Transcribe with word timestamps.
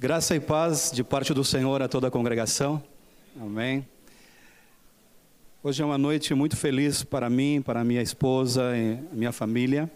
Graça 0.00 0.34
e 0.34 0.40
paz 0.40 0.90
de 0.90 1.04
parte 1.04 1.34
do 1.34 1.44
Senhor 1.44 1.82
a 1.82 1.86
toda 1.86 2.08
a 2.08 2.10
congregação. 2.10 2.82
Amém. 3.38 3.86
Hoje 5.62 5.82
é 5.82 5.84
uma 5.84 5.98
noite 5.98 6.32
muito 6.32 6.56
feliz 6.56 7.02
para 7.02 7.28
mim, 7.28 7.60
para 7.60 7.84
minha 7.84 8.00
esposa 8.00 8.74
e 8.74 8.98
minha 9.14 9.30
família. 9.30 9.92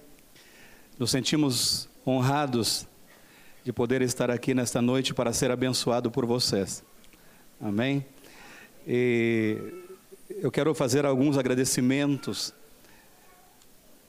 Nos 0.99 1.11
sentimos 1.11 1.89
honrados 2.07 2.87
de 3.65 3.73
poder 3.73 4.03
estar 4.03 4.31
aqui 4.31 4.53
nesta 4.53 4.83
noite 4.83 5.15
para 5.15 5.33
ser 5.33 5.51
abençoado 5.51 6.11
por 6.11 6.27
vocês. 6.27 6.85
Amém. 7.59 8.05
E 8.87 9.57
eu 10.29 10.51
quero 10.53 10.75
fazer 10.75 11.07
alguns 11.07 11.39
agradecimentos. 11.39 12.53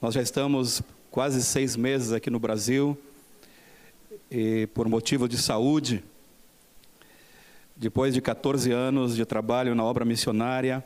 Nós 0.02 0.12
já 0.12 0.20
estamos 0.20 0.82
quase 1.10 1.42
seis 1.42 1.74
meses 1.74 2.12
aqui 2.12 2.28
no 2.28 2.38
Brasil 2.38 2.98
e 4.30 4.66
por 4.68 4.88
motivo 4.88 5.28
de 5.28 5.38
saúde, 5.38 6.02
depois 7.76 8.14
de 8.14 8.20
14 8.20 8.72
anos 8.72 9.14
de 9.14 9.24
trabalho 9.24 9.74
na 9.74 9.84
obra 9.84 10.04
missionária, 10.04 10.84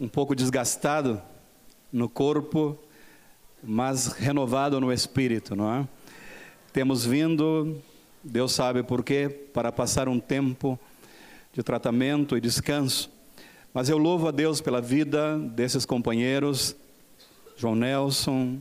um 0.00 0.08
pouco 0.08 0.34
desgastado 0.34 1.20
no 1.92 2.08
corpo, 2.08 2.78
mas 3.62 4.06
renovado 4.06 4.80
no 4.80 4.92
espírito, 4.92 5.54
não 5.54 5.72
é? 5.72 5.88
Temos 6.72 7.04
vindo, 7.04 7.80
Deus 8.22 8.52
sabe 8.52 8.82
por 8.82 9.04
quê, 9.04 9.28
para 9.52 9.70
passar 9.70 10.08
um 10.08 10.18
tempo 10.18 10.78
de 11.52 11.62
tratamento 11.62 12.36
e 12.36 12.40
descanso. 12.40 13.10
Mas 13.74 13.88
eu 13.88 13.98
louvo 13.98 14.28
a 14.28 14.30
Deus 14.30 14.60
pela 14.60 14.80
vida 14.80 15.38
desses 15.38 15.84
companheiros, 15.84 16.74
João 17.56 17.74
Nelson, 17.74 18.58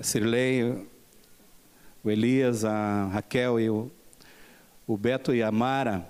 Cirlei, 0.00 0.86
o 2.02 2.10
Elias, 2.10 2.64
a 2.64 3.06
Raquel 3.12 3.60
e 3.60 3.68
o, 3.68 3.90
o 4.86 4.96
Beto 4.96 5.34
e 5.34 5.42
a 5.42 5.52
Mara 5.52 6.06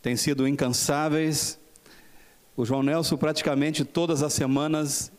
têm 0.00 0.16
sido 0.16 0.48
incansáveis. 0.48 1.58
O 2.56 2.64
João 2.64 2.82
Nelson, 2.82 3.16
praticamente 3.16 3.84
todas 3.84 4.22
as 4.22 4.32
semanas, 4.32 5.12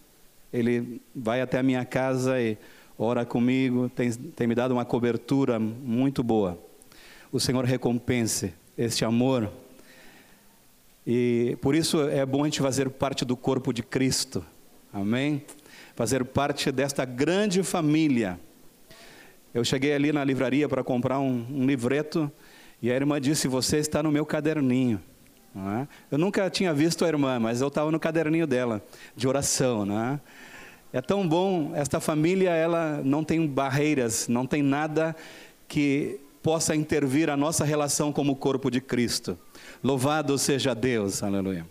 ele 0.52 1.02
vai 1.16 1.42
até 1.42 1.60
a 1.60 1.64
minha 1.64 1.86
casa 1.86 2.42
e 2.42 2.58
ora 2.98 3.26
comigo, 3.26 3.90
tem, 3.90 4.12
tem 4.12 4.48
me 4.48 4.56
dado 4.56 4.72
uma 4.72 4.86
cobertura 4.86 5.60
muito 5.60 6.24
boa. 6.24 6.60
O 7.32 7.40
Senhor 7.40 7.64
recompense 7.64 8.54
este 8.78 9.06
amor. 9.06 9.52
E 11.06 11.58
por 11.62 11.76
isso 11.76 12.02
é 12.10 12.26
bom 12.26 12.42
a 12.42 12.46
gente 12.46 12.62
fazer 12.62 12.90
parte 12.90 13.24
do 13.24 13.38
corpo 13.38 13.72
de 13.72 13.84
Cristo. 13.84 14.44
Amém? 14.92 15.44
Fazer 15.96 16.26
parte 16.26 16.72
desta 16.72 17.06
grande 17.06 17.64
família 17.64 18.40
eu 19.54 19.64
cheguei 19.64 19.94
ali 19.94 20.12
na 20.12 20.24
livraria 20.24 20.68
para 20.70 20.84
comprar 20.84 21.20
um, 21.20 21.46
um, 21.50 21.66
livreto 21.66 22.32
e 22.82 22.92
a 22.92 22.96
irmã 22.96 23.20
disse: 23.20 23.48
Você 23.48 23.78
está 23.78 24.02
no 24.02 24.12
meu 24.12 24.26
caderninho. 24.26 25.02
É? 25.56 25.88
Eu 26.10 26.18
nunca 26.18 26.50
tinha 26.50 26.74
visto 26.74 27.04
a 27.04 27.08
irmã, 27.08 27.38
mas 27.40 27.60
eu 27.60 27.68
estava 27.68 27.92
no 27.92 28.00
caderninho 28.00 28.48
dela, 28.48 28.82
de 29.16 29.28
oração. 29.28 29.86
É? 30.00 30.20
é 30.94 31.02
tão 31.02 31.28
bom, 31.28 31.72
esta 31.76 32.00
família 32.00 32.52
ela 32.52 33.02
não 33.04 33.24
tem 33.24 33.46
barreiras, 33.46 34.28
não 34.28 34.46
tem 34.46 34.62
nada 34.62 35.16
que 35.68 36.20
possa 36.42 36.76
intervir 36.76 37.30
a 37.30 37.38
nossa 37.38 37.64
relação 37.64 38.12
como 38.12 38.36
corpo 38.36 38.72
de 38.72 38.82
Cristo. 38.82 39.38
Louvado 39.84 40.38
seja 40.38 40.74
Deus, 40.74 41.22
aleluia. 41.22 41.66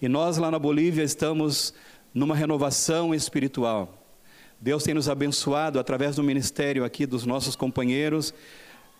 E 0.00 0.08
nós 0.08 0.38
lá 0.38 0.50
na 0.50 0.58
Bolívia 0.58 1.02
estamos 1.02 1.74
numa 2.12 2.34
renovação 2.34 3.14
espiritual. 3.14 3.97
Deus 4.60 4.82
tem 4.82 4.92
nos 4.92 5.08
abençoado 5.08 5.78
através 5.78 6.16
do 6.16 6.22
ministério 6.22 6.84
aqui 6.84 7.06
dos 7.06 7.24
nossos 7.24 7.54
companheiros. 7.54 8.34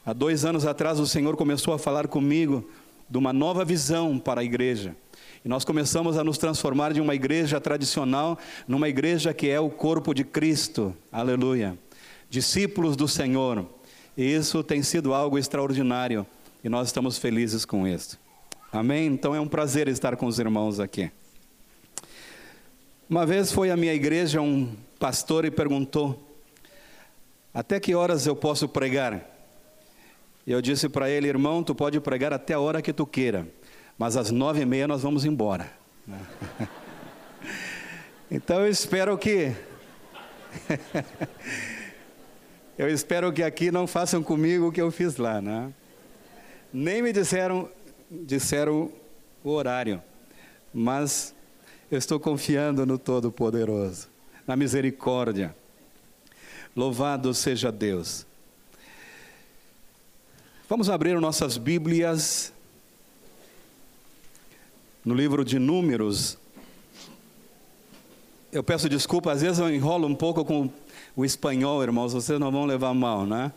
Há 0.07 0.13
dois 0.13 0.45
anos 0.45 0.65
atrás, 0.65 1.01
o 1.01 1.07
Senhor 1.07 1.37
começou 1.37 1.75
a 1.75 1.79
falar 1.79 2.07
comigo 2.07 2.69
de 3.11 3.19
uma 3.19 3.33
nova 3.33 3.65
visão 3.65 4.19
para 4.19 4.41
a 4.41 4.45
igreja. 4.45 4.95
E 5.45 5.49
nós 5.49 5.65
começamos 5.65 6.17
a 6.17 6.23
nos 6.23 6.39
transformar 6.39 6.93
de 6.93 7.01
uma 7.01 7.15
igreja 7.15 7.61
tradicional 7.61 8.39
numa 8.67 8.89
igreja 8.89 9.35
que 9.35 9.49
é 9.49 9.59
o 9.59 9.69
corpo 9.69 10.15
de 10.15 10.23
Cristo. 10.23 10.95
Aleluia. 11.11 11.77
Discípulos 12.31 12.95
do 12.95 13.09
Senhor. 13.09 13.67
E 14.17 14.23
isso 14.25 14.63
tem 14.63 14.83
sido 14.83 15.13
algo 15.13 15.39
extraordinário. 15.39 16.27
E 16.63 16.69
nós 16.69 16.89
estamos 16.89 17.19
felizes 17.19 17.65
com 17.65 17.87
isso. 17.87 18.19
Amém? 18.73 19.07
Então 19.07 19.35
é 19.35 19.41
um 19.41 19.49
prazer 19.49 19.89
estar 19.89 20.17
com 20.17 20.27
os 20.27 20.39
irmãos 20.39 20.79
aqui. 20.79 21.11
Uma 23.11 23.25
vez 23.25 23.51
foi 23.51 23.71
à 23.71 23.77
minha 23.77 23.95
igreja 23.95 24.43
um 24.43 24.77
pastor 25.01 25.47
e 25.47 25.51
perguntou: 25.51 26.23
Até 27.55 27.81
que 27.81 27.95
horas 27.95 28.27
eu 28.27 28.37
posso 28.37 28.69
pregar? 28.69 29.25
E 30.47 30.53
eu 30.53 30.61
disse 30.61 30.91
para 30.91 31.09
ele: 31.09 31.27
Irmão, 31.27 31.65
tu 31.65 31.75
pode 31.75 31.99
pregar 32.01 32.35
até 32.35 32.53
a 32.53 32.61
hora 32.61 32.83
que 32.83 32.93
tu 32.93 33.07
queira, 33.07 33.49
mas 33.97 34.15
às 34.15 34.31
nove 34.31 34.61
e 34.61 34.67
meia 34.67 34.87
nós 34.87 35.03
vamos 35.03 35.25
embora. 35.25 35.73
então 38.31 38.61
eu 38.61 38.69
espero 38.69 39.17
que. 39.17 39.55
eu 42.77 42.91
espero 42.91 43.33
que 43.33 43.43
aqui 43.43 43.71
não 43.71 43.87
façam 43.87 44.23
comigo 44.23 44.69
o 44.69 44.73
que 44.73 44.83
eu 44.83 44.91
fiz 44.91 45.17
lá, 45.17 45.41
né? 45.41 45.73
Nem 46.71 47.01
me 47.01 47.11
disseram, 47.11 47.71
disseram 48.11 48.93
o 49.43 49.49
horário, 49.49 50.03
mas 50.75 51.35
estou 51.97 52.21
confiando 52.21 52.85
no 52.85 52.99
Todo-Poderoso 52.99 54.09
na 54.47 54.57
misericórdia. 54.57 55.55
Louvado 56.75 57.35
seja 57.35 57.71
Deus. 57.71 58.27
Vamos 60.69 60.89
abrir 60.89 61.21
nossas 61.21 61.59
Bíblias 61.59 62.53
no 65.05 65.15
livro 65.15 65.45
de 65.45 65.59
Números. 65.59 66.39
Eu 68.51 68.63
peço 68.63 68.89
desculpa, 68.89 69.33
às 69.33 69.43
vezes 69.43 69.59
eu 69.59 69.73
enrolo 69.73 70.07
um 70.07 70.15
pouco 70.15 70.45
com 70.45 70.71
o 71.15 71.25
espanhol, 71.25 71.83
irmãos, 71.83 72.13
vocês 72.13 72.41
não 72.41 72.51
vão 72.51 72.65
levar 72.65 72.95
mal, 72.95 73.27
né? 73.27 73.53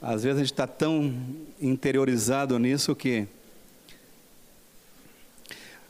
Às 0.00 0.24
vezes 0.24 0.38
a 0.38 0.40
gente 0.40 0.52
está 0.52 0.66
tão 0.66 1.14
interiorizado 1.60 2.58
nisso 2.58 2.96
que. 2.96 3.28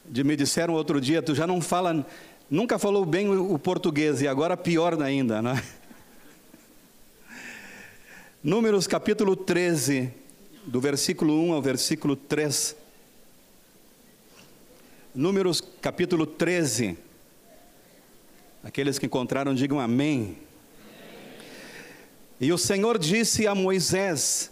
De 0.04 0.24
me 0.24 0.36
disseram 0.36 0.74
outro 0.74 1.00
dia, 1.00 1.22
tu 1.22 1.34
já 1.34 1.46
não 1.46 1.60
fala 1.60 2.06
nunca 2.50 2.78
falou 2.78 3.06
bem 3.06 3.30
o, 3.30 3.58
português 3.58 4.20
e 4.20 4.28
agora 4.28 4.58
pior 4.58 5.00
ainda, 5.00 5.40
né? 5.40 5.62
Números 8.44 8.86
capítulo 8.86 9.34
13, 9.34 10.12
do 10.66 10.78
versículo 10.80 11.40
1 11.48 11.52
ao 11.54 11.62
versículo 11.62 12.14
3. 12.14 12.76
Números 15.14 15.62
capítulo 15.80 16.26
13. 16.26 16.98
Aqueles 18.62 18.98
que 18.98 19.06
encontraram, 19.06 19.54
digam 19.54 19.80
amém. 19.80 20.36
E 22.38 22.52
o 22.52 22.58
Senhor 22.58 22.98
disse 22.98 23.46
a 23.46 23.54
Moisés: 23.54 24.50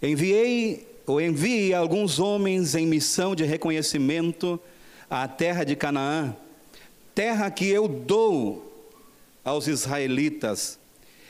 Enviei 0.00 0.93
ou 1.06 1.20
envie 1.20 1.74
alguns 1.74 2.18
homens 2.18 2.74
em 2.74 2.86
missão 2.86 3.34
de 3.34 3.44
reconhecimento 3.44 4.60
à 5.08 5.28
terra 5.28 5.64
de 5.64 5.76
Canaã 5.76 6.36
terra 7.14 7.50
que 7.50 7.68
eu 7.68 7.86
dou 7.86 8.90
aos 9.44 9.68
israelitas. 9.68 10.78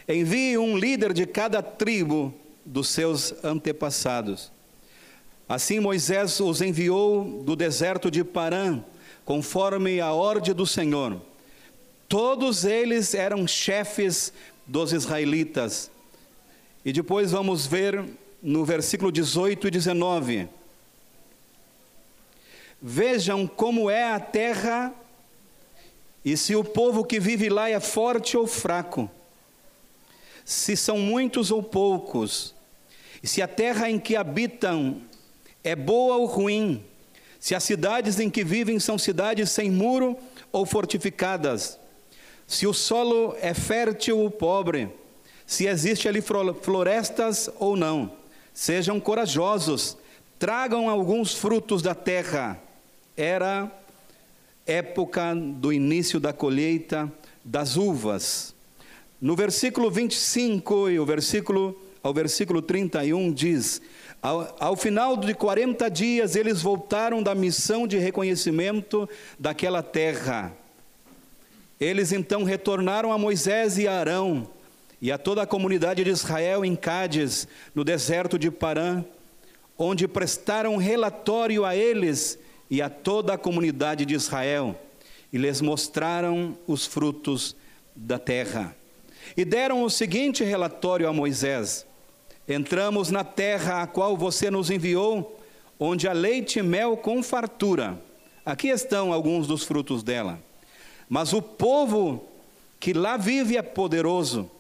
Envie 0.09 0.57
um 0.57 0.77
líder 0.77 1.13
de 1.13 1.27
cada 1.27 1.63
tribo 1.63 2.35
dos 2.65 2.89
seus 2.89 3.35
antepassados. 3.45 4.51
Assim 5.49 5.79
Moisés 5.79 6.41
os 6.41 6.63
enviou 6.63 7.43
do 7.45 7.55
deserto 7.55 8.11
de 8.11 8.25
Parã, 8.25 8.83
conforme 9.25 10.01
a 10.01 10.13
ordem 10.13 10.55
do 10.55 10.67
Senhor. 10.67 11.21
Todos 12.09 12.65
eles 12.65 13.15
eram 13.15 13.47
chefes 13.47 14.33
dos 14.67 14.93
israelitas. 14.93 15.91
E 16.85 16.93
depois 16.93 17.33
vamos 17.33 17.67
ver 17.67 18.05
no 18.45 18.63
versículo 18.63 19.11
18 19.11 19.69
e 19.69 19.71
19. 19.71 20.49
Vejam 22.81 23.47
como 23.47 23.89
é 23.89 24.13
a 24.13 24.21
terra 24.21 24.93
e 26.23 26.37
se 26.37 26.55
o 26.55 26.63
povo 26.63 27.05
que 27.05 27.19
vive 27.19 27.49
lá 27.49 27.71
é 27.71 27.81
forte 27.81 28.37
ou 28.37 28.47
fraco, 28.47 29.11
se 30.45 30.77
são 30.77 30.99
muitos 30.99 31.51
ou 31.51 31.63
poucos, 31.63 32.55
e 33.23 33.27
se 33.27 33.41
a 33.41 33.49
terra 33.49 33.89
em 33.89 33.99
que 33.99 34.15
habitam 34.15 35.01
é 35.63 35.75
boa 35.75 36.17
ou 36.17 36.27
ruim, 36.27 36.85
se 37.41 37.55
as 37.55 37.65
cidades 37.65 38.21
em 38.21 38.29
que 38.29 38.45
vivem 38.45 38.79
são 38.79 38.99
cidades 38.99 39.51
sem 39.51 39.71
muro 39.71 40.19
ou 40.53 40.67
fortificadas, 40.67 41.79
se 42.47 42.67
o 42.67 42.75
solo 42.75 43.35
é 43.41 43.55
fértil 43.55 44.19
ou 44.19 44.31
pobre, 44.31 44.91
se 45.47 45.67
existe 45.67 46.07
ali 46.07 46.21
florestas 46.21 47.49
ou 47.59 47.75
não, 47.75 48.24
sejam 48.55 49.01
corajosos, 49.01 49.99
tragam 50.39 50.89
alguns 50.89 51.35
frutos 51.35 51.83
da 51.83 51.95
terra. 51.95 52.59
Era 53.17 53.71
época 54.65 55.35
do 55.35 55.73
início 55.73 56.21
da 56.21 56.33
colheita 56.33 57.13
das 57.45 57.77
uvas. 57.77 58.55
No 59.21 59.35
versículo 59.35 59.91
25 59.91 60.91
e 60.91 60.99
o 60.99 61.05
versículo 61.05 61.79
ao 62.03 62.13
versículo 62.13 62.61
31 62.61 63.33
diz: 63.33 63.81
ao, 64.21 64.55
ao, 64.61 64.77
final 64.77 65.17
de 65.17 65.35
40 65.35 65.89
dias, 65.91 66.37
eles 66.37 66.61
voltaram 66.61 67.23
da 67.23 67.35
missão 67.35 67.87
de 67.87 67.97
reconhecimento 67.97 69.09
daquela 69.39 69.83
terra. 69.83 70.53
Eles 71.81 72.13
então 72.13 72.45
retornaram 72.45 73.11
a 73.11 73.19
Moisés 73.19 73.79
e 73.79 73.89
a 73.89 73.99
Arão 73.99 74.49
e 75.05 75.13
a 75.13 75.19
toda 75.19 75.43
a 75.43 75.47
comunidade 75.47 76.03
de 76.03 76.09
Israel 76.09 76.65
em 76.65 76.75
Cádiz, 76.75 77.47
no 77.75 77.85
deserto 77.85 78.39
de 78.39 78.51
Parã, 78.51 79.05
onde 79.77 80.09
prestaram 80.09 80.79
relatório 80.79 81.67
a 81.67 81.77
eles 81.77 82.39
e 82.71 82.81
a 82.81 82.89
toda 82.89 83.35
a 83.35 83.39
comunidade 83.39 84.07
de 84.07 84.15
Israel, 84.15 84.75
e 85.31 85.37
lhes 85.37 85.61
mostraram 85.61 86.57
os 86.67 86.87
frutos 86.87 87.55
da 87.95 88.19
terra. 88.19 88.75
E 89.37 89.45
deram 89.45 89.83
o 89.83 89.91
seguinte 89.91 90.43
relatório 90.43 91.07
a 91.07 91.13
Moisés: 91.13 91.85
Entramos 92.49 93.11
na 93.11 93.23
terra 93.23 93.83
a 93.83 93.87
qual 93.87 94.17
você 94.17 94.51
nos 94.51 94.71
enviou, 94.71 95.39
onde 95.79 96.09
há 96.09 96.15
leite 96.15 96.61
e 96.61 96.63
mel 96.63 96.97
com 96.97 97.23
fartura. 97.23 98.03
Aqui 98.43 98.69
estão 98.69 99.13
alguns 99.13 99.47
dos 99.47 99.65
frutos 99.65 100.03
dela. 100.03 100.41
Mas 101.11 101.35
o 101.35 101.43
povo 101.43 102.25
que 102.81 102.95
lá 102.95 103.19
vive 103.19 103.59
é 103.59 103.63
poderoso, 103.63 104.51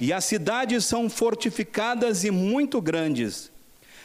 e 0.00 0.12
as 0.12 0.24
cidades 0.24 0.86
são 0.86 1.10
fortificadas 1.10 2.24
e 2.24 2.30
muito 2.30 2.80
grandes. 2.80 3.52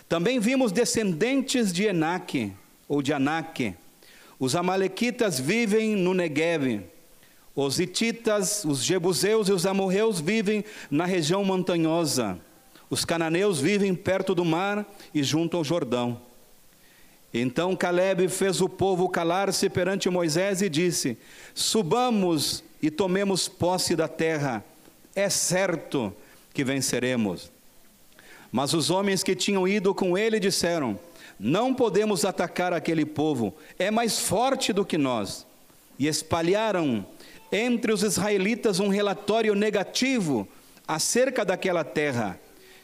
Também 0.09 0.39
vimos 0.39 0.71
descendentes 0.71 1.71
de 1.71 1.85
Enaque, 1.85 2.51
ou 2.87 3.01
de 3.01 3.13
Aнаque. 3.13 3.73
Os 4.37 4.55
amalequitas 4.55 5.39
vivem 5.39 5.95
no 5.95 6.13
Negev. 6.13 6.81
Os 7.55 7.79
hititas, 7.79 8.65
os 8.65 8.83
jebuseus 8.83 9.47
e 9.47 9.53
os 9.53 9.65
amorreus 9.65 10.19
vivem 10.19 10.65
na 10.91 11.05
região 11.05 11.43
montanhosa. 11.45 12.37
Os 12.89 13.05
cananeus 13.05 13.61
vivem 13.61 13.95
perto 13.95 14.35
do 14.35 14.43
mar 14.43 14.85
e 15.13 15.23
junto 15.23 15.55
ao 15.55 15.63
Jordão. 15.63 16.21
Então 17.33 17.75
Caleb 17.75 18.27
fez 18.27 18.61
o 18.61 18.69
povo 18.69 19.09
calar-se 19.09 19.69
perante 19.69 20.09
Moisés 20.09 20.61
e 20.61 20.69
disse: 20.69 21.17
Subamos 21.53 22.63
e 22.81 22.91
tomemos 22.91 23.47
posse 23.47 23.95
da 23.95 24.07
terra. 24.07 24.63
É 25.15 25.29
certo 25.29 26.13
que 26.53 26.63
venceremos. 26.63 27.51
Mas 28.51 28.73
os 28.73 28.89
homens 28.89 29.23
que 29.23 29.35
tinham 29.35 29.67
ido 29.67 29.93
com 29.93 30.17
ele 30.17 30.39
disseram: 30.39 30.99
Não 31.39 31.73
podemos 31.73 32.25
atacar 32.25 32.73
aquele 32.73 33.05
povo, 33.05 33.55
é 33.79 33.89
mais 33.89 34.19
forte 34.19 34.73
do 34.73 34.85
que 34.85 34.97
nós. 34.97 35.45
E 35.97 36.07
espalharam 36.07 37.05
entre 37.51 37.93
os 37.93 38.03
israelitas 38.03 38.79
um 38.79 38.89
relatório 38.89 39.55
negativo 39.55 40.47
acerca 40.87 41.45
daquela 41.45 41.83
terra. 41.83 42.39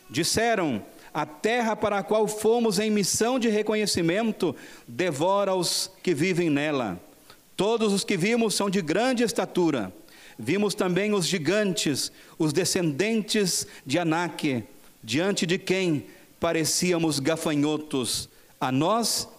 Disseram: 0.09 0.83
A 1.13 1.25
terra 1.25 1.75
para 1.75 1.99
a 1.99 2.03
qual 2.03 2.27
fomos 2.27 2.79
em 2.79 2.89
missão 2.89 3.37
de 3.39 3.49
reconhecimento 3.49 4.55
devora 4.87 5.53
os 5.53 5.91
que 6.01 6.13
vivem 6.13 6.49
nela. 6.49 6.99
Todos 7.55 7.93
os 7.93 8.03
que 8.03 8.17
vimos 8.17 8.55
são 8.55 8.69
de 8.69 8.81
grande 8.81 9.23
estatura. 9.23 9.93
Vimos 10.43 10.73
também 10.73 11.13
os 11.13 11.27
gigantes, 11.27 12.11
os 12.35 12.51
descendentes 12.51 13.67
de 13.85 13.99
Aнаque 13.99 14.63
diante 15.03 15.45
de 15.45 15.59
quem 15.59 16.07
parecíamos 16.39 17.19
gafanhotos, 17.19 18.27
a 18.59 18.71
nós 18.71 19.29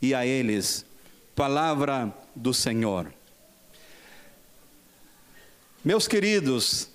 e 0.00 0.14
a 0.14 0.24
eles. 0.24 0.86
Palavra 1.34 2.10
do 2.34 2.54
Senhor. 2.54 3.12
Meus 5.84 6.08
queridos, 6.08 6.88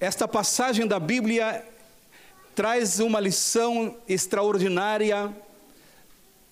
esta 0.00 0.26
passagem 0.26 0.84
da 0.84 0.98
Bíblia 0.98 1.64
traz 2.56 2.98
uma 2.98 3.20
lição 3.20 3.96
extraordinária 4.08 5.32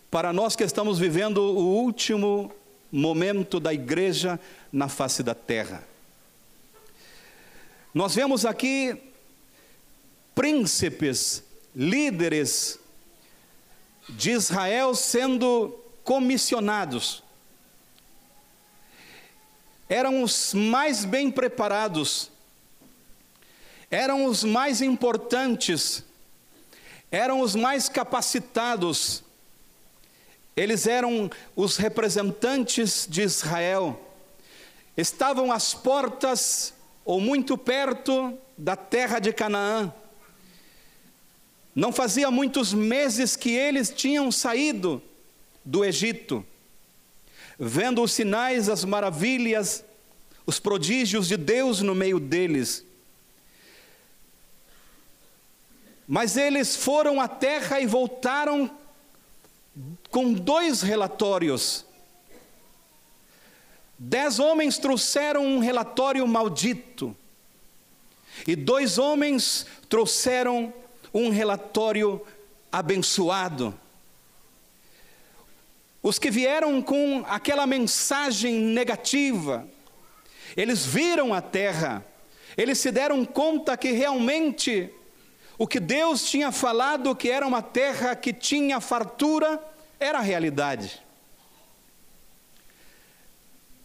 para 0.08 0.32
nós 0.32 0.54
que 0.54 0.62
estamos 0.62 1.00
vivendo 1.00 1.38
o 1.38 1.82
último 1.82 2.54
momento 2.94 3.58
da 3.58 3.74
igreja 3.74 4.38
na 4.72 4.88
face 4.88 5.20
da 5.20 5.34
terra. 5.34 5.82
Nós 7.92 8.14
vemos 8.14 8.46
aqui 8.46 8.96
príncipes, 10.32 11.42
líderes 11.74 12.78
de 14.08 14.30
Israel 14.30 14.94
sendo 14.94 15.76
comissionados. 16.04 17.20
Eram 19.88 20.22
os 20.22 20.54
mais 20.54 21.04
bem 21.04 21.32
preparados, 21.32 22.30
eram 23.90 24.24
os 24.24 24.44
mais 24.44 24.80
importantes, 24.80 26.04
eram 27.10 27.40
os 27.40 27.56
mais 27.56 27.88
capacitados, 27.88 29.23
eles 30.56 30.86
eram 30.86 31.30
os 31.56 31.76
representantes 31.76 33.06
de 33.10 33.22
Israel, 33.22 34.00
estavam 34.96 35.50
às 35.50 35.74
portas 35.74 36.72
ou 37.04 37.20
muito 37.20 37.58
perto 37.58 38.38
da 38.56 38.76
terra 38.76 39.18
de 39.18 39.32
Canaã. 39.32 39.92
Não 41.74 41.92
fazia 41.92 42.30
muitos 42.30 42.72
meses 42.72 43.34
que 43.34 43.50
eles 43.50 43.90
tinham 43.90 44.30
saído 44.30 45.02
do 45.64 45.84
Egito, 45.84 46.46
vendo 47.58 48.00
os 48.00 48.12
sinais, 48.12 48.68
as 48.68 48.84
maravilhas, 48.84 49.84
os 50.46 50.60
prodígios 50.60 51.26
de 51.26 51.36
Deus 51.36 51.80
no 51.80 51.94
meio 51.94 52.20
deles. 52.20 52.84
Mas 56.06 56.36
eles 56.36 56.76
foram 56.76 57.20
à 57.20 57.26
terra 57.26 57.80
e 57.80 57.86
voltaram 57.86 58.70
com 60.14 60.32
dois 60.32 60.80
relatórios. 60.80 61.84
Dez 63.98 64.38
homens 64.38 64.78
trouxeram 64.78 65.44
um 65.44 65.58
relatório 65.58 66.24
maldito, 66.24 67.16
e 68.46 68.54
dois 68.54 68.96
homens 68.96 69.66
trouxeram 69.88 70.72
um 71.12 71.30
relatório 71.30 72.24
abençoado. 72.70 73.76
Os 76.00 76.16
que 76.16 76.30
vieram 76.30 76.80
com 76.80 77.24
aquela 77.26 77.66
mensagem 77.66 78.54
negativa, 78.54 79.66
eles 80.56 80.86
viram 80.86 81.34
a 81.34 81.42
terra, 81.42 82.06
eles 82.56 82.78
se 82.78 82.92
deram 82.92 83.24
conta 83.24 83.76
que 83.76 83.90
realmente 83.90 84.88
o 85.58 85.66
que 85.66 85.80
Deus 85.80 86.24
tinha 86.24 86.52
falado 86.52 87.16
que 87.16 87.28
era 87.28 87.44
uma 87.44 87.62
terra 87.62 88.14
que 88.14 88.32
tinha 88.32 88.80
fartura, 88.80 89.73
era 90.04 90.18
a 90.18 90.22
realidade. 90.22 91.02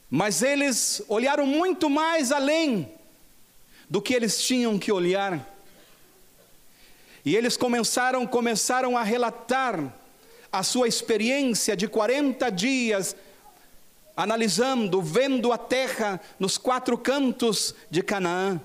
Mas 0.09 0.41
eles 0.41 1.01
olharam 1.07 1.45
muito 1.45 1.89
mais 1.89 2.31
além 2.31 2.91
do 3.89 4.01
que 4.01 4.13
eles 4.13 4.41
tinham 4.41 4.77
que 4.77 4.91
olhar. 4.91 5.47
E 7.23 7.35
eles 7.35 7.55
começaram, 7.55 8.25
começaram 8.25 8.97
a 8.97 9.03
relatar 9.03 9.93
a 10.51 10.63
sua 10.63 10.87
experiência 10.87 11.75
de 11.75 11.87
40 11.87 12.49
dias 12.49 13.15
analisando, 14.15 15.01
vendo 15.01 15.51
a 15.51 15.57
terra 15.57 16.19
nos 16.39 16.57
quatro 16.57 16.97
cantos 16.97 17.73
de 17.89 18.01
Canaã. 18.01 18.59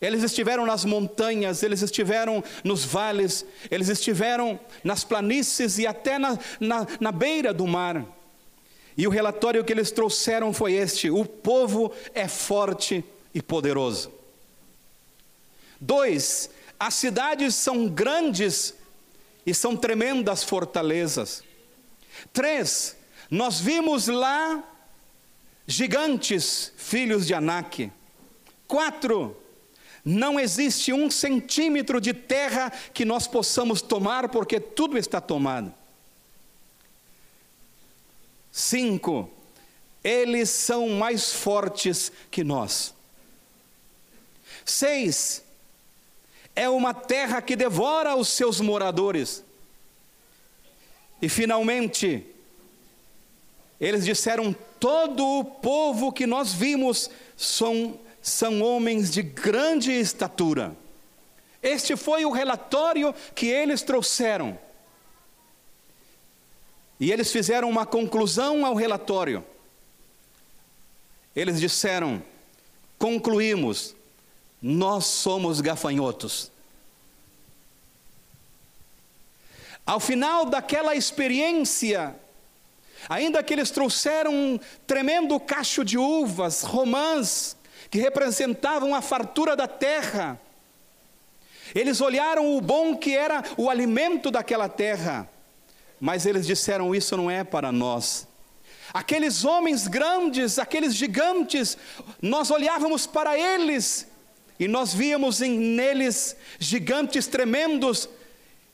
Eles 0.00 0.22
estiveram 0.22 0.64
nas 0.64 0.84
montanhas, 0.84 1.62
eles 1.62 1.82
estiveram 1.82 2.42
nos 2.62 2.84
vales, 2.84 3.44
eles 3.70 3.88
estiveram 3.88 4.58
nas 4.84 5.02
planícies 5.02 5.78
e 5.78 5.86
até 5.86 6.18
na, 6.18 6.38
na, 6.60 6.86
na 7.00 7.10
beira 7.10 7.52
do 7.52 7.66
mar. 7.66 8.06
E 8.96 9.06
o 9.06 9.10
relatório 9.10 9.64
que 9.64 9.72
eles 9.72 9.90
trouxeram 9.90 10.52
foi 10.52 10.74
este: 10.74 11.10
o 11.10 11.24
povo 11.24 11.92
é 12.14 12.28
forte 12.28 13.04
e 13.34 13.42
poderoso. 13.42 14.12
Dois, 15.80 16.50
as 16.78 16.94
cidades 16.94 17.54
são 17.54 17.88
grandes 17.88 18.74
e 19.44 19.54
são 19.54 19.76
tremendas 19.76 20.44
fortalezas. 20.44 21.42
Três, 22.32 22.96
nós 23.30 23.60
vimos 23.60 24.08
lá 24.08 24.62
gigantes, 25.66 26.72
filhos 26.76 27.26
de 27.26 27.34
Anak. 27.34 27.92
Quatro, 28.66 29.36
não 30.08 30.40
existe 30.40 30.90
um 30.90 31.10
centímetro 31.10 32.00
de 32.00 32.14
terra 32.14 32.72
que 32.94 33.04
nós 33.04 33.26
possamos 33.26 33.82
tomar, 33.82 34.30
porque 34.30 34.58
tudo 34.58 34.96
está 34.96 35.20
tomado. 35.20 35.72
Cinco, 38.50 39.30
eles 40.02 40.48
são 40.48 40.88
mais 40.88 41.34
fortes 41.34 42.10
que 42.30 42.42
nós. 42.42 42.94
Seis, 44.64 45.42
é 46.56 46.70
uma 46.70 46.94
terra 46.94 47.42
que 47.42 47.54
devora 47.54 48.16
os 48.16 48.28
seus 48.28 48.62
moradores. 48.62 49.44
E 51.20 51.28
finalmente, 51.28 52.24
eles 53.78 54.06
disseram: 54.06 54.56
todo 54.80 55.22
o 55.22 55.44
povo 55.44 56.10
que 56.10 56.26
nós 56.26 56.54
vimos 56.54 57.10
são 57.36 58.00
são 58.22 58.62
homens 58.62 59.10
de 59.10 59.22
grande 59.22 59.92
estatura. 59.92 60.76
Este 61.62 61.96
foi 61.96 62.24
o 62.24 62.30
relatório 62.30 63.14
que 63.34 63.46
eles 63.46 63.82
trouxeram. 63.82 64.58
E 67.00 67.12
eles 67.12 67.30
fizeram 67.32 67.68
uma 67.68 67.86
conclusão 67.86 68.64
ao 68.66 68.74
relatório. 68.74 69.44
Eles 71.34 71.60
disseram: 71.60 72.22
concluímos, 72.98 73.94
nós 74.60 75.06
somos 75.06 75.60
gafanhotos. 75.60 76.50
Ao 79.86 80.00
final 80.00 80.44
daquela 80.44 80.94
experiência, 80.94 82.14
ainda 83.08 83.42
que 83.42 83.54
eles 83.54 83.70
trouxeram 83.70 84.34
um 84.34 84.60
tremendo 84.86 85.38
cacho 85.40 85.84
de 85.84 85.96
uvas, 85.96 86.62
romãs, 86.62 87.56
que 87.90 87.98
representavam 87.98 88.94
a 88.94 89.00
fartura 89.00 89.56
da 89.56 89.66
terra, 89.66 90.40
eles 91.74 92.00
olharam 92.00 92.56
o 92.56 92.60
bom 92.60 92.96
que 92.96 93.14
era 93.14 93.42
o 93.56 93.68
alimento 93.68 94.30
daquela 94.30 94.68
terra, 94.68 95.28
mas 96.00 96.26
eles 96.26 96.46
disseram: 96.46 96.94
Isso 96.94 97.16
não 97.16 97.30
é 97.30 97.44
para 97.44 97.70
nós. 97.70 98.26
Aqueles 98.92 99.44
homens 99.44 99.86
grandes, 99.86 100.58
aqueles 100.58 100.94
gigantes, 100.94 101.76
nós 102.22 102.50
olhávamos 102.50 103.06
para 103.06 103.38
eles 103.38 104.06
e 104.58 104.66
nós 104.66 104.94
víamos 104.94 105.42
em 105.42 105.58
neles 105.58 106.34
gigantes 106.58 107.26
tremendos 107.26 108.08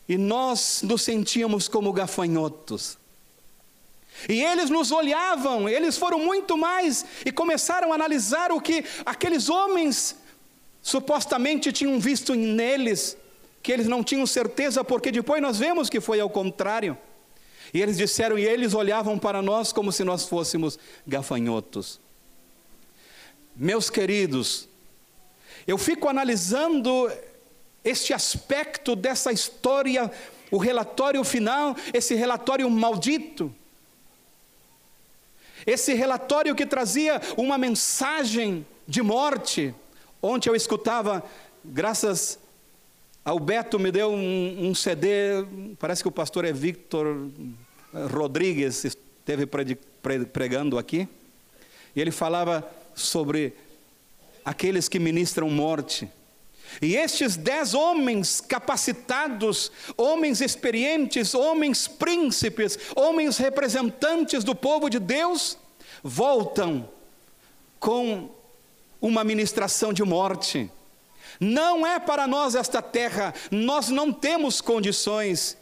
e 0.09 0.17
nós 0.17 0.83
nos 0.83 1.03
sentíamos 1.03 1.67
como 1.67 1.93
gafanhotos. 1.93 2.97
E 4.29 4.43
eles 4.43 4.71
nos 4.71 4.93
olhavam, 4.93 5.69
eles 5.69 5.99
foram 5.99 6.19
muito 6.19 6.57
mais 6.57 7.05
e 7.27 7.33
começaram 7.33 7.93
a 7.93 7.95
analisar 7.95 8.53
o 8.53 8.61
que 8.61 8.85
aqueles 9.05 9.49
homens 9.49 10.17
supostamente 10.81 11.73
tinham 11.73 11.99
visto 11.99 12.35
neles, 12.35 13.17
que 13.63 13.73
eles 13.73 13.89
não 13.89 14.05
tinham 14.05 14.27
certeza, 14.27 14.85
porque 14.85 15.11
depois 15.11 15.43
nós 15.43 15.59
vemos 15.59 15.91
que 15.91 16.01
foi 16.01 16.21
ao 16.21 16.31
contrário. 16.31 16.97
E 17.73 17.83
eles 17.83 17.97
disseram, 17.97 18.39
e 18.39 18.45
eles 18.45 18.73
olhavam 18.73 19.19
para 19.19 19.43
nós 19.43 19.73
como 19.73 19.91
se 19.91 20.05
nós 20.05 20.27
fôssemos 20.29 20.79
gafanhotos. 21.07 22.01
Meus 23.57 23.91
queridos, 23.91 24.69
eu 25.67 25.77
fico 25.79 26.09
analisando 26.09 27.11
este 27.83 28.13
aspecto 28.13 28.95
dessa 28.95 29.33
história, 29.33 30.11
o 30.51 30.57
relatório 30.57 31.23
final, 31.25 31.77
esse 31.93 32.15
relatório 32.15 32.69
maldito. 32.71 33.55
Esse 35.67 35.95
relatório 35.95 36.55
que 36.55 36.67
trazia 36.67 37.21
uma 37.37 37.57
mensagem 37.59 38.67
de 38.87 39.03
morte, 39.03 39.75
Ontem 40.27 40.49
eu 40.49 40.57
escutava, 40.57 41.23
graças 41.63 42.39
ao 43.23 43.39
Beto 43.39 43.79
me 43.79 43.93
deu 43.93 44.11
um, 44.11 44.71
um 44.71 44.75
CD, 44.75 45.45
parece 45.79 46.01
que 46.01 46.09
o 46.09 46.11
pastor 46.11 46.47
é 46.47 46.53
Victor 46.53 47.29
Rodrigues, 48.11 48.87
esteve 48.87 49.47
pregando 50.33 50.79
aqui, 50.79 51.07
e 51.95 52.01
ele 52.01 52.11
falava 52.11 52.67
sobre 52.95 53.53
aqueles 54.43 54.89
que 54.89 54.99
ministram 54.99 55.51
morte. 55.51 56.09
E 56.81 56.97
estes 56.97 57.37
dez 57.37 57.75
homens 57.75 58.41
capacitados, 58.41 59.71
homens 59.97 60.41
experientes, 60.41 61.35
homens 61.35 61.87
príncipes, 61.87 62.79
homens 62.95 63.37
representantes 63.37 64.45
do 64.45 64.55
povo 64.55 64.89
de 64.89 64.99
Deus, 64.99 65.59
voltam 66.03 66.89
com 67.81 68.31
uma 69.01 69.25
ministração 69.25 69.93
de 69.93 70.03
morte. 70.03 70.71
Não 71.41 71.87
é 71.87 71.99
para 71.99 72.27
nós 72.27 72.55
esta 72.55 72.81
terra, 72.81 73.35
nós 73.51 73.89
não 73.89 74.13
temos 74.13 74.61
condições. 74.61 75.57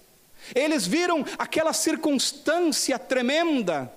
Eles 0.54 0.86
viram 0.86 1.24
aquela 1.38 1.72
circunstância 1.72 2.98
tremenda. 2.98 3.92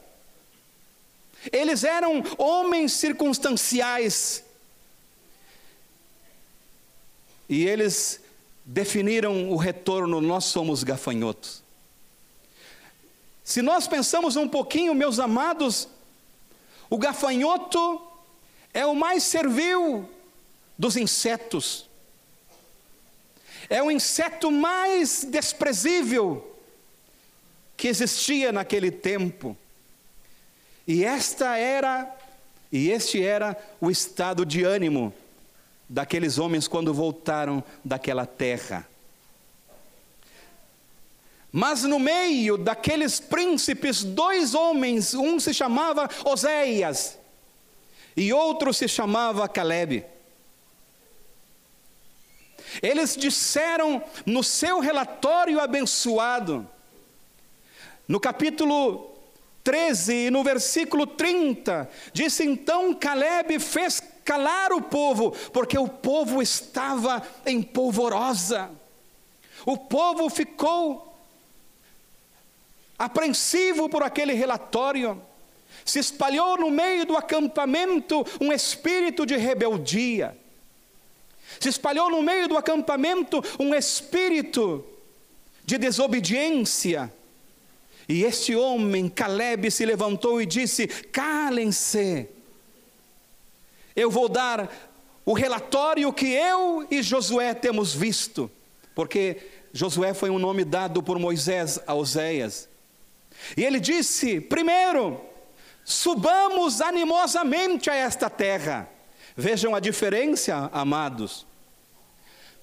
Eles 1.52 1.84
eram 1.84 2.24
homens 2.38 2.94
circunstanciais. 2.94 4.45
E 7.48 7.66
eles 7.66 8.20
definiram 8.66 9.52
o 9.52 9.56
retorno, 9.56 10.20
nós 10.20 10.46
somos 10.46 10.84
gafanhotos. 10.84 11.64
Se 13.44 13.62
nós 13.62 13.88
pensamos 13.88 14.36
um 14.36 14.48
pouquinho, 14.48 14.96
meus 14.96 15.20
amados, 15.20 15.88
o 16.90 16.98
gafanhoto 16.98 18.02
é 18.74 18.86
o 18.86 18.96
mais 18.96 19.24
servil 19.24 20.10
dos 20.78 20.98
insetos. 20.98 21.88
É 23.70 23.82
o 23.82 23.92
inseto 23.92 24.52
mais 24.52 25.24
desprezível 25.24 26.56
que 27.78 27.88
existia 27.88 28.52
naquele 28.52 28.90
tempo. 28.90 29.56
E 30.88 31.04
esta 31.04 31.58
era, 31.58 32.16
e 32.72 32.90
este 32.90 33.24
era 33.24 33.56
o 33.80 33.92
estado 33.92 34.46
de 34.46 34.64
ânimo 34.64 35.14
daqueles 35.88 36.38
homens 36.38 36.68
quando 36.68 36.94
voltaram 36.94 37.64
daquela 37.84 38.26
terra. 38.26 38.88
Mas 41.52 41.84
no 41.84 42.00
meio 42.00 42.58
daqueles 42.58 43.20
príncipes, 43.20 44.04
dois 44.04 44.54
homens, 44.54 45.14
um 45.14 45.40
se 45.40 45.54
chamava 45.54 46.10
Oséias 46.26 47.18
e 48.18 48.34
outro 48.34 48.74
se 48.74 48.88
chamava 48.88 49.48
Caleb. 49.48 50.06
Eles 52.82 53.16
disseram 53.16 54.04
no 54.26 54.44
seu 54.44 54.80
relatório 54.80 55.62
abençoado, 55.62 56.68
no 58.06 58.20
capítulo 58.20 59.16
13 59.64 60.14
e 60.14 60.30
no 60.30 60.44
versículo 60.44 61.08
30, 61.08 61.90
disse 62.12 62.44
então 62.44 62.94
Caleb 62.94 63.60
fez 63.60 64.02
calar 64.26 64.74
o 64.74 64.82
povo, 64.82 65.32
porque 65.54 65.78
o 65.78 65.88
povo 65.88 66.42
estava 66.42 67.26
em 67.46 67.62
polvorosa. 67.62 68.70
O 69.66 69.78
povo 69.78 70.30
ficou 70.30 71.16
apreensivo 72.98 73.88
por 73.88 74.04
aquele 74.04 74.34
relatório 74.34 75.22
se 75.86 76.00
espalhou 76.00 76.58
no 76.58 76.72
meio 76.72 77.06
do 77.06 77.16
acampamento 77.16 78.26
um 78.42 78.52
espírito 78.52 79.24
de 79.24 79.38
rebeldia. 79.38 80.36
Se 81.60 81.70
espalhou 81.70 82.10
no 82.10 82.24
meio 82.24 82.48
do 82.48 82.58
acampamento 82.58 83.42
um 83.60 83.74
espírito 83.74 84.84
de 85.64 85.78
desobediência. 85.78 87.14
E 88.10 88.24
este 88.24 88.56
homem, 88.56 89.08
Caleb, 89.08 89.70
se 89.70 89.86
levantou 89.86 90.42
e 90.42 90.46
disse: 90.46 90.88
Calem-se, 90.88 92.28
eu 93.96 94.12
vou 94.12 94.28
dar 94.28 94.70
o 95.26 95.34
relatório 95.34 96.12
que 96.14 96.28
eu 96.28 96.88
e 96.92 97.02
Josué 97.02 97.54
temos 97.54 97.94
visto, 97.94 98.52
porque 98.94 99.38
Josué 99.74 100.14
foi 100.14 100.30
um 100.30 100.40
nome 100.40 100.64
dado 100.64 101.02
por 101.02 101.18
Moisés 101.18 101.80
a 101.88 101.94
Oséias. 101.94 102.70
E 103.58 103.64
ele 103.64 103.80
disse: 103.80 104.40
primeiro, 104.40 105.20
subamos 105.84 106.82
animosamente 106.82 107.90
a 107.90 107.96
esta 107.96 108.30
terra. 108.30 108.90
Vejam 109.36 109.76
a 109.76 109.80
diferença, 109.80 110.70
amados. 110.72 111.46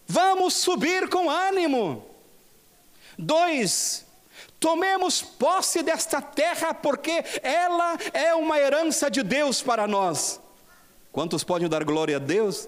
Vamos 0.07 0.55
subir 0.55 1.09
com 1.09 1.29
ânimo. 1.29 2.07
Dois, 3.19 4.07
tomemos 4.59 5.21
posse 5.21 5.83
desta 5.83 6.23
terra, 6.23 6.73
porque 6.73 7.25
ela 7.43 7.99
é 8.13 8.35
uma 8.35 8.59
herança 8.59 9.11
de 9.11 9.23
Deus 9.23 9.63
para 9.63 9.87
nós. 9.87 10.42
Quantos 11.13 11.45
podem 11.45 11.69
dar 11.69 11.85
glória 11.85 12.17
a 12.17 12.19
Deus? 12.19 12.67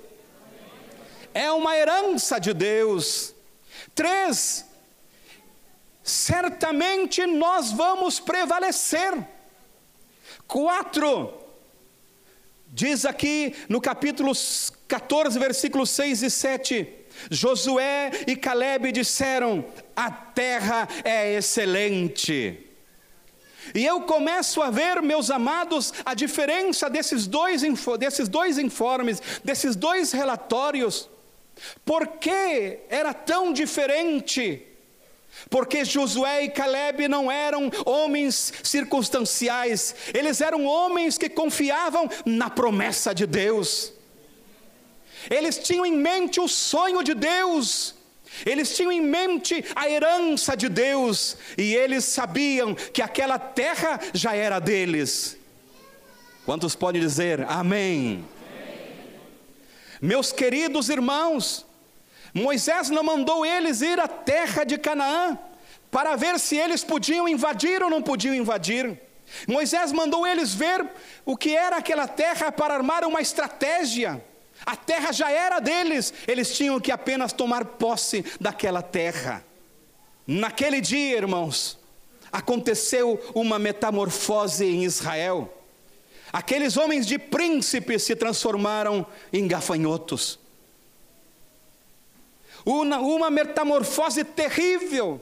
É 1.32 1.50
uma 1.50 1.74
herança 1.74 2.38
de 2.38 2.52
Deus. 2.52 3.34
Três, 3.94 4.66
certamente 6.02 7.26
nós 7.26 7.72
vamos 7.72 8.20
prevalecer. 8.20 9.14
Quatro, 10.46 11.32
diz 12.68 13.06
aqui 13.06 13.56
no 13.66 13.80
capítulo 13.80 14.32
14, 14.86 15.38
versículos 15.38 15.88
6 15.88 16.22
e 16.22 16.30
7. 16.30 16.88
Josué 17.30 18.10
e 18.26 18.36
Caleb 18.36 18.92
disseram: 18.92 19.64
A 19.96 20.10
terra 20.10 20.86
é 21.02 21.32
excelente. 21.32 22.73
E 23.72 23.84
eu 23.84 24.00
começo 24.02 24.60
a 24.60 24.70
ver, 24.70 25.00
meus 25.00 25.30
amados, 25.30 25.92
a 26.04 26.14
diferença 26.14 26.90
desses 26.90 27.26
dois, 27.26 27.62
desses 27.98 28.28
dois 28.28 28.58
informes, 28.58 29.22
desses 29.44 29.76
dois 29.76 30.12
relatórios. 30.12 31.08
Por 31.84 32.06
que 32.06 32.80
era 32.88 33.14
tão 33.14 33.52
diferente? 33.52 34.66
Porque 35.50 35.84
Josué 35.84 36.44
e 36.44 36.50
Caleb 36.50 37.08
não 37.08 37.30
eram 37.30 37.70
homens 37.84 38.52
circunstanciais, 38.62 39.94
eles 40.12 40.40
eram 40.40 40.64
homens 40.64 41.18
que 41.18 41.28
confiavam 41.28 42.08
na 42.24 42.48
promessa 42.48 43.14
de 43.14 43.26
Deus. 43.26 43.92
Eles 45.30 45.58
tinham 45.58 45.86
em 45.86 45.96
mente 45.96 46.40
o 46.40 46.48
sonho 46.48 47.02
de 47.02 47.14
Deus. 47.14 47.94
Eles 48.44 48.76
tinham 48.76 48.90
em 48.90 49.00
mente 49.00 49.64
a 49.74 49.88
herança 49.88 50.56
de 50.56 50.68
Deus 50.68 51.36
e 51.56 51.74
eles 51.74 52.04
sabiam 52.04 52.74
que 52.74 53.02
aquela 53.02 53.38
terra 53.38 54.00
já 54.12 54.34
era 54.34 54.58
deles. 54.58 55.38
Quantos 56.44 56.74
podem 56.74 57.00
dizer 57.00 57.42
amém? 57.48 57.48
amém? 57.50 58.24
Meus 60.00 60.32
queridos 60.32 60.88
irmãos, 60.88 61.64
Moisés 62.34 62.90
não 62.90 63.02
mandou 63.02 63.46
eles 63.46 63.80
ir 63.80 63.98
à 64.00 64.08
terra 64.08 64.64
de 64.64 64.76
Canaã 64.76 65.38
para 65.90 66.16
ver 66.16 66.38
se 66.40 66.56
eles 66.56 66.82
podiam 66.82 67.28
invadir 67.28 67.82
ou 67.82 67.88
não 67.88 68.02
podiam 68.02 68.34
invadir. 68.34 69.00
Moisés 69.46 69.92
mandou 69.92 70.26
eles 70.26 70.52
ver 70.52 70.84
o 71.24 71.36
que 71.36 71.56
era 71.56 71.76
aquela 71.76 72.08
terra 72.08 72.50
para 72.52 72.74
armar 72.74 73.04
uma 73.04 73.20
estratégia. 73.20 74.22
A 74.64 74.76
terra 74.76 75.12
já 75.12 75.30
era 75.30 75.60
deles, 75.60 76.12
eles 76.26 76.56
tinham 76.56 76.80
que 76.80 76.90
apenas 76.90 77.32
tomar 77.32 77.64
posse 77.64 78.24
daquela 78.40 78.82
terra. 78.82 79.44
Naquele 80.26 80.80
dia, 80.80 81.16
irmãos, 81.16 81.78
aconteceu 82.32 83.20
uma 83.34 83.58
metamorfose 83.58 84.64
em 84.64 84.84
Israel. 84.84 85.52
Aqueles 86.32 86.76
homens 86.76 87.06
de 87.06 87.18
príncipes 87.18 88.02
se 88.02 88.16
transformaram 88.16 89.06
em 89.32 89.46
gafanhotos. 89.46 90.38
Uma, 92.64 92.98
uma 92.98 93.30
metamorfose 93.30 94.24
terrível, 94.24 95.20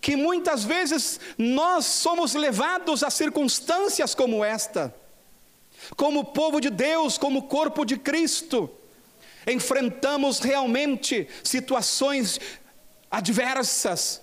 que 0.00 0.16
muitas 0.16 0.64
vezes 0.64 1.20
nós 1.36 1.84
somos 1.84 2.34
levados 2.34 3.02
a 3.02 3.10
circunstâncias 3.10 4.14
como 4.14 4.42
esta 4.42 4.94
como 5.96 6.24
povo 6.24 6.60
de 6.60 6.70
Deus, 6.70 7.18
como 7.18 7.42
corpo 7.42 7.84
de 7.84 7.96
Cristo, 7.96 8.70
enfrentamos 9.46 10.40
realmente 10.40 11.26
situações 11.42 12.40
adversas, 13.10 14.20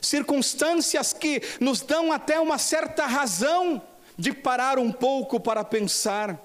circunstâncias 0.00 1.12
que 1.12 1.42
nos 1.60 1.80
dão 1.80 2.12
até 2.12 2.40
uma 2.40 2.58
certa 2.58 3.06
razão 3.06 3.82
de 4.16 4.32
parar 4.32 4.78
um 4.78 4.90
pouco 4.90 5.38
para 5.38 5.64
pensar. 5.64 6.38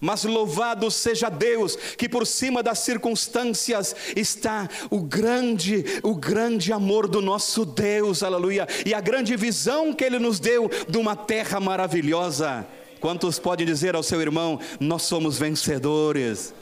Mas 0.00 0.22
louvado 0.22 0.88
seja 0.92 1.28
Deus, 1.28 1.74
que 1.74 2.08
por 2.08 2.24
cima 2.24 2.62
das 2.62 2.78
circunstâncias 2.78 3.96
está 4.14 4.68
o 4.90 5.00
grande, 5.00 5.84
o 6.04 6.14
grande 6.14 6.72
amor 6.72 7.08
do 7.08 7.20
nosso 7.20 7.64
Deus, 7.64 8.22
aleluia, 8.22 8.68
e 8.86 8.94
a 8.94 9.00
grande 9.00 9.34
visão 9.34 9.92
que 9.92 10.04
Ele 10.04 10.20
nos 10.20 10.38
deu 10.38 10.70
de 10.88 10.96
uma 10.96 11.16
terra 11.16 11.58
maravilhosa. 11.58 12.64
Quantos 13.00 13.38
podem 13.38 13.66
dizer 13.66 13.94
ao 13.94 14.02
seu 14.02 14.20
irmão, 14.20 14.60
nós 14.80 15.02
somos 15.02 15.38
vencedores? 15.38 16.52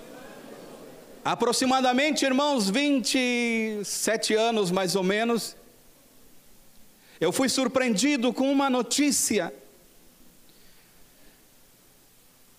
Aproximadamente, 1.24 2.24
irmãos, 2.24 2.68
27 2.70 4.34
anos 4.34 4.70
mais 4.70 4.94
ou 4.94 5.02
menos, 5.02 5.56
eu 7.20 7.32
fui 7.32 7.48
surpreendido 7.48 8.32
com 8.32 8.52
uma 8.52 8.68
notícia. 8.68 9.52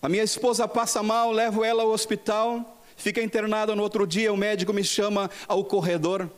A 0.02 0.10
minha 0.10 0.24
esposa 0.24 0.68
passa 0.68 1.04
mal, 1.04 1.32
levo 1.32 1.64
ela 1.64 1.84
ao 1.84 1.90
hospital, 1.90 2.82
fica 2.96 3.22
internada 3.22 3.76
no 3.76 3.84
outro 3.84 4.08
dia, 4.08 4.34
o 4.34 4.38
médico 4.38 4.74
me 4.74 4.84
chama 4.84 5.30
ao 5.48 5.64
corredor 5.64 6.30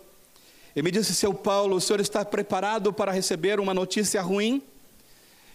e 0.75 0.81
me 0.81 0.91
disse: 0.91 1.15
Seu 1.15 1.33
Paulo, 1.33 1.77
o 1.77 1.81
senhor 1.81 1.99
está 1.99 2.23
preparado 2.25 2.91
para 2.91 3.11
receber 3.11 3.59
uma 3.59 3.73
notícia 3.73 4.21
ruim? 4.21 4.61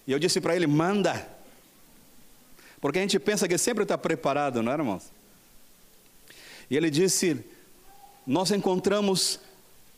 E 0.06 0.12
eu 0.12 0.18
disse 0.18 0.40
para 0.40 0.56
ele: 0.56 0.66
Manda. 0.66 1.33
Porque 2.84 2.98
a 2.98 3.00
gente 3.00 3.18
pensa 3.18 3.48
que 3.48 3.56
sempre 3.56 3.84
está 3.84 3.96
preparado, 3.96 4.62
não 4.62 4.70
é, 4.70 4.74
irmãos? 4.74 5.04
E 6.68 6.76
ele 6.76 6.90
disse: 6.90 7.42
Nós 8.26 8.50
encontramos 8.50 9.40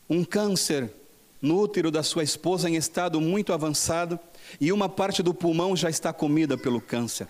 um 0.09 0.23
câncer 0.23 0.89
no 1.41 1.59
útero 1.59 1.91
da 1.91 2.01
sua 2.01 2.23
esposa 2.23 2.69
em 2.69 2.77
estado 2.77 3.19
muito 3.19 3.51
avançado 3.51 4.17
e 4.61 4.71
uma 4.71 4.87
parte 4.87 5.21
do 5.21 5.33
pulmão 5.33 5.75
já 5.75 5.89
está 5.89 6.13
comida 6.13 6.57
pelo 6.57 6.79
câncer. 6.79 7.27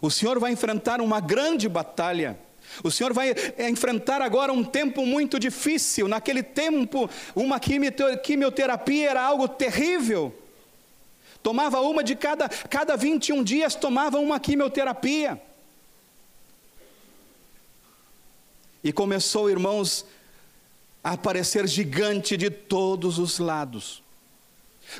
O 0.00 0.10
senhor 0.10 0.40
vai 0.40 0.50
enfrentar 0.50 1.00
uma 1.00 1.20
grande 1.20 1.68
batalha. 1.68 2.36
O 2.82 2.90
senhor 2.90 3.12
vai 3.12 3.36
enfrentar 3.60 4.20
agora 4.20 4.52
um 4.52 4.64
tempo 4.64 5.06
muito 5.06 5.38
difícil. 5.38 6.08
Naquele 6.08 6.42
tempo, 6.42 7.08
uma 7.36 7.60
quimioterapia 7.60 9.08
era 9.08 9.22
algo 9.22 9.46
terrível. 9.46 10.36
Tomava 11.42 11.80
uma 11.80 12.04
de 12.04 12.14
cada, 12.14 12.48
cada 12.48 12.96
21 12.96 13.42
dias, 13.42 13.74
tomava 13.74 14.18
uma 14.18 14.38
quimioterapia. 14.38 15.40
E 18.84 18.92
começou, 18.92 19.50
irmãos, 19.50 20.04
a 21.02 21.12
aparecer 21.12 21.66
gigante 21.66 22.36
de 22.36 22.50
todos 22.50 23.18
os 23.18 23.38
lados. 23.38 24.02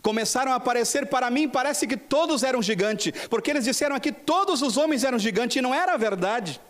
Começaram 0.00 0.52
a 0.52 0.56
aparecer 0.56 1.06
para 1.06 1.30
mim, 1.30 1.48
parece 1.48 1.86
que 1.86 1.96
todos 1.96 2.42
eram 2.42 2.62
gigantes, 2.62 3.12
porque 3.28 3.50
eles 3.50 3.64
disseram 3.64 3.94
aqui 3.94 4.10
todos 4.10 4.62
os 4.62 4.76
homens 4.76 5.04
eram 5.04 5.18
gigantes, 5.18 5.56
e 5.56 5.60
não 5.60 5.74
era 5.74 5.96
verdade. 5.96 6.60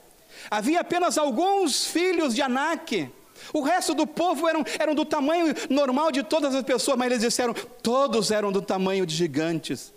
Havia 0.50 0.80
apenas 0.80 1.16
alguns 1.16 1.86
filhos 1.86 2.34
de 2.34 2.42
Anak, 2.42 3.10
o 3.52 3.62
resto 3.62 3.94
do 3.94 4.06
povo 4.06 4.48
eram, 4.48 4.64
eram 4.78 4.94
do 4.94 5.04
tamanho 5.04 5.54
normal 5.70 6.12
de 6.12 6.22
todas 6.22 6.54
as 6.54 6.62
pessoas, 6.62 6.96
mas 6.96 7.06
eles 7.06 7.20
disseram, 7.20 7.54
todos 7.82 8.30
eram 8.30 8.52
do 8.52 8.60
tamanho 8.60 9.06
de 9.06 9.14
gigantes. 9.14 9.92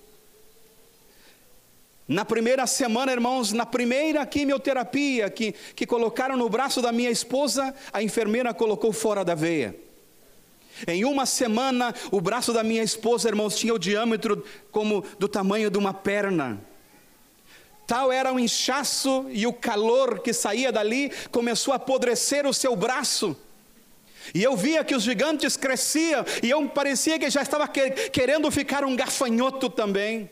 Na 2.08 2.23
primeira 2.23 2.67
semana, 2.67 3.12
irmãos, 3.12 3.51
na 3.51 3.65
primeira 3.65 4.25
quimioterapia 4.25 5.29
que, 5.29 5.53
que 5.75 5.88
colocaram 5.88 6.38
no 6.38 6.47
braço 6.47 6.81
da 6.81 6.91
minha 6.91 7.10
esposa, 7.10 7.73
a 7.91 8.03
enfermeira 8.03 8.53
colocou 8.53 8.93
fora 8.93 9.25
da 9.25 9.34
veia. 9.34 9.75
Em 10.88 11.03
uma 11.05 11.25
semana, 11.25 11.95
o 12.12 12.21
braço 12.21 12.53
da 12.53 12.63
minha 12.63 12.84
esposa, 12.84 13.29
irmãos, 13.29 13.58
tinha 13.58 13.73
o 13.73 13.79
diâmetro 13.79 14.43
como 14.71 15.03
do 15.17 15.27
tamanho 15.27 15.71
de 15.71 15.77
uma 15.77 15.93
perna. 15.93 16.62
Tal 17.87 18.11
era 18.11 18.33
o 18.33 18.39
inchaço 18.39 19.25
e 19.29 19.45
o 19.45 19.53
calor 19.53 20.19
que 20.19 20.33
saía 20.33 20.71
dali, 20.71 21.11
começou 21.31 21.71
a 21.71 21.77
apodrecer 21.77 22.47
o 22.47 22.53
seu 22.53 22.75
braço. 22.75 23.37
E 24.33 24.41
eu 24.41 24.55
via 24.55 24.83
que 24.83 24.95
os 24.95 25.03
gigantes 25.03 25.55
cresciam, 25.55 26.25
e 26.41 26.49
eu 26.49 26.67
parecia 26.69 27.19
que 27.19 27.29
já 27.29 27.41
estava 27.41 27.67
querendo 27.67 28.49
ficar 28.49 28.83
um 28.83 28.95
gafanhoto 28.95 29.69
também. 29.69 30.29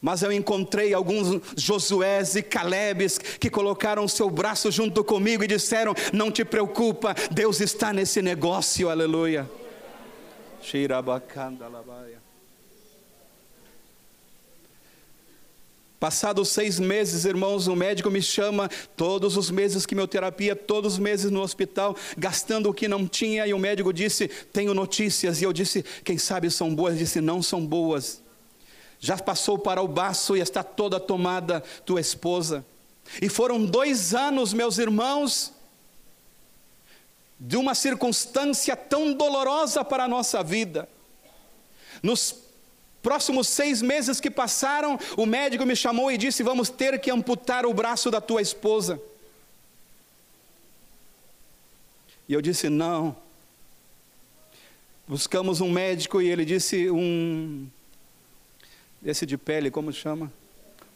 Mas 0.00 0.22
eu 0.22 0.30
encontrei 0.30 0.94
alguns 0.94 1.40
Josués 1.56 2.36
e 2.36 2.42
Calebes 2.42 3.18
que 3.18 3.50
colocaram 3.50 4.04
o 4.04 4.08
seu 4.08 4.30
braço 4.30 4.70
junto 4.70 5.02
comigo 5.02 5.42
e 5.42 5.48
disseram: 5.48 5.92
Não 6.12 6.30
te 6.30 6.44
preocupa, 6.44 7.14
Deus 7.30 7.60
está 7.60 7.92
nesse 7.92 8.22
negócio, 8.22 8.88
aleluia. 8.88 9.48
Shirabakandalabaia. 10.62 12.17
Passados 16.00 16.50
seis 16.50 16.78
meses, 16.78 17.24
irmãos, 17.24 17.66
o 17.66 17.74
médico 17.74 18.08
me 18.08 18.22
chama, 18.22 18.70
todos 18.96 19.36
os 19.36 19.50
meses 19.50 19.84
quimioterapia, 19.84 20.54
todos 20.54 20.92
os 20.94 20.98
meses 20.98 21.28
no 21.28 21.40
hospital, 21.40 21.96
gastando 22.16 22.70
o 22.70 22.74
que 22.74 22.86
não 22.86 23.06
tinha, 23.06 23.44
e 23.48 23.52
o 23.52 23.58
médico 23.58 23.92
disse: 23.92 24.28
Tenho 24.28 24.72
notícias. 24.72 25.40
E 25.40 25.44
eu 25.44 25.52
disse: 25.52 25.84
Quem 26.04 26.16
sabe 26.16 26.50
são 26.50 26.72
boas? 26.72 26.94
Ele 26.94 27.04
disse: 27.04 27.20
Não 27.20 27.42
são 27.42 27.66
boas. 27.66 28.22
Já 29.00 29.16
passou 29.18 29.58
para 29.58 29.82
o 29.82 29.88
baço 29.88 30.36
e 30.36 30.40
está 30.40 30.62
toda 30.62 31.00
tomada 31.00 31.62
tua 31.84 32.00
esposa. 32.00 32.64
E 33.20 33.28
foram 33.28 33.64
dois 33.64 34.14
anos, 34.14 34.52
meus 34.52 34.78
irmãos, 34.78 35.52
de 37.40 37.56
uma 37.56 37.74
circunstância 37.74 38.76
tão 38.76 39.12
dolorosa 39.12 39.84
para 39.84 40.04
a 40.04 40.08
nossa 40.08 40.44
vida. 40.44 40.88
Nos 42.02 42.47
próximos 43.08 43.48
seis 43.48 43.80
meses 43.80 44.20
que 44.20 44.30
passaram, 44.30 44.98
o 45.16 45.24
médico 45.24 45.64
me 45.64 45.74
chamou 45.74 46.12
e 46.12 46.18
disse: 46.18 46.42
Vamos 46.42 46.68
ter 46.68 47.00
que 47.00 47.10
amputar 47.10 47.64
o 47.64 47.72
braço 47.72 48.10
da 48.10 48.20
tua 48.20 48.42
esposa. 48.42 49.00
E 52.28 52.34
eu 52.34 52.42
disse: 52.42 52.68
Não. 52.68 53.16
Buscamos 55.06 55.62
um 55.62 55.70
médico 55.70 56.20
e 56.20 56.28
ele 56.28 56.44
disse: 56.44 56.90
Um. 56.90 57.66
Esse 59.02 59.24
de 59.24 59.38
pele, 59.38 59.70
como 59.70 59.90
chama? 59.90 60.30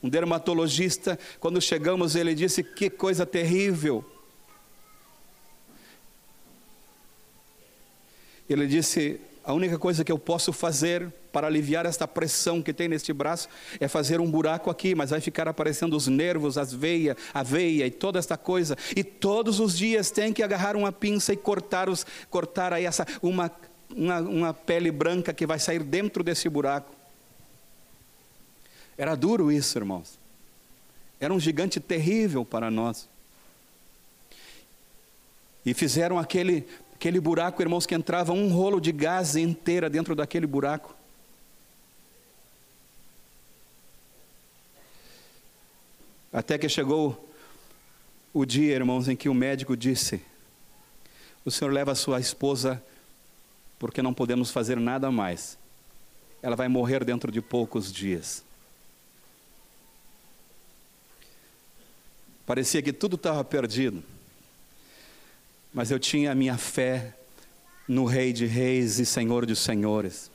Um 0.03 0.09
dermatologista. 0.11 1.19
Quando 1.41 1.63
chegamos, 1.63 2.15
ele 2.15 2.35
disse: 2.35 2.63
Que 2.63 2.91
coisa 2.91 3.25
terrível. 3.25 4.05
Ele 8.51 8.67
disse: 8.67 9.19
A 9.45 9.53
única 9.53 9.79
coisa 9.79 10.05
que 10.05 10.13
eu 10.13 10.19
posso 10.19 10.53
fazer 10.53 11.13
para 11.33 11.47
aliviar 11.47 11.87
esta 11.87 12.07
pressão 12.07 12.63
que 12.63 12.73
tem 12.73 12.87
neste 12.87 13.13
braço, 13.13 13.49
é 13.81 13.89
fazer 13.89 14.21
um 14.21 14.31
buraco 14.31 14.71
aqui, 14.71 14.95
mas 14.95 15.11
vai 15.11 15.21
ficar 15.21 15.49
aparecendo 15.49 15.97
os 15.97 16.07
nervos, 16.07 16.59
as 16.59 16.73
veias, 16.73 17.17
a 17.33 17.43
veia 17.43 17.87
e 17.87 17.91
toda 17.91 18.19
esta 18.19 18.37
coisa. 18.37 18.77
E 18.95 19.03
todos 19.03 19.59
os 19.59 19.77
dias 19.77 20.11
tem 20.11 20.33
que 20.33 20.43
agarrar 20.43 20.77
uma 20.77 20.93
pinça 20.93 21.33
e 21.33 21.37
cortar, 21.37 21.89
os, 21.89 22.07
cortar 22.29 22.73
aí 22.73 22.85
essa, 22.85 23.07
uma, 23.23 23.51
uma, 23.91 24.21
uma 24.21 24.55
pele 24.55 24.91
branca 24.93 25.33
que 25.33 25.47
vai 25.47 25.59
sair 25.59 25.83
dentro 25.83 26.23
desse 26.23 26.49
buraco. 26.49 26.95
Era 28.97 29.15
duro 29.15 29.51
isso, 29.51 29.79
irmãos. 29.79 30.19
Era 31.19 31.33
um 31.33 31.41
gigante 31.41 31.81
terrível 31.81 32.45
para 32.45 32.71
nós. 32.71 33.09
E 35.65 35.73
fizeram 35.73 36.19
aquele, 36.19 36.67
aquele 37.03 37.19
buraco, 37.19 37.61
irmãos, 37.61 37.85
que 37.85 37.97
entrava 37.97 38.33
um 38.33 38.49
rolo 38.49 38.81
de 38.81 38.93
gás 38.93 39.35
inteira 39.35 39.91
dentro 39.91 40.15
daquele 40.15 40.47
buraco. 40.47 40.95
Até 46.33 46.57
que 46.57 46.69
chegou 46.69 47.29
o 48.33 48.45
dia, 48.45 48.77
irmãos, 48.77 49.09
em 49.09 49.17
que 49.17 49.29
o 49.29 49.35
médico 49.35 49.77
disse: 49.77 50.23
O 51.45 51.51
senhor 51.51 51.73
leva 51.73 51.91
a 51.91 51.97
sua 51.97 52.21
esposa 52.21 52.81
porque 53.81 54.01
não 54.01 54.15
podemos 54.15 54.53
fazer 54.53 54.79
nada 54.79 55.11
mais. 55.11 55.59
Ela 56.41 56.55
vai 56.55 56.69
morrer 56.69 57.05
dentro 57.05 57.33
de 57.33 57.41
poucos 57.41 57.93
dias. 57.93 58.45
Parecia 62.47 62.81
que 62.81 62.93
tudo 62.93 63.17
estava 63.17 63.43
perdido. 63.43 64.12
Mas 65.73 65.91
eu 65.91 65.99
tinha 65.99 66.33
a 66.33 66.35
minha 66.35 66.59
fé 66.59 67.15
no 67.89 68.05
Rei 68.05 68.33
de 68.33 68.47
Reis 68.47 68.99
e 68.99 69.07
Senhor 69.07 69.47
de 69.47 69.57
Senhores. 69.57 70.31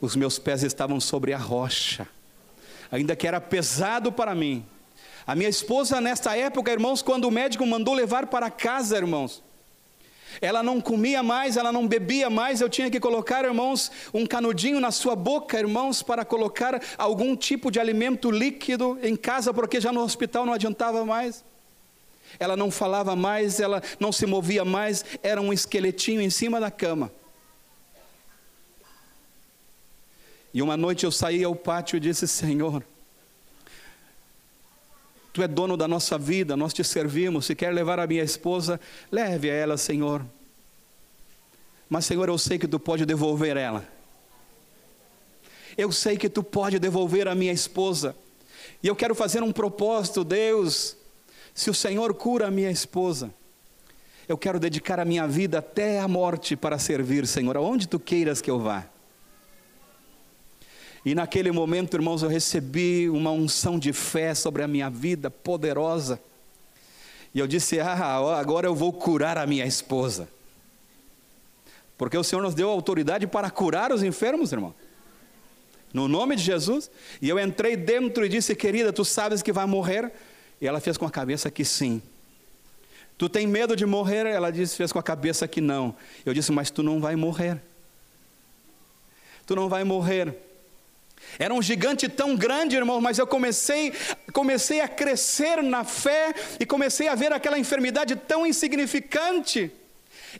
Os 0.00 0.14
meus 0.14 0.38
pés 0.38 0.62
estavam 0.62 1.00
sobre 1.00 1.32
a 1.32 1.38
rocha, 1.38 2.06
ainda 2.92 3.16
que 3.16 3.26
era 3.26 3.40
pesado 3.40 4.12
para 4.12 4.34
mim. 4.34 4.64
A 5.26 5.34
minha 5.34 5.48
esposa, 5.48 6.00
nesta 6.00 6.36
época, 6.36 6.70
irmãos, 6.70 7.00
quando 7.00 7.24
o 7.24 7.30
médico 7.30 7.66
mandou 7.66 7.94
levar 7.94 8.26
para 8.26 8.50
casa, 8.50 8.98
irmãos, 8.98 9.42
ela 10.42 10.62
não 10.62 10.78
comia 10.80 11.22
mais, 11.22 11.56
ela 11.56 11.72
não 11.72 11.88
bebia 11.88 12.28
mais, 12.28 12.60
eu 12.60 12.68
tinha 12.68 12.90
que 12.90 13.00
colocar, 13.00 13.44
irmãos, 13.44 13.90
um 14.12 14.26
canudinho 14.26 14.78
na 14.80 14.90
sua 14.90 15.16
boca, 15.16 15.58
irmãos, 15.58 16.02
para 16.02 16.24
colocar 16.24 16.82
algum 16.98 17.34
tipo 17.34 17.70
de 17.70 17.80
alimento 17.80 18.30
líquido 18.30 18.98
em 19.02 19.16
casa, 19.16 19.54
porque 19.54 19.80
já 19.80 19.90
no 19.90 20.02
hospital 20.02 20.44
não 20.44 20.52
adiantava 20.52 21.04
mais. 21.06 21.42
Ela 22.38 22.56
não 22.56 22.70
falava 22.70 23.14
mais, 23.14 23.60
ela 23.60 23.82
não 23.98 24.12
se 24.12 24.26
movia 24.26 24.64
mais, 24.64 25.04
era 25.22 25.40
um 25.40 25.52
esqueletinho 25.52 26.20
em 26.20 26.30
cima 26.30 26.60
da 26.60 26.70
cama. 26.70 27.10
E 30.52 30.62
uma 30.62 30.76
noite 30.76 31.04
eu 31.04 31.10
saí 31.10 31.42
ao 31.42 31.54
pátio 31.54 31.96
e 31.96 32.00
disse: 32.00 32.28
Senhor, 32.28 32.84
Tu 35.34 35.42
é 35.42 35.48
dono 35.48 35.76
da 35.76 35.88
nossa 35.88 36.16
vida, 36.16 36.56
nós 36.56 36.72
te 36.72 36.84
servimos. 36.84 37.46
Se 37.46 37.56
quer 37.56 37.74
levar 37.74 37.98
a 37.98 38.06
minha 38.06 38.22
esposa, 38.22 38.80
leve 39.10 39.50
a 39.50 39.54
ela, 39.54 39.76
Senhor. 39.76 40.24
Mas, 41.88 42.06
Senhor, 42.06 42.28
eu 42.28 42.38
sei 42.38 42.56
que 42.56 42.68
tu 42.68 42.78
pode 42.78 43.04
devolver 43.04 43.56
ela. 43.56 43.84
Eu 45.76 45.90
sei 45.90 46.16
que 46.16 46.28
tu 46.28 46.40
pode 46.40 46.78
devolver 46.78 47.26
a 47.26 47.34
minha 47.34 47.52
esposa. 47.52 48.14
E 48.80 48.86
eu 48.86 48.94
quero 48.94 49.12
fazer 49.12 49.42
um 49.42 49.50
propósito, 49.50 50.22
Deus. 50.22 50.96
Se 51.54 51.70
o 51.70 51.74
Senhor 51.74 52.12
cura 52.14 52.48
a 52.48 52.50
minha 52.50 52.70
esposa, 52.70 53.32
eu 54.26 54.36
quero 54.36 54.58
dedicar 54.58 54.98
a 54.98 55.04
minha 55.04 55.26
vida 55.28 55.58
até 55.58 56.00
a 56.00 56.08
morte 56.08 56.56
para 56.56 56.78
servir, 56.78 57.26
Senhor, 57.26 57.56
aonde 57.56 57.86
tu 57.86 58.00
queiras 58.00 58.40
que 58.40 58.50
eu 58.50 58.58
vá. 58.58 58.86
E 61.04 61.14
naquele 61.14 61.52
momento, 61.52 61.94
irmãos, 61.94 62.22
eu 62.22 62.28
recebi 62.28 63.08
uma 63.08 63.30
unção 63.30 63.78
de 63.78 63.92
fé 63.92 64.34
sobre 64.34 64.62
a 64.62 64.68
minha 64.68 64.88
vida 64.88 65.30
poderosa. 65.30 66.18
E 67.34 67.38
eu 67.38 67.46
disse: 67.46 67.78
Ah, 67.78 68.38
agora 68.38 68.66
eu 68.66 68.74
vou 68.74 68.92
curar 68.92 69.36
a 69.36 69.46
minha 69.46 69.66
esposa. 69.66 70.28
Porque 71.98 72.16
o 72.16 72.24
Senhor 72.24 72.42
nos 72.42 72.54
deu 72.54 72.70
autoridade 72.70 73.26
para 73.26 73.50
curar 73.50 73.92
os 73.92 74.02
enfermos, 74.02 74.50
irmão. 74.50 74.74
No 75.92 76.08
nome 76.08 76.36
de 76.36 76.42
Jesus. 76.42 76.90
E 77.20 77.28
eu 77.28 77.38
entrei 77.38 77.76
dentro 77.76 78.24
e 78.24 78.28
disse: 78.28 78.56
Querida, 78.56 78.90
tu 78.90 79.04
sabes 79.04 79.42
que 79.42 79.52
vai 79.52 79.66
morrer? 79.66 80.10
E 80.60 80.66
ela 80.66 80.80
fez 80.80 80.96
com 80.96 81.06
a 81.06 81.10
cabeça 81.10 81.50
que 81.50 81.64
sim. 81.64 82.02
Tu 83.16 83.28
tem 83.28 83.46
medo 83.46 83.76
de 83.76 83.86
morrer? 83.86 84.26
Ela 84.26 84.50
disse, 84.50 84.76
fez 84.76 84.92
com 84.92 84.98
a 84.98 85.02
cabeça 85.02 85.46
que 85.46 85.60
não. 85.60 85.94
Eu 86.24 86.34
disse: 86.34 86.50
Mas 86.50 86.70
tu 86.70 86.82
não 86.82 87.00
vai 87.00 87.14
morrer. 87.16 87.60
Tu 89.46 89.54
não 89.54 89.68
vai 89.68 89.84
morrer. 89.84 90.36
Era 91.38 91.54
um 91.54 91.62
gigante 91.62 92.08
tão 92.08 92.36
grande, 92.36 92.76
irmão, 92.76 93.00
mas 93.00 93.18
eu 93.18 93.26
comecei, 93.26 93.92
comecei 94.32 94.80
a 94.80 94.88
crescer 94.88 95.62
na 95.62 95.84
fé 95.84 96.34
e 96.60 96.66
comecei 96.66 97.08
a 97.08 97.14
ver 97.14 97.32
aquela 97.32 97.58
enfermidade 97.58 98.14
tão 98.16 98.46
insignificante. 98.46 99.72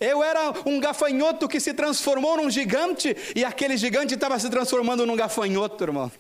Eu 0.01 0.23
era 0.23 0.53
um 0.67 0.81
gafanhoto 0.81 1.49
que 1.49 1.61
se 1.61 1.73
transformou 1.73 2.37
num 2.37 2.51
gigante 2.51 3.17
e 3.35 3.45
aquele 3.45 3.77
gigante 3.77 4.15
estava 4.15 4.39
se 4.39 4.51
transformando 4.51 5.07
num 5.07 5.17
gafanhoto, 5.17 5.83
irmão. 5.85 6.11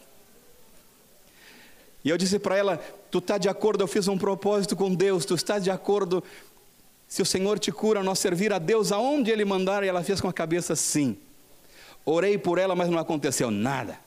E 2.05 2.11
eu 2.11 2.19
disse 2.19 2.39
para 2.39 2.57
ela: 2.57 2.77
Tu 3.11 3.19
está 3.19 3.39
de 3.39 3.49
acordo? 3.49 3.83
Eu 3.83 3.89
fiz 3.89 4.07
um 4.07 4.19
propósito 4.19 4.77
com 4.77 4.95
Deus. 4.95 5.25
Tu 5.25 5.35
estás 5.35 5.65
de 5.65 5.71
acordo? 5.71 6.23
Se 7.09 7.23
o 7.23 7.27
Senhor 7.27 7.59
te 7.59 7.73
cura, 7.73 8.03
nós 8.03 8.19
servir 8.19 8.53
a 8.53 8.59
Deus 8.59 8.93
aonde 8.93 9.31
Ele 9.31 9.45
mandar. 9.45 9.83
E 9.83 9.89
ela 9.89 10.05
fez 10.05 10.21
com 10.21 10.29
a 10.29 10.33
cabeça 10.33 10.77
sim. 10.77 11.17
Orei 12.05 12.37
por 12.37 12.59
ela, 12.59 12.75
mas 12.75 12.91
não 12.91 12.99
aconteceu 12.99 13.51
nada. 13.51 13.99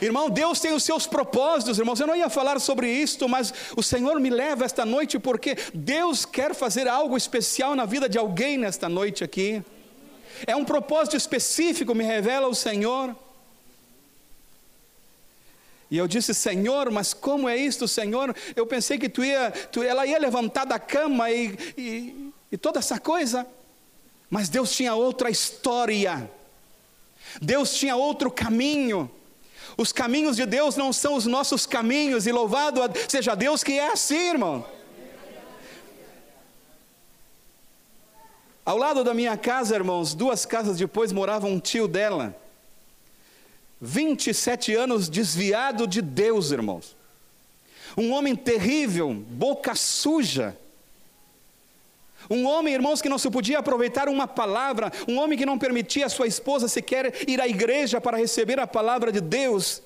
Irmão, 0.00 0.28
Deus 0.28 0.60
tem 0.60 0.72
os 0.72 0.82
seus 0.84 1.06
propósitos, 1.06 1.78
irmãos. 1.78 1.98
Eu 1.98 2.06
não 2.06 2.16
ia 2.16 2.28
falar 2.28 2.60
sobre 2.60 2.90
isto, 2.90 3.28
mas 3.28 3.52
o 3.76 3.82
Senhor 3.82 4.20
me 4.20 4.28
leva 4.28 4.64
esta 4.64 4.84
noite 4.84 5.18
porque 5.18 5.56
Deus 5.72 6.24
quer 6.24 6.54
fazer 6.54 6.86
algo 6.86 7.16
especial 7.16 7.74
na 7.74 7.84
vida 7.84 8.08
de 8.08 8.18
alguém 8.18 8.58
nesta 8.58 8.88
noite 8.88 9.24
aqui. 9.24 9.62
É 10.46 10.54
um 10.54 10.64
propósito 10.64 11.16
específico, 11.16 11.94
me 11.94 12.04
revela 12.04 12.48
o 12.48 12.54
Senhor. 12.54 13.16
E 15.94 15.96
eu 15.96 16.08
disse, 16.08 16.34
Senhor, 16.34 16.90
mas 16.90 17.14
como 17.14 17.48
é 17.48 17.56
isto, 17.56 17.86
Senhor? 17.86 18.34
Eu 18.56 18.66
pensei 18.66 18.98
que 18.98 19.08
tu 19.08 19.24
ia, 19.24 19.52
tu, 19.70 19.80
ela 19.80 20.04
ia 20.04 20.18
levantar 20.18 20.64
da 20.64 20.76
cama 20.76 21.30
e, 21.30 21.56
e, 21.78 22.32
e 22.50 22.58
toda 22.58 22.80
essa 22.80 22.98
coisa. 22.98 23.46
Mas 24.28 24.48
Deus 24.48 24.74
tinha 24.74 24.92
outra 24.96 25.30
história. 25.30 26.28
Deus 27.40 27.76
tinha 27.76 27.94
outro 27.94 28.28
caminho. 28.28 29.08
Os 29.76 29.92
caminhos 29.92 30.34
de 30.34 30.44
Deus 30.44 30.74
não 30.74 30.92
são 30.92 31.14
os 31.14 31.26
nossos 31.26 31.64
caminhos, 31.64 32.26
e 32.26 32.32
louvado 32.32 32.80
seja 33.08 33.36
Deus 33.36 33.62
que 33.62 33.78
é 33.78 33.92
assim, 33.92 34.30
irmão. 34.30 34.66
Ao 38.66 38.76
lado 38.76 39.04
da 39.04 39.14
minha 39.14 39.36
casa, 39.36 39.76
irmãos, 39.76 40.12
duas 40.12 40.44
casas 40.44 40.76
depois 40.76 41.12
morava 41.12 41.46
um 41.46 41.60
tio 41.60 41.86
dela. 41.86 42.34
27 43.80 44.74
anos 44.74 45.08
desviado 45.08 45.86
de 45.86 46.00
Deus, 46.00 46.50
irmãos. 46.50 46.96
Um 47.96 48.12
homem 48.12 48.34
terrível, 48.34 49.12
boca 49.12 49.74
suja. 49.74 50.56
Um 52.28 52.46
homem, 52.46 52.74
irmãos, 52.74 53.02
que 53.02 53.08
não 53.08 53.18
se 53.18 53.30
podia 53.30 53.58
aproveitar 53.58 54.08
uma 54.08 54.26
palavra, 54.26 54.90
um 55.06 55.18
homem 55.18 55.38
que 55.38 55.44
não 55.44 55.58
permitia 55.58 56.06
a 56.06 56.08
sua 56.08 56.26
esposa 56.26 56.68
sequer 56.68 57.28
ir 57.28 57.40
à 57.40 57.46
igreja 57.46 58.00
para 58.00 58.16
receber 58.16 58.58
a 58.58 58.66
palavra 58.66 59.12
de 59.12 59.20
Deus. 59.20 59.82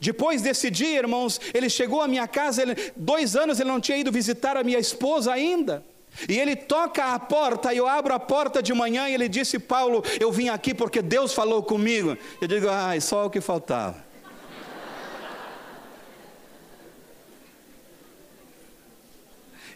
Depois 0.00 0.42
desse 0.42 0.70
dia, 0.70 0.98
irmãos, 0.98 1.40
ele 1.54 1.68
chegou 1.68 2.00
à 2.00 2.08
minha 2.08 2.26
casa, 2.26 2.62
ele, 2.62 2.92
dois 2.96 3.36
anos 3.36 3.60
ele 3.60 3.70
não 3.70 3.80
tinha 3.80 3.98
ido 3.98 4.12
visitar 4.12 4.56
a 4.56 4.64
minha 4.64 4.78
esposa 4.78 5.32
ainda. 5.32 5.84
E 6.28 6.38
ele 6.38 6.56
toca 6.56 7.14
a 7.14 7.18
porta, 7.18 7.74
e 7.74 7.76
eu 7.76 7.86
abro 7.86 8.14
a 8.14 8.18
porta 8.18 8.62
de 8.62 8.72
manhã, 8.72 9.08
e 9.08 9.14
ele 9.14 9.28
disse: 9.28 9.58
Paulo, 9.58 10.02
eu 10.18 10.32
vim 10.32 10.48
aqui 10.48 10.74
porque 10.74 11.02
Deus 11.02 11.34
falou 11.34 11.62
comigo. 11.62 12.16
Eu 12.40 12.48
digo: 12.48 12.68
ai, 12.68 13.00
só 13.00 13.26
o 13.26 13.30
que 13.30 13.40
faltava. 13.40 14.06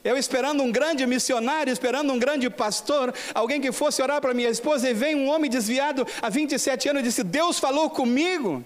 Eu 0.03 0.16
esperando 0.16 0.62
um 0.62 0.72
grande 0.72 1.07
missionário, 1.07 1.70
esperando 1.70 2.11
um 2.11 2.18
grande 2.18 2.48
pastor, 2.48 3.12
alguém 3.35 3.61
que 3.61 3.70
fosse 3.70 4.00
orar 4.00 4.20
para 4.20 4.33
minha 4.33 4.48
esposa, 4.48 4.88
e 4.88 4.94
vem 4.94 5.14
um 5.14 5.29
homem 5.29 5.50
desviado 5.50 6.07
há 6.22 6.31
27 6.31 6.88
anos 6.88 7.03
e 7.03 7.05
disse: 7.05 7.22
Deus 7.22 7.59
falou 7.59 7.90
comigo. 7.90 8.64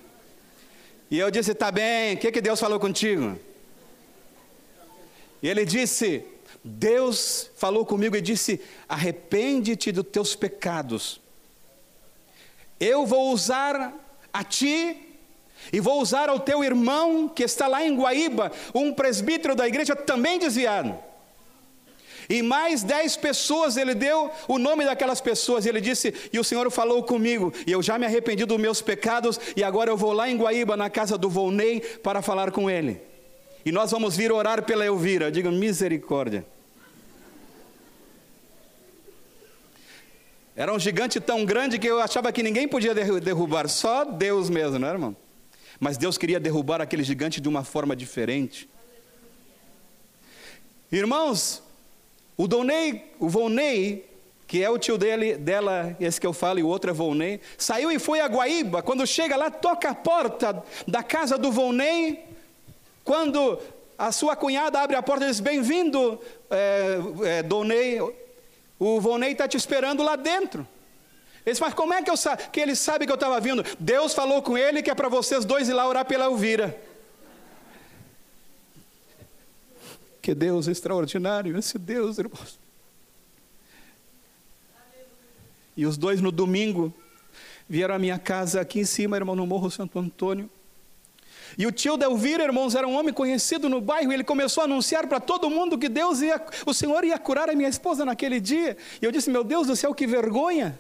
E 1.10 1.18
eu 1.18 1.30
disse: 1.30 1.52
Tá 1.54 1.72
bem, 1.72 2.14
o 2.14 2.18
que, 2.18 2.30
que 2.30 2.40
Deus 2.40 2.60
falou 2.60 2.78
contigo? 2.78 3.36
E 5.42 5.48
ele 5.48 5.64
disse: 5.64 6.24
Deus 6.64 7.50
falou 7.56 7.84
comigo 7.84 8.16
e 8.16 8.22
disse: 8.22 8.58
Arrepende-te 8.88 9.92
dos 9.92 10.06
teus 10.06 10.34
pecados. 10.34 11.20
Eu 12.80 13.04
vou 13.04 13.32
usar 13.32 13.92
a 14.32 14.42
ti 14.42 14.96
e 15.70 15.78
vou 15.78 16.00
usar 16.00 16.30
ao 16.30 16.40
teu 16.40 16.64
irmão 16.64 17.28
que 17.28 17.42
está 17.42 17.66
lá 17.66 17.84
em 17.84 17.94
Guaíba, 17.94 18.50
um 18.74 18.92
presbítero 18.92 19.54
da 19.54 19.68
igreja 19.68 19.94
também 19.94 20.38
desviado. 20.38 20.96
E 22.30 22.40
mais 22.40 22.82
dez 22.82 23.14
pessoas, 23.14 23.76
ele 23.76 23.94
deu 23.94 24.30
o 24.48 24.58
nome 24.58 24.86
daquelas 24.86 25.20
pessoas, 25.20 25.66
e 25.66 25.68
ele 25.68 25.82
disse: 25.82 26.14
E 26.32 26.38
o 26.38 26.44
Senhor 26.44 26.70
falou 26.70 27.02
comigo, 27.02 27.52
e 27.66 27.72
eu 27.72 27.82
já 27.82 27.98
me 27.98 28.06
arrependi 28.06 28.46
dos 28.46 28.58
meus 28.58 28.80
pecados, 28.80 29.38
e 29.54 29.62
agora 29.62 29.90
eu 29.90 29.96
vou 29.98 30.14
lá 30.14 30.30
em 30.30 30.38
Guaíba, 30.38 30.78
na 30.78 30.88
casa 30.88 31.18
do 31.18 31.28
Volney, 31.28 31.80
para 32.02 32.22
falar 32.22 32.50
com 32.50 32.70
ele. 32.70 32.98
E 33.66 33.70
nós 33.70 33.90
vamos 33.90 34.16
vir 34.16 34.32
orar 34.32 34.62
pela 34.62 34.84
Elvira. 34.84 35.30
Diga 35.30 35.50
misericórdia. 35.50 36.53
Era 40.56 40.72
um 40.72 40.78
gigante 40.78 41.18
tão 41.18 41.44
grande 41.44 41.78
que 41.80 41.86
eu 41.86 42.00
achava 42.00 42.30
que 42.30 42.42
ninguém 42.42 42.68
podia 42.68 42.94
derrubar, 42.94 43.68
só 43.68 44.04
Deus 44.04 44.48
mesmo, 44.48 44.78
não 44.78 44.88
é, 44.88 44.92
irmão? 44.92 45.16
Mas 45.80 45.96
Deus 45.96 46.16
queria 46.16 46.38
derrubar 46.38 46.80
aquele 46.80 47.02
gigante 47.02 47.40
de 47.40 47.48
uma 47.48 47.64
forma 47.64 47.96
diferente. 47.96 48.68
Irmãos, 50.92 51.60
o 52.36 52.46
Donei, 52.46 53.12
o 53.18 53.28
Volney, 53.28 54.08
que 54.46 54.62
é 54.62 54.70
o 54.70 54.78
tio 54.78 54.96
dele, 54.96 55.36
dela, 55.36 55.96
esse 55.98 56.20
que 56.20 56.26
eu 56.26 56.32
falo, 56.32 56.60
e 56.60 56.62
o 56.62 56.68
outro 56.68 56.88
é 56.88 56.94
Volney, 56.94 57.40
saiu 57.58 57.90
e 57.90 57.98
foi 57.98 58.20
a 58.20 58.28
Guaíba. 58.28 58.80
Quando 58.80 59.04
chega 59.04 59.34
lá, 59.34 59.50
toca 59.50 59.90
a 59.90 59.94
porta 59.94 60.62
da 60.86 61.02
casa 61.02 61.36
do 61.36 61.50
Volney. 61.50 62.24
Quando 63.02 63.58
a 63.98 64.12
sua 64.12 64.36
cunhada 64.36 64.80
abre 64.80 64.94
a 64.94 65.02
porta 65.02 65.24
e 65.24 65.28
diz: 65.28 65.40
Bem-vindo, 65.40 66.20
é, 66.48 66.98
é, 67.24 67.42
Donei. 67.42 67.98
O 68.78 69.00
Volney 69.00 69.32
está 69.32 69.46
te 69.46 69.56
esperando 69.56 70.02
lá 70.02 70.16
dentro. 70.16 70.66
Ele 71.46 71.58
mas 71.60 71.74
como 71.74 71.92
é 71.92 72.02
que, 72.02 72.10
eu 72.10 72.14
que 72.50 72.60
ele 72.60 72.74
sabe 72.74 73.06
que 73.06 73.12
eu 73.12 73.16
estava 73.16 73.38
vindo? 73.38 73.64
Deus 73.78 74.14
falou 74.14 74.42
com 74.42 74.56
ele 74.56 74.82
que 74.82 74.90
é 74.90 74.94
para 74.94 75.08
vocês 75.08 75.44
dois 75.44 75.68
ir 75.68 75.74
lá 75.74 75.86
orar 75.86 76.04
pela 76.06 76.24
Elvira. 76.24 76.78
Que 80.22 80.34
Deus 80.34 80.68
extraordinário, 80.68 81.56
esse 81.58 81.78
Deus, 81.78 82.18
irmãos. 82.18 82.58
E 85.76 85.84
os 85.84 85.98
dois 85.98 86.20
no 86.20 86.32
domingo 86.32 86.94
vieram 87.68 87.94
à 87.94 87.98
minha 87.98 88.18
casa 88.18 88.60
aqui 88.60 88.80
em 88.80 88.84
cima, 88.84 89.16
irmão, 89.16 89.36
no 89.36 89.46
Morro 89.46 89.70
Santo 89.70 89.98
Antônio. 89.98 90.48
E 91.56 91.66
o 91.66 91.72
tio 91.72 91.96
da 91.96 92.06
Elvira, 92.06 92.44
irmãos, 92.44 92.74
era 92.74 92.86
um 92.86 92.94
homem 92.94 93.12
conhecido 93.12 93.68
no 93.68 93.80
bairro, 93.80 94.10
e 94.10 94.14
ele 94.14 94.24
começou 94.24 94.62
a 94.62 94.64
anunciar 94.64 95.06
para 95.06 95.20
todo 95.20 95.48
mundo 95.48 95.78
que 95.78 95.88
Deus 95.88 96.20
ia, 96.20 96.40
o 96.66 96.74
Senhor 96.74 97.04
ia 97.04 97.18
curar 97.18 97.48
a 97.48 97.54
minha 97.54 97.68
esposa 97.68 98.04
naquele 98.04 98.40
dia. 98.40 98.76
E 99.00 99.04
eu 99.04 99.12
disse: 99.12 99.30
Meu 99.30 99.44
Deus 99.44 99.66
do 99.66 99.76
céu, 99.76 99.94
que 99.94 100.06
vergonha! 100.06 100.78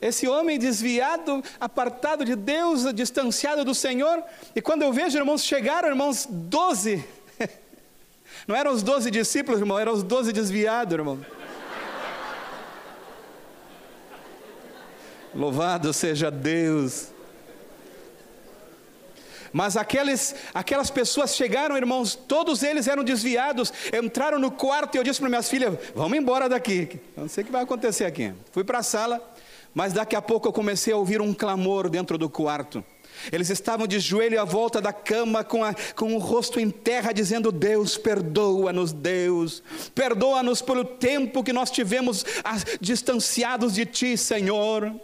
Esse 0.00 0.28
homem 0.28 0.58
desviado, 0.58 1.42
apartado 1.58 2.24
de 2.24 2.36
Deus, 2.36 2.92
distanciado 2.94 3.64
do 3.64 3.74
Senhor. 3.74 4.22
E 4.54 4.62
quando 4.62 4.82
eu 4.82 4.92
vejo, 4.92 5.18
irmãos, 5.18 5.42
chegaram, 5.42 5.88
irmãos, 5.88 6.26
doze. 6.28 7.04
Não 8.46 8.54
eram 8.54 8.72
os 8.72 8.82
doze 8.82 9.10
discípulos, 9.10 9.60
irmão, 9.60 9.78
eram 9.78 9.92
os 9.92 10.04
doze 10.04 10.32
desviados, 10.32 10.94
irmão. 10.94 11.18
Louvado 15.34 15.92
seja 15.92 16.30
Deus. 16.30 17.08
Mas 19.52 19.76
aqueles, 19.76 20.34
aquelas 20.52 20.90
pessoas 20.90 21.34
chegaram, 21.34 21.76
irmãos, 21.76 22.14
todos 22.14 22.62
eles 22.62 22.86
eram 22.86 23.02
desviados, 23.02 23.72
entraram 23.92 24.38
no 24.38 24.50
quarto 24.50 24.94
e 24.94 24.98
eu 24.98 25.04
disse 25.04 25.20
para 25.20 25.28
minhas 25.28 25.48
filhas: 25.48 25.76
Vamos 25.94 26.18
embora 26.18 26.48
daqui, 26.48 27.00
eu 27.16 27.22
não 27.22 27.28
sei 27.28 27.42
o 27.42 27.46
que 27.46 27.52
vai 27.52 27.62
acontecer 27.62 28.04
aqui. 28.04 28.32
Fui 28.52 28.62
para 28.64 28.78
a 28.78 28.82
sala, 28.82 29.22
mas 29.74 29.92
daqui 29.92 30.14
a 30.14 30.22
pouco 30.22 30.48
eu 30.48 30.52
comecei 30.52 30.92
a 30.92 30.96
ouvir 30.96 31.20
um 31.20 31.32
clamor 31.32 31.88
dentro 31.88 32.18
do 32.18 32.28
quarto. 32.28 32.84
Eles 33.32 33.50
estavam 33.50 33.86
de 33.86 33.98
joelho 33.98 34.40
à 34.40 34.44
volta 34.44 34.80
da 34.80 34.92
cama, 34.92 35.42
com, 35.42 35.64
a, 35.64 35.74
com 35.96 36.14
o 36.14 36.18
rosto 36.18 36.60
em 36.60 36.70
terra, 36.70 37.12
dizendo: 37.12 37.50
Deus, 37.50 37.96
perdoa-nos, 37.96 38.92
Deus, 38.92 39.62
perdoa-nos 39.94 40.62
pelo 40.62 40.84
tempo 40.84 41.42
que 41.42 41.52
nós 41.52 41.70
tivemos 41.70 42.24
distanciados 42.80 43.74
de 43.74 43.86
Ti, 43.86 44.16
Senhor. 44.16 44.94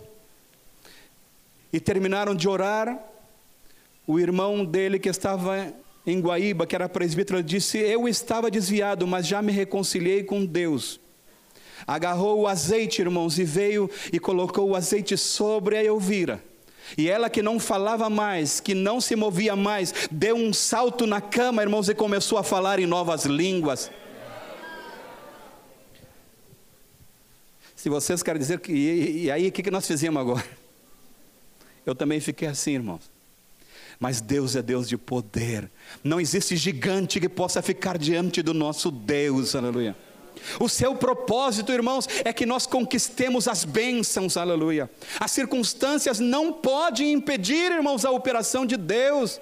E 1.74 1.80
terminaram 1.80 2.34
de 2.34 2.48
orar. 2.48 2.98
O 4.06 4.20
irmão 4.20 4.64
dele, 4.64 4.98
que 4.98 5.08
estava 5.08 5.74
em 6.06 6.20
Guaíba, 6.20 6.66
que 6.66 6.74
era 6.74 6.88
presbítero, 6.88 7.42
disse: 7.42 7.78
Eu 7.78 8.06
estava 8.06 8.50
desviado, 8.50 9.06
mas 9.06 9.26
já 9.26 9.42
me 9.42 9.50
reconciliei 9.50 10.22
com 10.22 10.46
Deus 10.46 11.00
agarrou 11.87 12.40
o 12.40 12.48
azeite, 12.48 13.02
irmãos, 13.02 13.38
e 13.38 13.44
veio 13.44 13.90
e 14.12 14.18
colocou 14.18 14.70
o 14.70 14.76
azeite 14.76 15.16
sobre 15.16 15.76
a 15.76 15.84
Elvira. 15.84 16.42
E 16.96 17.08
ela 17.08 17.30
que 17.30 17.42
não 17.42 17.58
falava 17.58 18.10
mais, 18.10 18.60
que 18.60 18.74
não 18.74 19.00
se 19.00 19.16
movia 19.16 19.56
mais, 19.56 19.92
deu 20.10 20.37
um 20.37 20.52
salto 20.52 21.06
na 21.06 21.20
cama, 21.20 21.62
irmãos, 21.62 21.88
e 21.88 21.94
começou 21.94 22.38
a 22.38 22.42
falar 22.42 22.78
em 22.78 22.87
novas 22.87 23.24
línguas. 23.24 23.90
Se 27.74 27.88
vocês 27.88 28.22
querem 28.22 28.40
dizer 28.40 28.60
que. 28.60 28.72
E, 28.72 29.30
aí, 29.30 29.48
o 29.48 29.52
que, 29.52 29.62
que 29.62 29.70
nós 29.70 29.87
fizemos 29.87 30.20
agora? 30.20 30.63
Eu 31.86 31.94
também 31.94 32.20
fiquei 32.20 32.48
assim, 32.48 32.74
irmãos. 32.74 33.10
Mas 33.98 34.20
Deus 34.20 34.56
é 34.56 34.62
Deus 34.62 34.88
de 34.88 34.96
poder. 34.96 35.70
Não 36.02 36.20
existe 36.20 36.56
gigante 36.56 37.20
que 37.20 37.28
possa 37.28 37.62
ficar 37.62 37.96
diante 37.96 38.42
do 38.42 38.52
nosso 38.52 38.90
Deus, 38.90 39.54
aleluia. 39.54 39.96
O 40.58 40.68
seu 40.68 40.94
propósito, 40.94 41.72
irmãos, 41.72 42.08
é 42.24 42.32
que 42.32 42.44
nós 42.44 42.66
conquistemos 42.66 43.48
as 43.48 43.64
bênçãos, 43.64 44.36
aleluia. 44.36 44.90
As 45.18 45.30
circunstâncias 45.30 46.18
não 46.18 46.52
podem 46.52 47.12
impedir, 47.12 47.72
irmãos, 47.72 48.04
a 48.04 48.10
operação 48.10 48.66
de 48.66 48.76
Deus. 48.76 49.40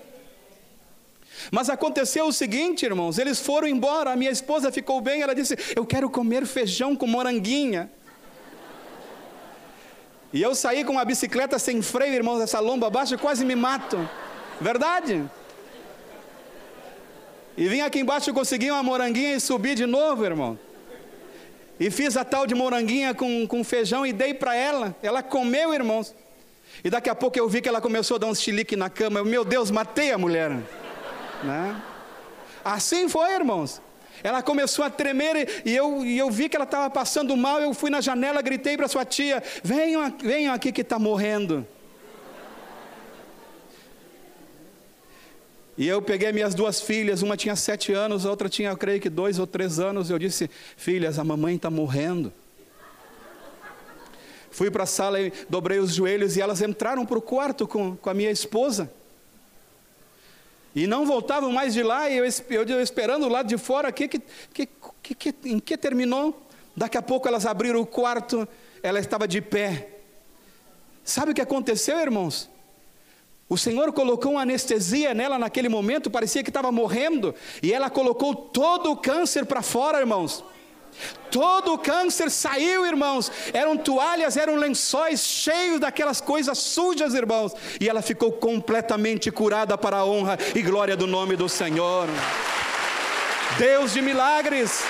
Mas 1.50 1.68
aconteceu 1.68 2.26
o 2.26 2.33
seguinte, 2.33 2.85
irmãos, 2.85 3.18
eles 3.18 3.40
foram 3.40 3.66
embora, 3.66 4.12
a 4.12 4.16
minha 4.16 4.31
esposa 4.31 4.70
ficou 4.70 5.00
bem, 5.00 5.22
ela 5.22 5.35
disse: 5.35 5.57
Eu 5.74 5.85
quero 5.85 6.09
comer 6.09 6.46
feijão 6.46 6.94
com 6.94 7.07
moranguinha. 7.07 7.90
E 10.33 10.40
eu 10.40 10.55
saí 10.55 10.85
com 10.85 10.92
uma 10.92 11.05
bicicleta 11.05 11.59
sem 11.59 11.83
freio, 11.83 12.14
irmãos, 12.14 12.40
essa 12.40 12.59
lomba 12.59 12.88
baixa, 12.88 13.18
quase 13.18 13.45
me 13.45 13.55
mato. 13.55 14.09
Verdade? 14.61 15.25
E 17.57 17.68
vim 17.68 17.81
aqui 17.81 18.01
embaixo, 18.01 18.33
consegui 18.33 18.71
uma 18.71 18.83
moranguinha 18.83 19.35
e 19.35 19.40
subi 19.40 19.75
de 19.75 19.85
novo, 19.85 20.25
irmão. 20.25 20.59
E 21.79 21.90
fiz 21.90 22.16
a 22.16 22.25
tal 22.25 22.47
de 22.47 22.55
moranguinha 22.55 23.12
com, 23.12 23.47
com 23.47 23.62
feijão 23.62 24.07
e 24.07 24.12
dei 24.12 24.33
para 24.33 24.55
ela. 24.55 24.97
Ela 25.03 25.23
comeu, 25.23 25.75
irmãos. 25.75 26.14
E 26.83 26.88
daqui 26.88 27.11
a 27.11 27.14
pouco 27.14 27.38
eu 27.38 27.49
vi 27.49 27.61
que 27.61 27.68
ela 27.68 27.81
começou 27.81 28.14
a 28.14 28.18
dar 28.18 28.27
um 28.27 28.35
chilique 28.35 28.75
na 28.75 28.88
cama. 28.88 29.21
Eu, 29.21 29.25
meu 29.25 29.45
Deus, 29.45 29.71
matei 29.71 30.12
a 30.12 30.18
mulher. 30.18 30.51
Né? 31.42 31.83
Assim 32.64 33.09
foi, 33.09 33.35
irmãos. 33.35 33.83
Ela 34.23 34.43
começou 34.43 34.85
a 34.85 34.91
tremer 34.91 35.63
e 35.65 35.75
eu, 35.75 36.05
e 36.05 36.17
eu 36.17 36.31
vi 36.31 36.49
que 36.49 36.57
ela 36.57 36.65
estava 36.65 36.89
passando 36.89 37.37
mal. 37.37 37.61
Eu 37.61 37.75
fui 37.75 37.91
na 37.91 38.01
janela, 38.01 38.41
gritei 38.41 38.77
para 38.77 38.89
sua 38.89 39.05
tia: 39.05 39.43
venham, 39.63 40.15
venham 40.23 40.55
aqui 40.55 40.71
que 40.71 40.83
está 40.83 40.99
morrendo. 40.99 41.67
E 45.77 45.89
eu 45.89 46.03
peguei 46.03 46.31
minhas 46.33 46.55
duas 46.55 46.81
filhas, 46.81 47.23
uma 47.23 47.37
tinha 47.37 47.57
sete 47.57 47.93
anos, 47.93 48.27
a 48.27 48.31
outra 48.31 48.49
tinha, 48.49 48.69
eu 48.71 48.77
creio 48.77 49.01
que 49.01 49.09
dois 49.09 49.39
ou 49.39 49.47
três 49.47 49.81
anos. 49.81 50.11
Eu 50.11 50.19
disse: 50.19 50.49
Filhas, 50.77 51.19
a 51.19 51.25
mamãe 51.25 51.57
está 51.57 51.71
morrendo. 51.71 52.33
Fui 54.51 54.71
para 54.71 54.83
a 54.83 54.87
sala 54.87 55.19
e 55.19 55.33
dobrei 55.49 55.79
os 55.79 55.95
joelhos 55.95 56.37
e 56.37 56.41
elas 56.43 56.61
entraram 56.61 57.07
para 57.07 57.19
o 57.19 57.23
quarto 57.23 57.67
com, 57.67 57.97
com 57.97 58.11
a 58.11 58.15
minha 58.15 58.31
esposa. 58.31 58.93
E 60.75 60.87
não 60.87 61.05
voltavam 61.05 61.53
mais 61.53 61.75
de 61.75 61.83
lá, 61.83 62.09
e 62.09 62.17
eu, 62.17 62.25
eu, 62.25 62.81
esperando 62.81 63.29
lá 63.29 63.43
de 63.43 63.59
fora, 63.59 63.93
que, 63.93 64.09
que, 64.09 64.21
que, 64.55 65.15
que, 65.15 65.35
em 65.45 65.59
que 65.59 65.77
terminou? 65.77 66.47
Daqui 66.75 66.97
a 66.97 67.03
pouco 67.03 67.29
elas 67.29 67.45
abriram 67.45 67.81
o 67.81 67.87
quarto, 67.87 68.49
ela 68.83 68.99
estava 68.99 69.29
de 69.29 69.43
pé. 69.43 69.89
Sabe 71.05 71.33
o 71.33 71.35
que 71.35 71.41
aconteceu, 71.41 71.99
irmãos? 71.99 72.49
O 73.49 73.59
Senhor 73.59 73.93
colocou 73.93 74.33
uma 74.33 74.43
anestesia 74.43 75.13
nela 75.13 75.39
naquele 75.39 75.69
momento, 75.69 76.11
parecia 76.11 76.43
que 76.43 76.49
estava 76.49 76.73
morrendo, 76.73 77.35
e 77.63 77.71
ela 77.71 77.91
colocou 77.91 78.35
todo 78.35 78.91
o 78.91 78.97
câncer 78.97 79.45
para 79.45 79.61
fora, 79.61 80.01
irmãos. 80.01 80.43
Todo 81.31 81.72
o 81.72 81.78
câncer 81.78 82.31
saiu, 82.31 82.85
irmãos. 82.87 83.31
Eram 83.52 83.76
toalhas, 83.76 84.37
eram 84.37 84.57
lençóis 84.57 85.20
cheios 85.20 85.81
daquelas 85.81 86.20
coisas 86.20 86.59
sujas, 86.59 87.14
irmãos. 87.14 87.52
E 87.81 87.88
ela 87.88 88.02
ficou 88.02 88.33
completamente 88.33 89.31
curada 89.31 89.78
para 89.78 89.98
a 89.98 90.05
honra 90.05 90.38
e 90.55 90.62
glória 90.62 90.96
do 90.96 91.07
nome 91.07 91.37
do 91.37 91.48
Senhor. 91.48 92.09
Deus 93.59 93.92
de 93.92 94.02
milagres, 94.02 94.83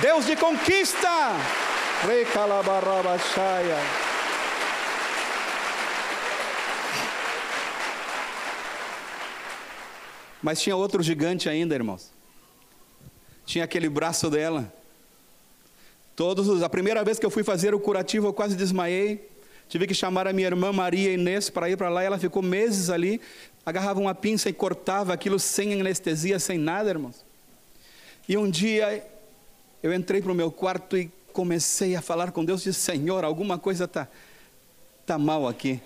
Deus 0.00 0.26
de 0.26 0.36
conquista. 0.36 1.08
Mas 10.40 10.60
tinha 10.60 10.76
outro 10.76 11.02
gigante 11.02 11.48
ainda, 11.48 11.74
irmãos. 11.74 12.17
Tinha 13.48 13.64
aquele 13.64 13.88
braço 13.88 14.28
dela. 14.28 14.70
Todos, 16.14 16.62
a 16.62 16.68
primeira 16.68 17.02
vez 17.02 17.18
que 17.18 17.24
eu 17.24 17.30
fui 17.30 17.42
fazer 17.42 17.74
o 17.74 17.80
curativo, 17.80 18.26
eu 18.26 18.32
quase 18.34 18.54
desmaiei. 18.54 19.26
Tive 19.70 19.86
que 19.86 19.94
chamar 19.94 20.28
a 20.28 20.34
minha 20.34 20.48
irmã 20.48 20.70
Maria 20.70 21.14
Inês 21.14 21.48
para 21.48 21.70
ir 21.70 21.74
para 21.78 21.88
lá. 21.88 22.02
Ela 22.02 22.18
ficou 22.18 22.42
meses 22.42 22.90
ali. 22.90 23.18
Agarrava 23.64 23.98
uma 24.00 24.14
pinça 24.14 24.50
e 24.50 24.52
cortava 24.52 25.14
aquilo 25.14 25.38
sem 25.38 25.80
anestesia, 25.80 26.38
sem 26.38 26.58
nada, 26.58 26.90
irmãos. 26.90 27.24
E 28.28 28.36
um 28.36 28.50
dia 28.50 29.02
eu 29.82 29.94
entrei 29.94 30.20
para 30.20 30.32
o 30.32 30.34
meu 30.34 30.52
quarto 30.52 30.98
e 30.98 31.10
comecei 31.32 31.96
a 31.96 32.02
falar 32.02 32.32
com 32.32 32.44
Deus. 32.44 32.62
Disse: 32.62 32.80
Senhor, 32.80 33.24
alguma 33.24 33.58
coisa 33.58 33.84
está 33.84 34.06
tá 35.06 35.16
mal 35.16 35.48
aqui. 35.48 35.80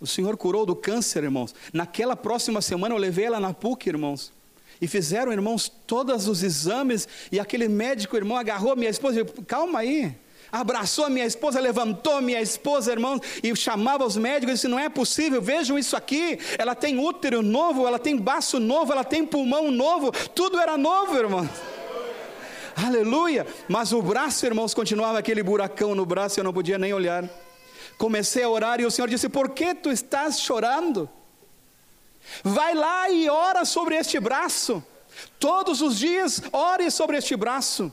O 0.00 0.08
Senhor 0.08 0.36
curou 0.36 0.66
do 0.66 0.74
câncer, 0.74 1.22
irmãos. 1.22 1.54
Naquela 1.72 2.16
próxima 2.16 2.60
semana 2.60 2.96
eu 2.96 2.98
levei 2.98 3.26
ela 3.26 3.38
na 3.38 3.54
PUC, 3.54 3.88
irmãos. 3.88 4.36
E 4.80 4.86
fizeram, 4.86 5.32
irmãos, 5.32 5.70
todos 5.86 6.28
os 6.28 6.42
exames. 6.42 7.08
E 7.32 7.40
aquele 7.40 7.68
médico, 7.68 8.16
irmão, 8.16 8.36
agarrou 8.36 8.76
minha 8.76 8.90
esposa 8.90 9.20
e 9.20 9.24
disse: 9.24 9.42
Calma 9.42 9.80
aí. 9.80 10.14
abraçou 10.50 11.04
a 11.04 11.10
minha 11.10 11.26
esposa, 11.26 11.60
levantou 11.60 12.16
a 12.16 12.20
minha 12.20 12.40
esposa, 12.40 12.92
irmãos, 12.92 13.20
e 13.42 13.54
chamava 13.56 14.04
os 14.04 14.16
médicos 14.16 14.50
e 14.50 14.54
disse: 14.54 14.68
Não 14.68 14.78
é 14.78 14.88
possível, 14.88 15.42
vejam 15.42 15.78
isso 15.78 15.96
aqui. 15.96 16.38
Ela 16.56 16.74
tem 16.74 16.98
útero 16.98 17.42
novo, 17.42 17.86
ela 17.86 17.98
tem 17.98 18.16
baço 18.16 18.60
novo, 18.60 18.92
ela 18.92 19.04
tem 19.04 19.26
pulmão 19.26 19.70
novo, 19.70 20.12
tudo 20.34 20.60
era 20.60 20.78
novo, 20.78 21.16
irmãos. 21.16 21.48
Aleluia. 22.76 23.44
Mas 23.66 23.92
o 23.92 24.00
braço, 24.00 24.46
irmãos, 24.46 24.72
continuava 24.72 25.18
aquele 25.18 25.42
buracão 25.42 25.96
no 25.96 26.06
braço, 26.06 26.38
eu 26.38 26.44
não 26.44 26.52
podia 26.52 26.78
nem 26.78 26.92
olhar. 26.92 27.28
Comecei 27.98 28.44
a 28.44 28.48
orar 28.48 28.80
e 28.80 28.86
o 28.86 28.90
Senhor 28.90 29.08
disse: 29.08 29.28
Por 29.28 29.50
que 29.50 29.74
tu 29.74 29.90
estás 29.90 30.38
chorando? 30.40 31.10
Vai 32.42 32.74
lá 32.74 33.10
e 33.10 33.28
ora 33.28 33.64
sobre 33.64 33.96
este 33.96 34.18
braço. 34.20 34.82
Todos 35.38 35.80
os 35.80 35.98
dias, 35.98 36.42
ore 36.52 36.90
sobre 36.90 37.16
este 37.16 37.36
braço. 37.36 37.92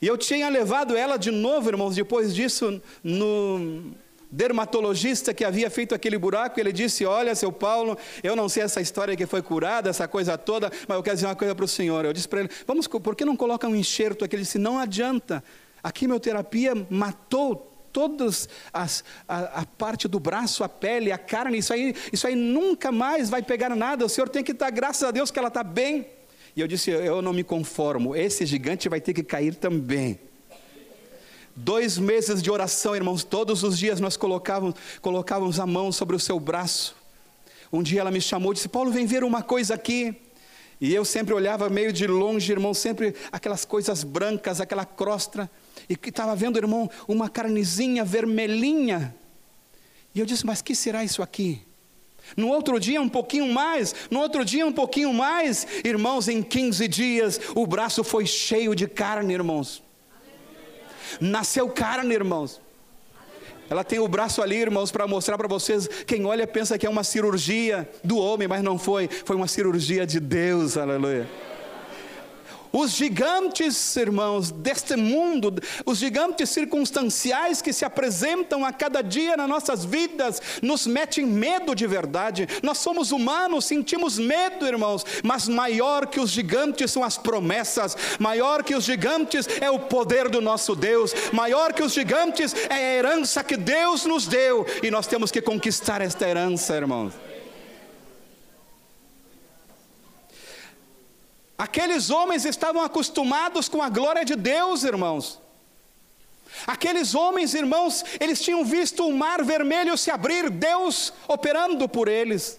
E 0.00 0.06
eu 0.06 0.16
tinha 0.16 0.48
levado 0.48 0.96
ela 0.96 1.16
de 1.16 1.30
novo, 1.30 1.68
irmãos, 1.68 1.94
depois 1.94 2.34
disso, 2.34 2.80
no 3.04 3.92
dermatologista 4.30 5.34
que 5.34 5.44
havia 5.44 5.68
feito 5.70 5.94
aquele 5.94 6.16
buraco. 6.16 6.58
Ele 6.58 6.72
disse: 6.72 7.04
Olha, 7.04 7.34
seu 7.34 7.52
Paulo, 7.52 7.98
eu 8.22 8.36
não 8.36 8.48
sei 8.48 8.62
essa 8.62 8.80
história 8.80 9.16
que 9.16 9.26
foi 9.26 9.42
curada, 9.42 9.90
essa 9.90 10.06
coisa 10.06 10.38
toda, 10.38 10.70
mas 10.86 10.96
eu 10.96 11.02
quero 11.02 11.16
dizer 11.16 11.26
uma 11.26 11.36
coisa 11.36 11.54
para 11.54 11.64
o 11.64 11.68
senhor. 11.68 12.04
Eu 12.04 12.12
disse 12.12 12.28
para 12.28 12.40
ele: 12.40 12.50
Vamos, 12.66 12.86
por 12.86 13.14
que 13.14 13.24
não 13.24 13.36
coloca 13.36 13.66
um 13.68 13.76
enxerto 13.76 14.24
aqui? 14.24 14.36
Ele 14.36 14.42
disse: 14.42 14.58
Não 14.58 14.78
adianta. 14.78 15.42
A 15.82 15.90
quimioterapia 15.90 16.74
matou 16.90 17.69
todas 17.92 18.48
as, 18.72 19.04
a, 19.28 19.60
a, 19.60 19.66
parte 19.66 20.08
do 20.08 20.18
braço, 20.18 20.64
a 20.64 20.68
pele, 20.68 21.12
a 21.12 21.18
carne, 21.18 21.58
isso 21.58 21.72
aí, 21.72 21.94
isso 22.12 22.26
aí 22.26 22.34
nunca 22.34 22.90
mais 22.90 23.30
vai 23.30 23.42
pegar 23.42 23.74
nada. 23.76 24.04
O 24.04 24.08
Senhor 24.08 24.28
tem 24.28 24.42
que 24.42 24.52
estar, 24.52 24.70
graças 24.70 25.02
a 25.02 25.10
Deus, 25.10 25.30
que 25.30 25.38
ela 25.38 25.48
está 25.48 25.62
bem. 25.62 26.06
E 26.54 26.60
eu 26.60 26.66
disse: 26.66 26.90
Eu 26.90 27.22
não 27.22 27.32
me 27.32 27.44
conformo, 27.44 28.14
esse 28.14 28.44
gigante 28.46 28.88
vai 28.88 29.00
ter 29.00 29.12
que 29.12 29.22
cair 29.22 29.54
também. 29.54 30.18
Dois 31.54 31.98
meses 31.98 32.42
de 32.42 32.50
oração, 32.50 32.94
irmãos, 32.94 33.24
todos 33.24 33.62
os 33.62 33.78
dias 33.78 34.00
nós 34.00 34.16
colocávamos, 34.16 34.76
colocávamos 35.00 35.60
a 35.60 35.66
mão 35.66 35.92
sobre 35.92 36.16
o 36.16 36.20
seu 36.20 36.38
braço. 36.40 36.96
Um 37.72 37.82
dia 37.82 38.00
ela 38.00 38.10
me 38.10 38.20
chamou 38.20 38.52
e 38.52 38.54
disse: 38.54 38.68
Paulo, 38.68 38.90
vem 38.90 39.06
ver 39.06 39.24
uma 39.24 39.42
coisa 39.42 39.74
aqui. 39.74 40.16
E 40.80 40.94
eu 40.94 41.04
sempre 41.04 41.34
olhava 41.34 41.68
meio 41.68 41.92
de 41.92 42.06
longe, 42.06 42.50
irmão, 42.50 42.72
sempre 42.72 43.14
aquelas 43.30 43.64
coisas 43.64 44.02
brancas, 44.02 44.60
aquela 44.60 44.86
crosta. 44.86 45.50
E 45.90 45.98
estava 46.08 46.36
vendo, 46.36 46.56
irmão, 46.56 46.88
uma 47.08 47.28
carnezinha 47.28 48.04
vermelhinha. 48.04 49.12
E 50.14 50.20
eu 50.20 50.24
disse: 50.24 50.46
Mas 50.46 50.62
que 50.62 50.72
será 50.72 51.02
isso 51.02 51.20
aqui? 51.20 51.66
No 52.36 52.46
outro 52.46 52.78
dia, 52.78 53.02
um 53.02 53.08
pouquinho 53.08 53.52
mais. 53.52 53.92
No 54.08 54.20
outro 54.20 54.44
dia, 54.44 54.64
um 54.64 54.70
pouquinho 54.70 55.12
mais. 55.12 55.66
Irmãos, 55.84 56.28
em 56.28 56.42
15 56.42 56.86
dias, 56.86 57.40
o 57.56 57.66
braço 57.66 58.04
foi 58.04 58.24
cheio 58.24 58.72
de 58.72 58.86
carne, 58.86 59.34
irmãos. 59.34 59.82
Nasceu 61.20 61.68
carne, 61.68 62.14
irmãos. 62.14 62.60
Ela 63.68 63.82
tem 63.82 63.98
o 63.98 64.06
braço 64.06 64.42
ali, 64.42 64.56
irmãos, 64.56 64.92
para 64.92 65.08
mostrar 65.08 65.36
para 65.36 65.48
vocês. 65.48 65.88
Quem 66.06 66.24
olha 66.24 66.46
pensa 66.46 66.78
que 66.78 66.86
é 66.86 66.90
uma 66.90 67.02
cirurgia 67.02 67.88
do 68.04 68.16
homem, 68.16 68.46
mas 68.46 68.62
não 68.62 68.78
foi. 68.78 69.08
Foi 69.08 69.34
uma 69.34 69.48
cirurgia 69.48 70.06
de 70.06 70.20
Deus, 70.20 70.76
aleluia. 70.76 71.28
Os 72.72 72.92
gigantes, 72.92 73.96
irmãos, 73.96 74.52
deste 74.52 74.94
mundo, 74.96 75.52
os 75.84 75.98
gigantes 75.98 76.50
circunstanciais 76.50 77.60
que 77.60 77.72
se 77.72 77.84
apresentam 77.84 78.64
a 78.64 78.72
cada 78.72 79.02
dia 79.02 79.36
nas 79.36 79.48
nossas 79.48 79.84
vidas, 79.84 80.40
nos 80.62 80.86
metem 80.86 81.26
medo 81.26 81.74
de 81.74 81.86
verdade. 81.86 82.48
Nós 82.62 82.78
somos 82.78 83.10
humanos, 83.10 83.64
sentimos 83.64 84.18
medo, 84.18 84.66
irmãos, 84.66 85.04
mas 85.24 85.48
maior 85.48 86.06
que 86.06 86.20
os 86.20 86.30
gigantes 86.30 86.92
são 86.92 87.02
as 87.02 87.18
promessas, 87.18 87.96
maior 88.18 88.62
que 88.62 88.74
os 88.74 88.84
gigantes 88.84 89.48
é 89.60 89.70
o 89.70 89.78
poder 89.78 90.28
do 90.28 90.40
nosso 90.40 90.76
Deus, 90.76 91.12
maior 91.32 91.72
que 91.72 91.82
os 91.82 91.92
gigantes 91.92 92.54
é 92.68 92.74
a 92.74 92.94
herança 92.98 93.42
que 93.42 93.56
Deus 93.56 94.04
nos 94.04 94.26
deu, 94.26 94.64
e 94.82 94.90
nós 94.90 95.06
temos 95.06 95.30
que 95.30 95.42
conquistar 95.42 96.00
esta 96.00 96.28
herança, 96.28 96.76
irmãos. 96.76 97.29
Aqueles 101.60 102.08
homens 102.08 102.46
estavam 102.46 102.80
acostumados 102.82 103.68
com 103.68 103.82
a 103.82 103.90
glória 103.90 104.24
de 104.24 104.34
Deus, 104.34 104.82
irmãos. 104.82 105.38
Aqueles 106.66 107.14
homens, 107.14 107.52
irmãos, 107.52 108.02
eles 108.18 108.40
tinham 108.40 108.64
visto 108.64 109.06
o 109.06 109.14
mar 109.14 109.44
vermelho 109.44 109.94
se 109.98 110.10
abrir, 110.10 110.48
Deus 110.48 111.12
operando 111.28 111.86
por 111.86 112.08
eles. 112.08 112.58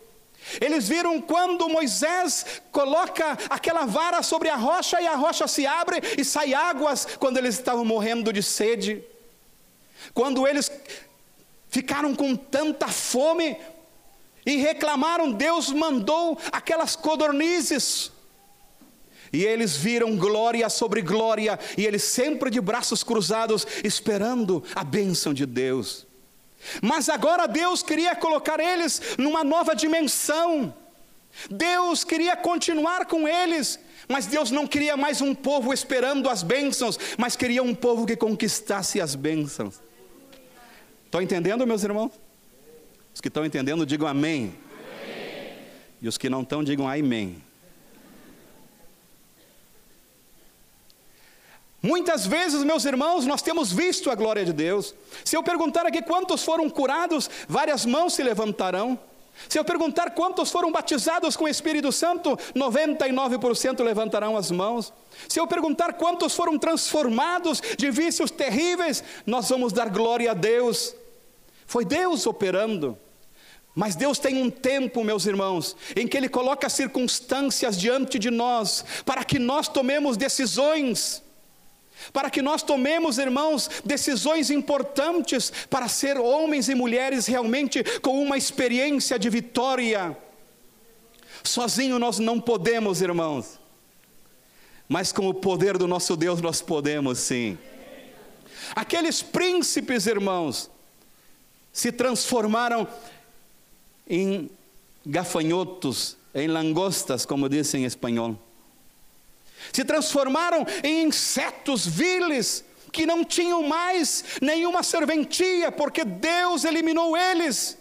Eles 0.59 0.87
viram 0.87 1.19
quando 1.19 1.67
Moisés 1.67 2.61
coloca 2.71 3.39
aquela 3.49 3.87
vara 3.87 4.21
sobre 4.21 4.49
a 4.49 4.55
rocha 4.55 5.01
e 5.01 5.07
a 5.07 5.15
rocha 5.15 5.47
se 5.47 5.65
abre 5.65 5.99
e 6.15 6.23
sai 6.23 6.53
águas 6.53 7.07
quando 7.19 7.37
eles 7.37 7.55
estavam 7.55 7.83
morrendo 7.83 8.31
de 8.31 8.43
sede. 8.43 9.03
Quando 10.13 10.47
eles 10.47 10.71
ficaram 11.69 12.13
com 12.13 12.35
tanta 12.35 12.87
fome 12.87 13.57
e 14.45 14.57
reclamaram, 14.57 15.31
Deus 15.31 15.71
mandou 15.71 16.37
aquelas 16.51 16.95
codornizes 16.95 18.10
e 19.33 19.43
eles 19.45 19.75
viram 19.75 20.15
glória 20.17 20.69
sobre 20.69 21.01
glória, 21.01 21.59
e 21.77 21.85
eles 21.85 22.03
sempre 22.03 22.49
de 22.49 22.59
braços 22.59 23.03
cruzados, 23.03 23.65
esperando 23.83 24.63
a 24.75 24.83
bênção 24.83 25.33
de 25.33 25.45
Deus. 25.45 26.05
Mas 26.81 27.09
agora 27.09 27.47
Deus 27.47 27.81
queria 27.81 28.15
colocar 28.15 28.59
eles 28.59 29.01
numa 29.17 29.43
nova 29.43 29.75
dimensão. 29.75 30.73
Deus 31.49 32.03
queria 32.03 32.35
continuar 32.35 33.05
com 33.05 33.27
eles, 33.27 33.79
mas 34.07 34.25
Deus 34.25 34.51
não 34.51 34.67
queria 34.67 34.97
mais 34.97 35.21
um 35.21 35.33
povo 35.33 35.73
esperando 35.73 36.29
as 36.29 36.43
bênçãos, 36.43 36.99
mas 37.17 37.35
queria 37.35 37.63
um 37.63 37.73
povo 37.73 38.05
que 38.05 38.15
conquistasse 38.15 38.99
as 38.99 39.15
bênçãos. 39.15 39.81
Estão 41.05 41.21
entendendo, 41.21 41.65
meus 41.65 41.83
irmãos? 41.83 42.11
Os 43.13 43.21
que 43.21 43.27
estão 43.27 43.45
entendendo, 43.45 43.85
digam 43.85 44.07
amém. 44.07 44.53
amém. 45.03 45.53
E 46.01 46.07
os 46.07 46.17
que 46.17 46.29
não 46.29 46.41
estão, 46.41 46.63
digam 46.63 46.87
amém. 46.87 47.41
Muitas 51.81 52.27
vezes, 52.27 52.63
meus 52.63 52.85
irmãos, 52.85 53.25
nós 53.25 53.41
temos 53.41 53.71
visto 53.73 54.11
a 54.11 54.15
glória 54.15 54.45
de 54.45 54.53
Deus. 54.53 54.93
Se 55.25 55.35
eu 55.35 55.41
perguntar 55.41 55.85
aqui 55.85 56.01
quantos 56.01 56.43
foram 56.43 56.69
curados, 56.69 57.29
várias 57.47 57.85
mãos 57.85 58.13
se 58.13 58.21
levantarão. 58.21 58.99
Se 59.49 59.57
eu 59.57 59.65
perguntar 59.65 60.11
quantos 60.11 60.51
foram 60.51 60.71
batizados 60.71 61.35
com 61.35 61.45
o 61.45 61.49
Espírito 61.49 61.91
Santo, 61.91 62.37
99% 62.55 63.83
levantarão 63.83 64.37
as 64.37 64.51
mãos. 64.51 64.93
Se 65.27 65.39
eu 65.39 65.47
perguntar 65.47 65.93
quantos 65.93 66.35
foram 66.35 66.59
transformados 66.59 67.61
de 67.75 67.89
vícios 67.89 68.29
terríveis, 68.29 69.03
nós 69.25 69.49
vamos 69.49 69.73
dar 69.73 69.89
glória 69.89 70.29
a 70.29 70.35
Deus. 70.35 70.93
Foi 71.65 71.83
Deus 71.83 72.27
operando. 72.27 72.95
Mas 73.73 73.95
Deus 73.95 74.19
tem 74.19 74.39
um 74.39 74.51
tempo, 74.51 75.03
meus 75.03 75.25
irmãos, 75.25 75.75
em 75.95 76.07
que 76.07 76.17
Ele 76.17 76.29
coloca 76.29 76.69
circunstâncias 76.69 77.79
diante 77.79 78.19
de 78.19 78.29
nós, 78.29 78.85
para 79.03 79.23
que 79.23 79.39
nós 79.39 79.67
tomemos 79.67 80.17
decisões 80.17 81.23
para 82.11 82.29
que 82.29 82.41
nós 82.41 82.63
tomemos, 82.63 83.17
irmãos, 83.17 83.69
decisões 83.85 84.49
importantes 84.49 85.51
para 85.69 85.87
ser 85.87 86.17
homens 86.17 86.69
e 86.69 86.75
mulheres 86.75 87.25
realmente 87.25 87.83
com 87.99 88.21
uma 88.21 88.37
experiência 88.37 89.19
de 89.19 89.29
vitória. 89.29 90.17
Sozinho 91.43 91.99
nós 91.99 92.19
não 92.19 92.39
podemos, 92.39 93.01
irmãos, 93.01 93.59
mas 94.87 95.11
com 95.11 95.27
o 95.27 95.33
poder 95.33 95.77
do 95.77 95.87
nosso 95.87 96.15
Deus 96.15 96.41
nós 96.41 96.61
podemos 96.61 97.19
sim. 97.19 97.57
Aqueles 98.75 99.21
príncipes, 99.21 100.05
irmãos, 100.05 100.69
se 101.73 101.91
transformaram 101.91 102.87
em 104.07 104.49
gafanhotos, 105.05 106.17
em 106.33 106.47
langostas, 106.47 107.25
como 107.25 107.49
dizem 107.49 107.83
em 107.83 107.85
espanhol 107.85 108.37
se 109.71 109.83
transformaram 109.83 110.65
em 110.83 111.03
insetos 111.03 111.85
viles 111.85 112.63
que 112.91 113.05
não 113.05 113.23
tinham 113.23 113.63
mais 113.63 114.23
nenhuma 114.41 114.83
serventia, 114.83 115.71
porque 115.71 116.03
Deus 116.03 116.63
eliminou 116.63 117.15
eles. 117.15 117.77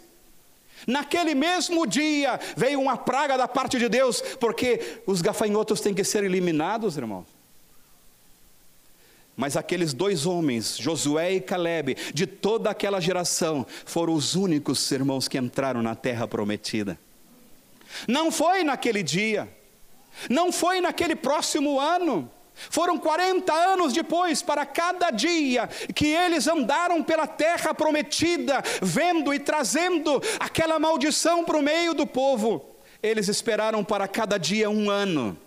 Naquele 0.86 1.34
mesmo 1.34 1.86
dia 1.86 2.38
veio 2.56 2.80
uma 2.80 2.96
praga 2.96 3.36
da 3.36 3.46
parte 3.46 3.78
de 3.78 3.88
Deus, 3.88 4.22
porque 4.38 5.00
os 5.06 5.20
gafanhotos 5.20 5.80
têm 5.80 5.92
que 5.92 6.04
ser 6.04 6.24
eliminados, 6.24 6.96
irmãos. 6.96 7.26
Mas 9.36 9.56
aqueles 9.56 9.94
dois 9.94 10.26
homens, 10.26 10.76
Josué 10.76 11.32
e 11.32 11.40
Caleb, 11.40 11.96
de 12.12 12.26
toda 12.26 12.70
aquela 12.70 13.00
geração, 13.00 13.66
foram 13.86 14.12
os 14.12 14.34
únicos 14.34 14.90
irmãos 14.90 15.28
que 15.28 15.38
entraram 15.38 15.82
na 15.82 15.94
terra 15.94 16.28
prometida. 16.28 16.98
Não 18.06 18.30
foi 18.30 18.62
naquele 18.62 19.02
dia, 19.02 19.48
não 20.28 20.52
foi 20.52 20.80
naquele 20.80 21.14
próximo 21.14 21.78
ano. 21.78 22.30
Foram 22.68 22.98
40 22.98 23.52
anos 23.52 23.92
depois, 23.92 24.42
para 24.42 24.66
cada 24.66 25.10
dia 25.10 25.66
que 25.94 26.06
eles 26.08 26.46
andaram 26.46 27.02
pela 27.02 27.26
terra 27.26 27.72
prometida, 27.72 28.62
vendo 28.82 29.32
e 29.32 29.38
trazendo 29.38 30.20
aquela 30.38 30.78
maldição 30.78 31.44
para 31.44 31.56
o 31.56 31.62
meio 31.62 31.94
do 31.94 32.06
povo. 32.06 32.64
Eles 33.02 33.28
esperaram 33.28 33.82
para 33.82 34.06
cada 34.06 34.36
dia 34.36 34.68
um 34.68 34.90
ano. 34.90 35.38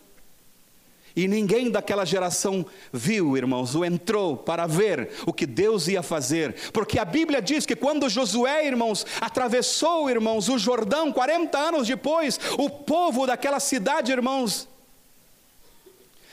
E 1.15 1.27
ninguém 1.27 1.69
daquela 1.69 2.05
geração 2.05 2.65
viu, 2.91 3.37
irmãos, 3.37 3.75
ou 3.75 3.85
entrou 3.85 4.35
para 4.35 4.65
ver 4.65 5.11
o 5.27 5.33
que 5.33 5.45
Deus 5.45 5.87
ia 5.87 6.01
fazer, 6.01 6.55
porque 6.71 6.97
a 6.97 7.05
Bíblia 7.05 7.39
diz 7.39 7.67
que 7.67 7.75
quando 7.75 8.09
Josué, 8.09 8.65
irmãos, 8.65 9.05
atravessou, 9.21 10.09
irmãos, 10.09 10.49
o 10.49 10.57
Jordão, 10.57 11.13
40 11.13 11.55
anos 11.55 11.87
depois, 11.87 12.39
o 12.57 12.67
povo 12.67 13.27
daquela 13.27 13.59
cidade, 13.59 14.11
irmãos, 14.11 14.67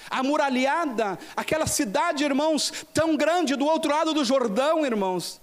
amuralhada, 0.09 1.19
aquela 1.37 1.67
cidade, 1.67 2.25
irmãos, 2.25 2.73
tão 2.95 3.17
grande 3.17 3.57
do 3.57 3.67
outro 3.67 3.91
lado 3.91 4.15
do 4.15 4.25
Jordão, 4.25 4.85
irmãos, 4.87 5.41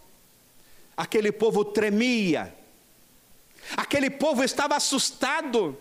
aquele 0.96 1.32
povo 1.32 1.64
tremia, 1.64 2.56
aquele 3.76 4.10
povo 4.10 4.44
estava 4.44 4.76
assustado, 4.76 5.78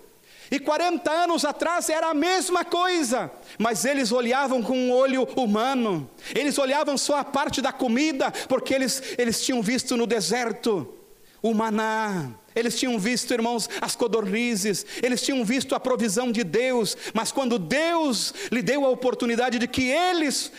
e 0.51 0.59
40 0.59 1.11
anos 1.11 1.45
atrás 1.45 1.89
era 1.89 2.09
a 2.09 2.15
mesma 2.15 2.65
coisa, 2.65 3.31
mas 3.59 3.85
eles 3.85 4.13
olhavam 4.13 4.63
com 4.63 4.77
um 4.77 4.93
olho 4.93 5.25
humano, 5.37 6.09
eles 6.35 6.59
olhavam 6.59 6.97
só 6.97 7.19
a 7.19 7.25
parte 7.25 7.61
da 7.61 7.73
comida, 7.73 8.31
porque 8.49 8.75
eles, 8.75 9.03
eles 9.19 9.45
tinham 9.45 9.63
visto 9.63 9.97
no 9.97 10.07
deserto 10.07 10.95
o 11.43 11.53
maná, 11.55 12.31
eles 12.55 12.79
tinham 12.79 12.99
visto, 12.99 13.33
irmãos, 13.33 13.69
as 13.81 13.95
codornizes, 13.95 14.87
eles 15.03 15.23
tinham 15.23 15.45
visto 15.45 15.75
a 15.75 15.81
provisão 15.81 16.33
de 16.33 16.43
Deus, 16.43 16.97
mas 17.13 17.31
quando 17.31 17.59
Deus 17.59 18.33
lhe 18.51 18.63
deu 18.63 18.85
a 18.85 18.89
oportunidade 18.89 19.59
de 19.59 19.69
que 19.69 19.83
eles 19.83 20.51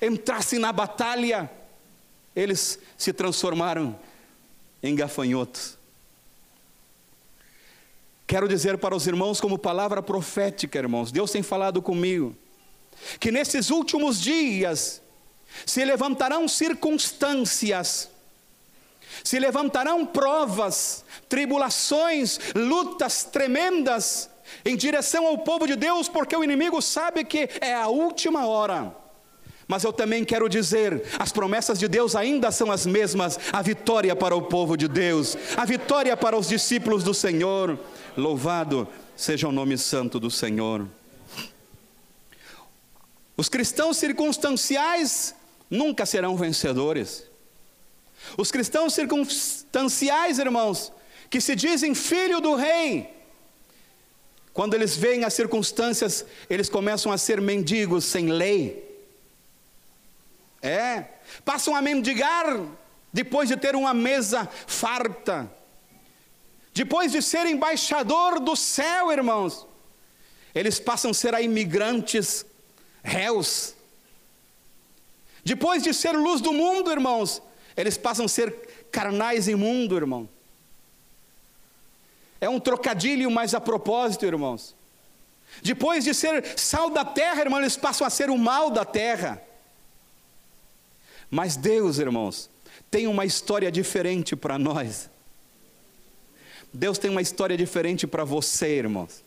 entrassem 0.00 0.58
na 0.58 0.72
batalha, 0.72 1.50
eles 2.34 2.78
se 2.98 3.12
transformaram 3.12 3.98
em 4.82 4.94
gafanhotos. 4.94 5.78
Quero 8.36 8.48
dizer 8.48 8.76
para 8.76 8.94
os 8.94 9.06
irmãos, 9.06 9.40
como 9.40 9.58
palavra 9.58 10.02
profética, 10.02 10.78
irmãos, 10.78 11.10
Deus 11.10 11.30
tem 11.30 11.42
falado 11.42 11.80
comigo, 11.80 12.36
que 13.18 13.32
nesses 13.32 13.70
últimos 13.70 14.20
dias 14.20 15.00
se 15.64 15.82
levantarão 15.82 16.46
circunstâncias, 16.46 18.10
se 19.24 19.38
levantarão 19.38 20.04
provas, 20.04 21.02
tribulações, 21.30 22.38
lutas 22.54 23.24
tremendas 23.24 24.28
em 24.66 24.76
direção 24.76 25.26
ao 25.26 25.38
povo 25.38 25.66
de 25.66 25.74
Deus, 25.74 26.06
porque 26.06 26.36
o 26.36 26.44
inimigo 26.44 26.82
sabe 26.82 27.24
que 27.24 27.48
é 27.58 27.72
a 27.72 27.88
última 27.88 28.46
hora. 28.46 28.94
Mas 29.68 29.82
eu 29.82 29.92
também 29.92 30.24
quero 30.24 30.48
dizer: 30.48 31.02
as 31.18 31.32
promessas 31.32 31.78
de 31.78 31.88
Deus 31.88 32.14
ainda 32.14 32.50
são 32.50 32.70
as 32.70 32.86
mesmas, 32.86 33.38
a 33.52 33.62
vitória 33.62 34.14
para 34.14 34.36
o 34.36 34.42
povo 34.42 34.76
de 34.76 34.86
Deus, 34.86 35.36
a 35.56 35.64
vitória 35.64 36.16
para 36.16 36.36
os 36.36 36.48
discípulos 36.48 37.02
do 37.02 37.12
Senhor. 37.12 37.78
Louvado 38.16 38.86
seja 39.16 39.48
o 39.48 39.52
nome 39.52 39.76
santo 39.76 40.20
do 40.20 40.30
Senhor. 40.30 40.86
Os 43.36 43.48
cristãos 43.48 43.96
circunstanciais 43.96 45.34
nunca 45.68 46.06
serão 46.06 46.36
vencedores. 46.36 47.24
Os 48.36 48.50
cristãos 48.50 48.94
circunstanciais, 48.94 50.38
irmãos, 50.38 50.92
que 51.28 51.40
se 51.40 51.54
dizem 51.54 51.94
filho 51.94 52.40
do 52.40 52.54
rei, 52.54 53.10
quando 54.52 54.74
eles 54.74 54.96
veem 54.96 55.24
as 55.24 55.34
circunstâncias, 55.34 56.24
eles 56.48 56.68
começam 56.68 57.12
a 57.12 57.18
ser 57.18 57.40
mendigos 57.40 58.04
sem 58.04 58.28
lei. 58.30 58.85
É, 60.62 61.04
passam 61.44 61.74
a 61.74 61.82
mendigar 61.82 62.46
depois 63.12 63.48
de 63.48 63.56
ter 63.56 63.74
uma 63.76 63.94
mesa 63.94 64.48
farta. 64.66 65.50
Depois 66.72 67.12
de 67.12 67.22
ser 67.22 67.46
embaixador 67.46 68.38
do 68.38 68.54
céu, 68.54 69.10
irmãos, 69.10 69.66
eles 70.54 70.78
passam 70.78 71.10
a 71.10 71.14
ser 71.14 71.32
imigrantes 71.40 72.44
réus. 73.02 73.74
Depois 75.44 75.82
de 75.82 75.94
ser 75.94 76.12
luz 76.12 76.40
do 76.40 76.52
mundo, 76.52 76.90
irmãos, 76.90 77.40
eles 77.76 77.96
passam 77.96 78.26
a 78.26 78.28
ser 78.28 78.52
carnais 78.90 79.48
imundo, 79.48 79.96
irmão. 79.96 80.28
É 82.40 82.48
um 82.48 82.60
trocadilho, 82.60 83.30
mas 83.30 83.54
a 83.54 83.60
propósito, 83.60 84.26
irmãos. 84.26 84.74
Depois 85.62 86.04
de 86.04 86.12
ser 86.12 86.58
sal 86.58 86.90
da 86.90 87.04
terra, 87.04 87.40
irmãos, 87.40 87.60
eles 87.60 87.76
passam 87.76 88.06
a 88.06 88.10
ser 88.10 88.28
o 88.28 88.36
mal 88.36 88.70
da 88.70 88.84
terra. 88.84 89.42
Mas 91.30 91.56
Deus, 91.56 91.98
irmãos, 91.98 92.50
tem 92.90 93.06
uma 93.06 93.24
história 93.24 93.70
diferente 93.70 94.36
para 94.36 94.58
nós. 94.58 95.10
Deus 96.72 96.98
tem 96.98 97.10
uma 97.10 97.22
história 97.22 97.56
diferente 97.56 98.06
para 98.06 98.24
você, 98.24 98.76
irmãos. 98.76 99.24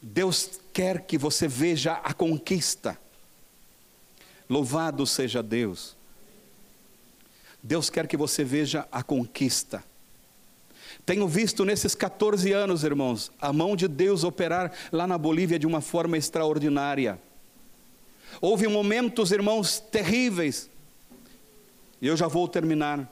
Deus 0.00 0.60
quer 0.72 1.02
que 1.02 1.18
você 1.18 1.48
veja 1.48 1.94
a 1.94 2.12
conquista. 2.12 2.98
Louvado 4.48 5.06
seja 5.06 5.42
Deus. 5.42 5.96
Deus 7.62 7.90
quer 7.90 8.06
que 8.06 8.16
você 8.16 8.44
veja 8.44 8.86
a 8.92 9.02
conquista. 9.02 9.82
Tenho 11.04 11.26
visto 11.26 11.64
nesses 11.64 11.94
14 11.94 12.52
anos, 12.52 12.84
irmãos, 12.84 13.30
a 13.40 13.52
mão 13.52 13.76
de 13.76 13.88
Deus 13.88 14.24
operar 14.24 14.72
lá 14.90 15.06
na 15.06 15.18
Bolívia 15.18 15.58
de 15.58 15.66
uma 15.66 15.80
forma 15.80 16.16
extraordinária. 16.16 17.18
Houve 18.40 18.68
momentos, 18.68 19.30
irmãos, 19.32 19.80
terríveis. 19.80 20.70
E 22.00 22.06
eu 22.06 22.16
já 22.16 22.26
vou 22.26 22.46
terminar. 22.46 23.10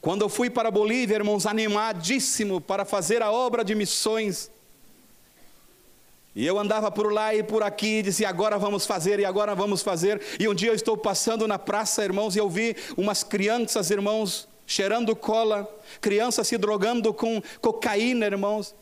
Quando 0.00 0.22
eu 0.22 0.28
fui 0.28 0.50
para 0.50 0.70
Bolívia, 0.70 1.16
irmãos, 1.16 1.46
animadíssimo 1.46 2.60
para 2.60 2.84
fazer 2.84 3.22
a 3.22 3.32
obra 3.32 3.64
de 3.64 3.74
missões, 3.74 4.50
e 6.36 6.44
eu 6.44 6.58
andava 6.58 6.90
por 6.90 7.12
lá 7.12 7.34
e 7.34 7.42
por 7.42 7.62
aqui, 7.62 7.98
e 7.98 8.02
dizia: 8.02 8.28
agora 8.28 8.58
vamos 8.58 8.84
fazer, 8.84 9.20
e 9.20 9.24
agora 9.24 9.54
vamos 9.54 9.82
fazer. 9.82 10.20
E 10.38 10.48
um 10.48 10.54
dia 10.54 10.70
eu 10.70 10.74
estou 10.74 10.96
passando 10.96 11.46
na 11.46 11.58
praça, 11.58 12.04
irmãos, 12.04 12.34
e 12.34 12.38
eu 12.38 12.50
vi 12.50 12.76
umas 12.96 13.22
crianças, 13.22 13.90
irmãos, 13.90 14.48
cheirando 14.66 15.14
cola, 15.14 15.68
crianças 16.00 16.48
se 16.48 16.58
drogando 16.58 17.14
com 17.14 17.40
cocaína, 17.60 18.26
irmãos. 18.26 18.74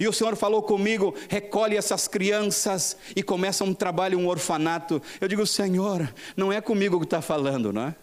E 0.00 0.08
o 0.08 0.12
Senhor 0.12 0.34
falou 0.34 0.60
comigo: 0.60 1.14
recolhe 1.28 1.76
essas 1.76 2.08
crianças 2.08 2.96
e 3.14 3.22
começa 3.22 3.62
um 3.62 3.72
trabalho, 3.72 4.18
um 4.18 4.26
orfanato. 4.26 5.00
Eu 5.20 5.28
digo: 5.28 5.46
Senhor, 5.46 6.12
não 6.36 6.52
é 6.52 6.60
comigo 6.60 6.98
que 6.98 7.06
está 7.06 7.22
falando, 7.22 7.72
não 7.72 7.82
é? 7.82 7.94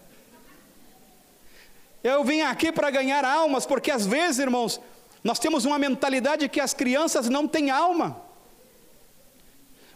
Eu 2.02 2.24
vim 2.24 2.40
aqui 2.40 2.70
para 2.70 2.90
ganhar 2.90 3.24
almas, 3.24 3.66
porque 3.66 3.90
às 3.90 4.06
vezes, 4.06 4.38
irmãos, 4.38 4.80
nós 5.24 5.38
temos 5.38 5.64
uma 5.64 5.78
mentalidade 5.78 6.48
que 6.48 6.60
as 6.60 6.72
crianças 6.72 7.28
não 7.28 7.48
têm 7.48 7.70
alma. 7.70 8.24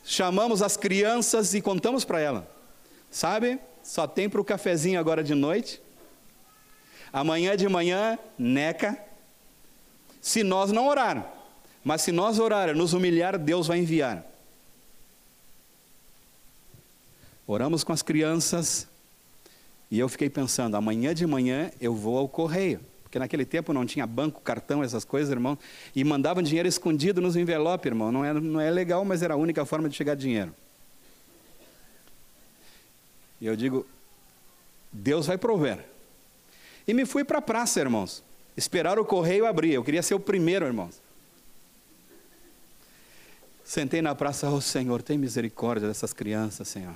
chamamos 0.04 0.62
as 0.62 0.76
crianças 0.76 1.54
e 1.54 1.62
contamos 1.62 2.04
para 2.04 2.20
ela. 2.20 2.46
Sabe? 3.10 3.58
Só 3.82 4.06
tem 4.06 4.28
para 4.30 4.42
o 4.42 4.44
cafezinho 4.44 5.00
agora 5.00 5.24
de 5.24 5.34
noite. 5.34 5.82
Amanhã 7.14 7.56
de 7.56 7.70
manhã, 7.70 8.20
neca. 8.38 9.02
Se 10.20 10.44
nós 10.44 10.74
não 10.74 10.88
orar, 10.88 11.32
mas 11.82 12.02
se 12.02 12.12
nós 12.12 12.40
orar, 12.40 12.76
nos 12.76 12.92
humilhar, 12.92 13.38
Deus 13.38 13.68
vai 13.68 13.78
enviar. 13.78 14.33
Oramos 17.46 17.84
com 17.84 17.92
as 17.92 18.02
crianças 18.02 18.88
e 19.94 20.00
eu 20.00 20.10
fiquei 20.10 20.28
pensando, 20.28 20.76
amanhã 20.76 21.14
de 21.14 21.28
manhã 21.28 21.72
eu 21.80 21.94
vou 21.94 22.18
ao 22.18 22.28
correio. 22.28 22.80
Porque 23.04 23.20
naquele 23.20 23.46
tempo 23.46 23.72
não 23.72 23.86
tinha 23.86 24.08
banco, 24.08 24.42
cartão, 24.42 24.84
essas 24.84 25.06
coisas, 25.06 25.32
irmão. 25.32 25.56
E 25.96 26.04
mandavam 26.04 26.42
dinheiro 26.42 26.68
escondido 26.68 27.22
nos 27.22 27.36
envelopes, 27.36 27.86
irmão. 27.86 28.12
Não 28.12 28.26
é, 28.26 28.34
não 28.34 28.60
é 28.60 28.72
legal, 28.72 29.06
mas 29.06 29.22
era 29.22 29.36
a 29.36 29.38
única 29.38 29.64
forma 29.66 29.88
de 29.88 29.96
chegar 29.96 30.16
dinheiro. 30.16 30.52
E 33.40 33.46
eu 33.46 33.56
digo, 33.56 33.86
Deus 34.92 35.28
vai 35.28 35.38
prover. 35.38 35.86
E 36.88 36.94
me 36.96 37.06
fui 37.06 37.24
para 37.24 37.38
a 37.38 37.42
praça, 37.42 37.80
irmãos. 37.80 38.24
Esperar 38.58 38.98
o 38.98 39.06
correio 39.06 39.46
abrir. 39.46 39.74
Eu 39.74 39.84
queria 39.84 40.02
ser 40.02 40.16
o 40.16 40.20
primeiro, 40.20 40.66
irmãos. 40.66 41.00
Sentei 43.64 44.02
na 44.02 44.16
praça, 44.16 44.50
oh 44.50 44.60
Senhor, 44.60 45.04
tem 45.04 45.20
misericórdia 45.20 45.88
dessas 45.88 46.14
crianças, 46.14 46.68
Senhor. 46.68 46.96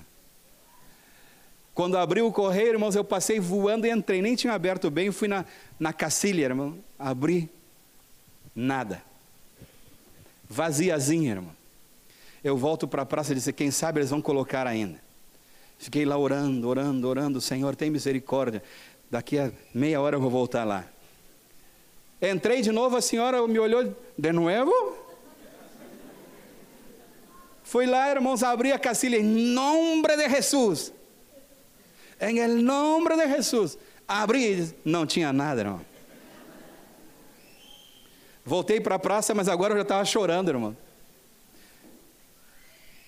Quando 1.78 1.96
abriu 1.96 2.26
o 2.26 2.32
correio, 2.32 2.70
irmãos, 2.70 2.96
eu 2.96 3.04
passei 3.04 3.40
voando 3.40 3.86
e 3.86 3.92
entrei. 3.92 4.20
Nem 4.20 4.36
tinha 4.36 4.52
aberto 4.52 4.90
bem, 4.90 5.12
fui 5.12 5.28
na, 5.28 5.46
na 5.80 5.94
cacilha, 5.94 6.46
irmão. 6.46 6.76
Abri, 6.98 7.48
nada. 8.56 9.04
Vaziazinha, 10.50 11.34
irmão. 11.34 11.52
Eu 12.44 12.58
volto 12.58 12.88
para 12.88 13.04
a 13.04 13.06
praça 13.06 13.32
e 13.32 13.36
disse: 13.36 13.54
quem 13.54 13.70
sabe 13.70 14.00
eles 14.00 14.10
vão 14.10 14.20
colocar 14.20 14.66
ainda. 14.66 15.00
Fiquei 15.78 16.04
lá 16.04 16.18
orando, 16.18 16.68
orando, 16.68 17.08
orando. 17.08 17.40
Senhor, 17.40 17.76
tem 17.76 17.92
misericórdia. 17.92 18.64
Daqui 19.12 19.38
a 19.38 19.52
meia 19.72 20.02
hora 20.02 20.16
eu 20.16 20.20
vou 20.20 20.32
voltar 20.32 20.64
lá. 20.64 20.84
Entrei 22.20 22.64
de 22.64 22.72
novo, 22.72 22.98
a 22.98 23.02
senhora 23.02 23.48
me 23.48 23.60
olhou 23.60 23.96
de 24.18 24.32
novo. 24.32 24.98
Fui 27.64 27.86
lá, 27.86 28.10
irmãos, 28.10 28.42
abri 28.42 28.72
a 28.72 28.80
cacilha 28.80 29.18
em 29.18 29.24
nome 29.24 30.08
de 30.18 30.28
Jesus. 30.28 30.97
Em 32.20 32.40
el 32.40 32.64
nome 32.64 33.16
de 33.16 33.28
Jesus. 33.28 33.78
Abri, 34.08 34.74
não 34.84 35.06
tinha 35.06 35.32
nada, 35.34 35.62
irmão. 35.62 35.82
Voltei 38.46 38.80
para 38.80 38.96
a 38.96 39.00
praça, 39.00 39.36
mas 39.36 39.50
agora 39.50 39.74
eu 39.74 39.78
já 39.78 39.84
estava 39.84 40.06
chorando, 40.06 40.50
irmão. 40.50 40.76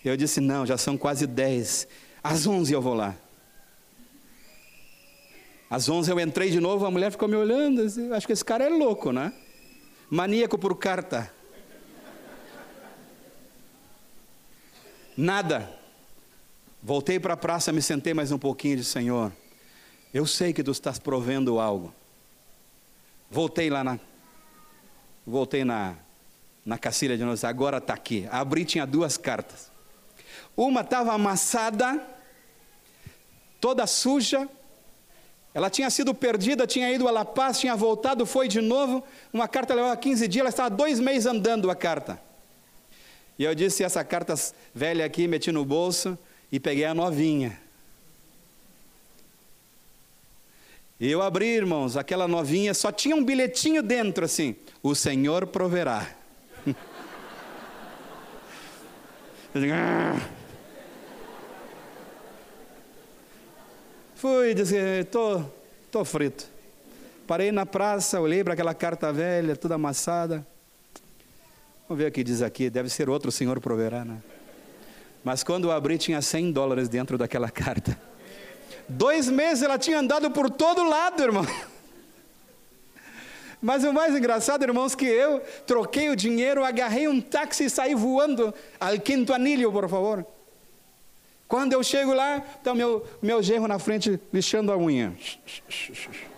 Eu 0.03 0.17
disse: 0.17 0.41
não, 0.41 0.65
já 0.65 0.77
são 0.77 0.97
quase 0.97 1.25
dez. 1.25 1.87
Às 2.21 2.45
onze 2.45 2.73
eu 2.73 2.81
vou 2.81 2.93
lá. 2.93 3.15
Às 5.69 5.87
onze 5.87 6.11
eu 6.11 6.19
entrei 6.19 6.49
de 6.49 6.59
novo, 6.59 6.85
a 6.85 6.91
mulher 6.91 7.11
ficou 7.11 7.27
me 7.27 7.35
olhando. 7.35 7.85
Disse, 7.85 8.11
Acho 8.11 8.27
que 8.27 8.33
esse 8.33 8.43
cara 8.43 8.65
é 8.65 8.69
louco, 8.69 9.11
né? 9.11 9.31
Maníaco 10.09 10.57
por 10.57 10.75
carta. 10.75 11.31
Nada. 15.15 15.78
Voltei 16.81 17.19
para 17.19 17.33
a 17.33 17.37
praça, 17.37 17.73
me 17.73 17.81
sentei 17.81 18.13
mais 18.13 18.31
um 18.31 18.37
pouquinho 18.37 18.75
e 18.75 18.77
disse: 18.77 18.91
Senhor, 18.91 19.33
eu 20.13 20.25
sei 20.25 20.53
que 20.53 20.63
tu 20.63 20.71
estás 20.71 20.97
provendo 20.97 21.59
algo. 21.59 21.93
Voltei 23.29 23.69
lá 23.69 23.83
na. 23.83 23.99
Voltei 25.27 25.65
na, 25.65 25.95
na 26.65 26.77
cacilha 26.77 27.17
de 27.17 27.23
nós, 27.23 27.43
agora 27.43 27.79
está 27.79 27.93
aqui. 27.93 28.27
Abri, 28.31 28.63
tinha 28.63 28.87
duas 28.87 29.17
cartas. 29.17 29.69
Uma 30.55 30.81
estava 30.81 31.11
amassada, 31.13 32.01
toda 33.59 33.85
suja. 33.85 34.47
Ela 35.53 35.69
tinha 35.69 35.89
sido 35.89 36.13
perdida, 36.13 36.65
tinha 36.65 36.89
ido 36.91 37.07
a 37.07 37.11
La 37.11 37.25
Paz, 37.25 37.59
tinha 37.59 37.75
voltado, 37.75 38.25
foi 38.25 38.47
de 38.47 38.61
novo. 38.61 39.03
Uma 39.33 39.47
carta 39.47 39.73
levava 39.73 39.97
15 39.97 40.27
dias, 40.29 40.41
ela 40.41 40.49
estava 40.49 40.69
dois 40.69 40.99
meses 40.99 41.25
andando 41.25 41.69
a 41.69 41.75
carta. 41.75 42.21
E 43.37 43.43
eu 43.43 43.53
disse: 43.53 43.83
essa 43.83 44.01
carta 44.01 44.33
velha 44.73 45.05
aqui, 45.05 45.27
meti 45.27 45.51
no 45.51 45.65
bolso 45.65 46.17
e 46.51 46.59
peguei 46.59 46.85
a 46.85 46.93
novinha. 46.93 47.59
E 50.99 51.09
eu 51.09 51.21
abri, 51.21 51.47
irmãos, 51.47 51.95
aquela 51.95 52.27
novinha, 52.27 52.73
só 52.73 52.91
tinha 52.91 53.15
um 53.15 53.23
bilhetinho 53.23 53.81
dentro 53.81 54.25
assim: 54.25 54.55
O 54.83 54.93
Senhor 54.93 55.47
proverá. 55.47 56.05
ah. 59.73 60.19
Fui, 64.15 64.53
disse, 64.53 65.05
tô, 65.05 65.41
tô 65.89 66.03
frito. 66.03 66.45
Parei 67.25 67.53
na 67.53 67.65
praça, 67.65 68.19
olhei 68.19 68.43
para 68.43 68.53
aquela 68.53 68.73
carta 68.73 69.13
velha, 69.13 69.55
toda 69.55 69.75
amassada. 69.75 70.45
Vamos 71.87 72.03
ver 72.03 72.09
o 72.09 72.11
que 72.11 72.21
diz 72.21 72.41
aqui, 72.41 72.69
deve 72.69 72.89
ser 72.89 73.09
outro 73.09 73.31
Senhor 73.31 73.61
proverá, 73.61 74.03
né? 74.03 74.21
Mas 75.23 75.43
quando 75.43 75.65
eu 75.65 75.71
abri, 75.71 75.97
tinha 75.97 76.21
100 76.21 76.51
dólares 76.51 76.87
dentro 76.89 77.17
daquela 77.17 77.49
carta. 77.51 77.99
Dois 78.87 79.29
meses 79.29 79.63
ela 79.63 79.77
tinha 79.77 79.99
andado 79.99 80.31
por 80.31 80.49
todo 80.49 80.83
lado, 80.83 81.21
irmão. 81.21 81.45
Mas 83.61 83.83
o 83.83 83.91
mais 83.91 84.15
engraçado, 84.15 84.63
irmãos, 84.63 84.95
que 84.95 85.05
eu 85.05 85.41
troquei 85.67 86.09
o 86.09 86.15
dinheiro, 86.15 86.63
agarrei 86.63 87.07
um 87.09 87.19
táxi 87.19 87.65
e 87.65 87.69
saí 87.69 87.93
voando 87.93 88.53
ao 88.79 88.97
quinto 88.99 89.33
anilho, 89.33 89.71
por 89.71 89.89
favor. 89.89 90.25
Quando 91.45 91.73
eu 91.73 91.83
chego 91.83 92.13
lá, 92.13 92.37
está 92.37 92.73
meu, 92.73 93.05
meu 93.21 93.43
genro 93.43 93.67
na 93.67 93.79
frente 93.79 94.19
lixando 94.31 94.71
a 94.71 94.77
unha. 94.77 95.13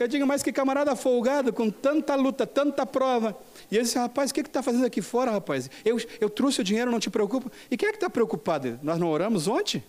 Eu 0.00 0.08
digo, 0.08 0.26
mas 0.26 0.42
que 0.42 0.52
camarada 0.52 0.96
folgado, 0.96 1.52
com 1.52 1.70
tanta 1.70 2.16
luta, 2.16 2.44
tanta 2.44 2.84
prova. 2.84 3.36
E 3.72 3.76
ele 3.76 3.84
disse, 3.84 3.96
rapaz, 3.98 4.30
o 4.30 4.34
que 4.34 4.42
está 4.42 4.62
fazendo 4.62 4.84
aqui 4.84 5.00
fora, 5.00 5.30
rapaz? 5.30 5.70
Eu, 5.82 5.96
eu 6.20 6.28
trouxe 6.28 6.60
o 6.60 6.64
dinheiro, 6.64 6.90
não 6.90 7.00
te 7.00 7.08
preocupa. 7.08 7.50
E 7.70 7.76
quem 7.78 7.88
é 7.88 7.90
que 7.90 7.96
está 7.96 8.10
preocupado? 8.10 8.78
Nós 8.82 8.98
não 8.98 9.08
oramos 9.08 9.48
ontem? 9.48 9.82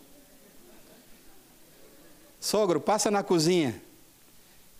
Sogro, 2.40 2.80
passa 2.80 3.12
na 3.12 3.22
cozinha. 3.22 3.76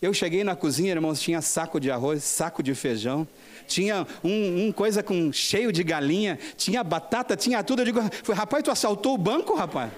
Eu 0.00 0.14
cheguei 0.14 0.42
na 0.42 0.56
cozinha, 0.56 0.92
irmãos, 0.92 1.20
tinha 1.20 1.42
saco 1.42 1.78
de 1.78 1.90
arroz, 1.90 2.24
saco 2.24 2.62
de 2.62 2.74
feijão, 2.74 3.28
tinha 3.68 4.06
um, 4.24 4.68
um, 4.68 4.72
coisa 4.72 5.02
com 5.02 5.30
cheio 5.30 5.70
de 5.70 5.84
galinha, 5.84 6.38
tinha 6.56 6.82
batata, 6.82 7.36
tinha 7.36 7.62
tudo. 7.62 7.82
Eu 7.82 7.84
digo, 7.84 8.00
rapaz, 8.32 8.62
tu 8.62 8.70
assaltou 8.70 9.16
o 9.16 9.18
banco, 9.18 9.54
rapaz? 9.54 9.92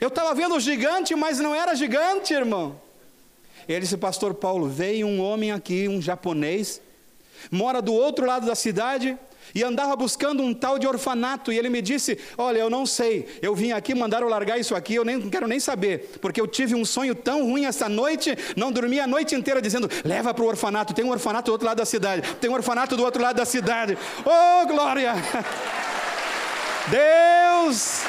Eu 0.00 0.08
estava 0.08 0.34
vendo 0.34 0.54
o 0.54 0.60
gigante, 0.60 1.14
mas 1.14 1.38
não 1.38 1.54
era 1.54 1.74
gigante, 1.74 2.32
irmão. 2.32 2.80
Ele 3.68 3.80
disse, 3.80 3.96
pastor 3.96 4.34
Paulo, 4.34 4.68
veio 4.68 5.06
um 5.06 5.20
homem 5.20 5.52
aqui, 5.52 5.88
um 5.88 6.00
japonês, 6.00 6.80
mora 7.50 7.82
do 7.82 7.92
outro 7.92 8.26
lado 8.26 8.46
da 8.46 8.54
cidade 8.54 9.16
e 9.54 9.62
andava 9.62 9.94
buscando 9.96 10.42
um 10.42 10.52
tal 10.54 10.78
de 10.78 10.86
orfanato. 10.86 11.52
E 11.52 11.58
ele 11.58 11.68
me 11.68 11.80
disse: 11.80 12.18
Olha, 12.36 12.58
eu 12.58 12.70
não 12.70 12.86
sei, 12.86 13.26
eu 13.42 13.54
vim 13.54 13.72
aqui, 13.72 13.94
mandaram 13.94 14.28
largar 14.28 14.58
isso 14.58 14.74
aqui, 14.74 14.94
eu 14.94 15.04
nem, 15.04 15.16
não 15.16 15.30
quero 15.30 15.46
nem 15.46 15.60
saber, 15.60 16.18
porque 16.20 16.40
eu 16.40 16.46
tive 16.46 16.74
um 16.74 16.84
sonho 16.84 17.14
tão 17.14 17.44
ruim 17.44 17.66
essa 17.66 17.88
noite, 17.88 18.36
não 18.56 18.72
dormi 18.72 19.00
a 19.00 19.06
noite 19.06 19.34
inteira 19.34 19.60
dizendo: 19.60 19.88
Leva 20.04 20.32
para 20.34 20.44
o 20.44 20.48
orfanato, 20.48 20.94
tem 20.94 21.04
um 21.04 21.10
orfanato 21.10 21.46
do 21.46 21.52
outro 21.52 21.66
lado 21.66 21.78
da 21.78 21.86
cidade, 21.86 22.22
tem 22.36 22.50
um 22.50 22.54
orfanato 22.54 22.96
do 22.96 23.04
outro 23.04 23.22
lado 23.22 23.36
da 23.36 23.44
cidade. 23.44 23.96
Oh, 24.24 24.66
glória! 24.66 25.14
Deus! 26.88 28.02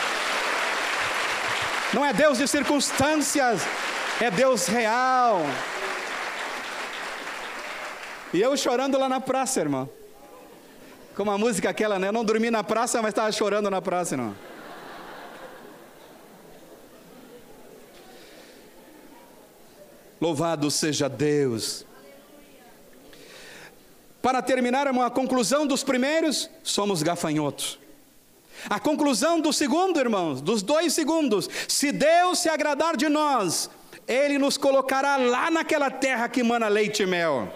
Não 1.94 2.06
é 2.06 2.14
Deus 2.14 2.38
de 2.38 2.48
circunstâncias, 2.48 3.64
é 4.26 4.32
Deus 4.32 4.68
real. 4.68 5.42
E 8.34 8.42
eu 8.42 8.56
chorando 8.56 8.98
lá 8.98 9.10
na 9.10 9.20
praça, 9.20 9.60
irmão. 9.60 9.90
Como 11.16 11.32
a 11.32 11.38
música 11.38 11.70
aquela, 11.70 11.98
né? 11.98 12.10
Eu 12.10 12.14
não 12.14 12.24
dormi 12.24 12.52
na 12.52 12.64
praça, 12.64 13.02
mas 13.02 13.10
estava 13.10 13.32
chorando 13.32 13.70
na 13.70 13.82
praça, 13.82 14.16
irmão. 14.16 14.36
Louvado 20.20 20.70
seja 20.70 21.08
Deus. 21.08 21.86
Para 24.22 24.42
terminar, 24.42 24.88
uma 24.90 25.10
conclusão 25.10 25.66
dos 25.66 25.82
primeiros, 25.82 26.50
somos 26.62 27.02
gafanhotos. 27.02 27.80
A 28.70 28.80
conclusão 28.80 29.40
do 29.40 29.54
segundo, 29.54 29.98
irmãos, 29.98 30.42
dos 30.42 30.62
dois 30.62 30.94
segundos, 30.94 31.50
se 31.68 31.94
Deus 31.94 32.40
se 32.40 32.50
agradar 32.50 32.98
de 32.98 33.08
nós, 33.08 33.70
ele 34.10 34.40
nos 34.40 34.58
colocará 34.58 35.18
lá 35.18 35.52
naquela 35.52 35.92
terra 35.92 36.28
que 36.28 36.42
mana 36.42 36.68
leite 36.68 37.04
e 37.04 37.06
mel. 37.06 37.54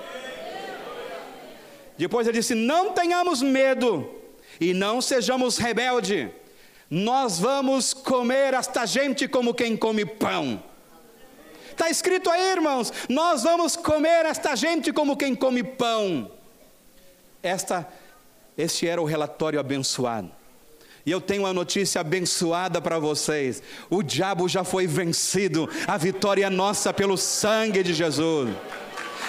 Depois 1.98 2.28
ele 2.28 2.38
disse: 2.38 2.54
Não 2.54 2.94
tenhamos 2.94 3.42
medo 3.42 4.08
e 4.62 4.72
não 4.72 5.02
sejamos 5.02 5.58
rebelde. 5.58 6.32
Nós 6.88 7.40
vamos 7.40 7.92
comer 7.92 8.54
esta 8.54 8.86
gente 8.86 9.28
como 9.28 9.52
quem 9.56 9.76
come 9.76 10.06
pão. 10.06 10.64
Está 11.72 11.90
escrito 11.90 12.30
aí, 12.30 12.52
irmãos: 12.52 12.94
Nós 13.10 13.42
vamos 13.42 13.76
comer 13.76 14.28
esta 14.28 14.56
gente 14.56 14.94
como 14.94 15.18
quem 15.18 15.34
come 15.34 15.64
pão. 15.64 16.32
Esta 17.42 17.88
Este 18.56 18.88
era 18.88 19.02
o 19.02 19.06
relatório 19.06 19.60
abençoado. 19.60 20.43
E 21.06 21.12
eu 21.12 21.20
tenho 21.20 21.44
uma 21.44 21.54
notícia 21.54 22.02
abençoada 22.02 22.82
para 22.82 23.00
vocês: 23.00 23.62
o 23.90 24.02
diabo 24.02 24.48
já 24.48 24.64
foi 24.64 24.88
vencido, 24.88 25.70
a 25.88 25.98
vitória 25.98 26.46
é 26.46 26.50
nossa 26.50 26.94
pelo 26.94 27.18
sangue 27.18 27.84
de 27.84 27.94
Jesus. 27.94 28.54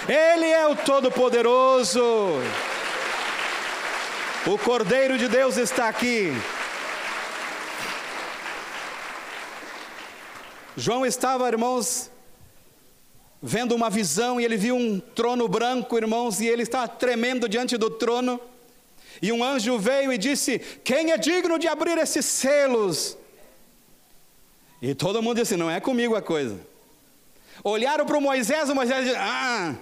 Ele 0.07 0.45
é 0.45 0.67
o 0.67 0.75
Todo-Poderoso. 0.75 2.01
O 4.45 4.57
Cordeiro 4.59 5.17
de 5.17 5.27
Deus 5.27 5.57
está 5.57 5.89
aqui. 5.89 6.31
João 10.77 11.05
estava, 11.05 11.47
irmãos, 11.47 12.11
vendo 13.41 13.73
uma 13.73 13.89
visão 13.89 14.39
e 14.39 14.45
ele 14.45 14.57
viu 14.57 14.75
um 14.75 14.99
trono 14.99 15.47
branco, 15.47 15.97
irmãos, 15.97 16.39
e 16.41 16.47
ele 16.47 16.63
estava 16.63 16.87
tremendo 16.87 17.49
diante 17.49 17.77
do 17.77 17.89
trono. 17.89 18.39
E 19.21 19.31
um 19.31 19.43
anjo 19.43 19.77
veio 19.77 20.11
e 20.11 20.17
disse: 20.17 20.59
Quem 20.83 21.11
é 21.11 21.17
digno 21.17 21.57
de 21.57 21.67
abrir 21.67 21.97
esses 21.97 22.25
selos? 22.25 23.17
E 24.81 24.93
todo 24.93 25.21
mundo 25.21 25.37
disse: 25.37 25.55
Não 25.55 25.69
é 25.69 25.79
comigo 25.79 26.15
a 26.15 26.21
coisa. 26.21 26.59
Olharam 27.63 28.05
para 28.05 28.17
o 28.17 28.21
Moisés, 28.21 28.69
o 28.69 28.75
Moisés 28.75 29.05
disse: 29.05 29.17
Ah. 29.17 29.75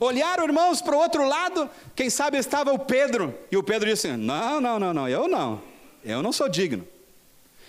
Olharam, 0.00 0.44
irmãos, 0.44 0.82
para 0.82 0.96
o 0.96 0.98
outro 0.98 1.26
lado, 1.26 1.70
quem 1.94 2.10
sabe 2.10 2.36
estava 2.36 2.72
o 2.72 2.78
Pedro. 2.78 3.32
E 3.50 3.56
o 3.56 3.62
Pedro 3.62 3.88
disse: 3.88 4.08
Não, 4.16 4.60
não, 4.60 4.78
não, 4.78 4.92
não, 4.92 5.08
eu 5.08 5.28
não. 5.28 5.62
Eu 6.04 6.22
não 6.22 6.32
sou 6.32 6.48
digno. 6.48 6.86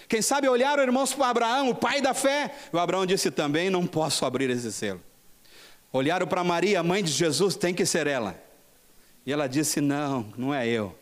Quem 0.07 0.21
sabe 0.21 0.47
olharam, 0.47 0.81
irmãos, 0.83 1.13
para 1.13 1.27
Abraão, 1.27 1.69
o 1.69 1.75
pai 1.75 2.01
da 2.01 2.13
fé. 2.13 2.53
E 2.71 2.75
o 2.75 2.79
Abraão 2.79 3.05
disse: 3.05 3.29
Também 3.29 3.69
não 3.69 3.85
posso 3.85 4.25
abrir 4.25 4.49
esse 4.49 4.71
selo. 4.71 5.01
Olharam 5.91 6.27
para 6.27 6.43
Maria, 6.43 6.83
mãe 6.83 7.03
de 7.03 7.11
Jesus, 7.11 7.55
tem 7.55 7.73
que 7.73 7.85
ser 7.85 8.07
ela. 8.07 8.46
E 9.27 9.33
ela 9.33 9.45
disse: 9.45 9.81
Não, 9.81 10.33
não 10.37 10.53
é 10.53 10.65
eu. 10.65 10.97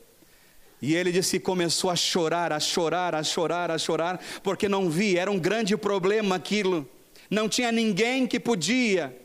E 0.81 0.95
ele 0.95 1.11
disse: 1.11 1.39
começou 1.39 1.91
a 1.91 1.95
chorar, 1.95 2.51
a 2.51 2.59
chorar, 2.59 3.13
a 3.13 3.21
chorar, 3.21 3.69
a 3.69 3.77
chorar, 3.77 4.19
porque 4.41 4.67
não 4.67 4.89
vi, 4.89 5.15
era 5.15 5.29
um 5.29 5.37
grande 5.37 5.77
problema 5.77 6.35
aquilo. 6.35 6.89
Não 7.29 7.47
tinha 7.47 7.71
ninguém 7.71 8.25
que 8.25 8.39
podia. 8.39 9.15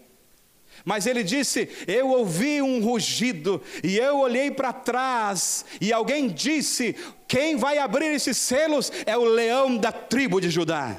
Mas 0.84 1.06
ele 1.06 1.22
disse: 1.22 1.66
Eu 1.86 2.10
ouvi 2.10 2.60
um 2.60 2.84
rugido, 2.84 3.62
e 3.82 3.96
eu 3.96 4.18
olhei 4.18 4.50
para 4.50 4.70
trás, 4.70 5.64
e 5.80 5.94
alguém 5.94 6.28
disse: 6.28 6.94
Quem 7.26 7.56
vai 7.56 7.78
abrir 7.78 8.14
esses 8.14 8.36
selos 8.36 8.92
é 9.06 9.16
o 9.16 9.24
leão 9.24 9.78
da 9.78 9.90
tribo 9.90 10.42
de 10.42 10.50
Judá. 10.50 10.94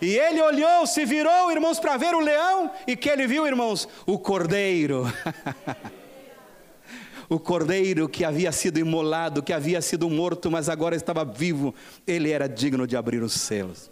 E 0.00 0.18
ele 0.18 0.40
olhou, 0.40 0.86
se 0.86 1.04
virou, 1.04 1.52
irmãos, 1.52 1.78
para 1.78 1.96
ver 1.98 2.14
o 2.14 2.20
leão, 2.20 2.72
e 2.86 2.96
que 2.96 3.08
ele 3.08 3.26
viu, 3.26 3.46
irmãos? 3.46 3.86
O 4.06 4.18
cordeiro. 4.18 5.04
o 7.34 7.40
cordeiro 7.40 8.08
que 8.08 8.24
havia 8.24 8.52
sido 8.52 8.78
imolado, 8.78 9.42
que 9.42 9.52
havia 9.52 9.80
sido 9.80 10.08
morto, 10.10 10.50
mas 10.50 10.68
agora 10.68 10.94
estava 10.94 11.24
vivo, 11.24 11.74
ele 12.06 12.30
era 12.30 12.48
digno 12.48 12.86
de 12.86 12.96
abrir 12.96 13.22
os 13.22 13.32
selos. 13.32 13.90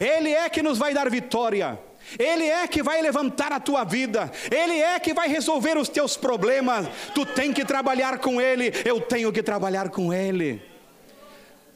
Ele 0.00 0.32
é 0.32 0.48
que 0.48 0.62
nos 0.62 0.78
vai 0.78 0.92
dar 0.92 1.10
vitória. 1.10 1.78
Ele 2.18 2.44
é 2.44 2.66
que 2.68 2.82
vai 2.82 3.02
levantar 3.02 3.52
a 3.52 3.58
tua 3.58 3.82
vida, 3.82 4.30
Ele 4.48 4.78
é 4.78 4.96
que 5.00 5.12
vai 5.12 5.28
resolver 5.28 5.76
os 5.76 5.88
teus 5.88 6.16
problemas. 6.16 6.86
Tu 7.12 7.26
tem 7.26 7.52
que 7.52 7.64
trabalhar 7.64 8.18
com 8.18 8.40
Ele, 8.40 8.72
eu 8.84 9.00
tenho 9.00 9.32
que 9.32 9.42
trabalhar 9.42 9.88
com 9.88 10.14
Ele. 10.14 10.62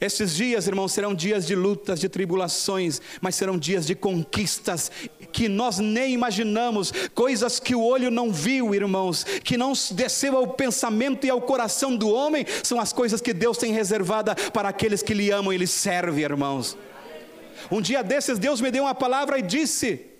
Esses 0.01 0.35
dias, 0.35 0.67
irmãos, 0.67 0.91
serão 0.93 1.13
dias 1.13 1.45
de 1.45 1.53
lutas, 1.53 1.99
de 1.99 2.09
tribulações, 2.09 2.99
mas 3.21 3.35
serão 3.35 3.55
dias 3.55 3.85
de 3.85 3.93
conquistas 3.93 4.91
que 5.31 5.47
nós 5.47 5.77
nem 5.77 6.11
imaginamos, 6.11 6.91
coisas 7.13 7.59
que 7.59 7.75
o 7.75 7.83
olho 7.83 8.09
não 8.09 8.33
viu, 8.33 8.73
irmãos, 8.73 9.23
que 9.23 9.55
não 9.55 9.73
desceu 9.91 10.35
ao 10.35 10.47
pensamento 10.47 11.27
e 11.27 11.29
ao 11.29 11.39
coração 11.39 11.95
do 11.95 12.09
homem, 12.09 12.45
são 12.63 12.79
as 12.79 12.91
coisas 12.91 13.21
que 13.21 13.31
Deus 13.31 13.59
tem 13.59 13.71
reservada 13.71 14.33
para 14.51 14.69
aqueles 14.69 15.03
que 15.03 15.13
lhe 15.13 15.29
amam 15.29 15.53
e 15.53 15.57
lhe 15.57 15.67
servem, 15.67 16.23
irmãos. 16.23 16.75
Um 17.69 17.79
dia 17.79 18.03
desses, 18.03 18.39
Deus 18.39 18.59
me 18.59 18.71
deu 18.71 18.85
uma 18.85 18.95
palavra 18.95 19.37
e 19.37 19.43
disse: 19.43 20.10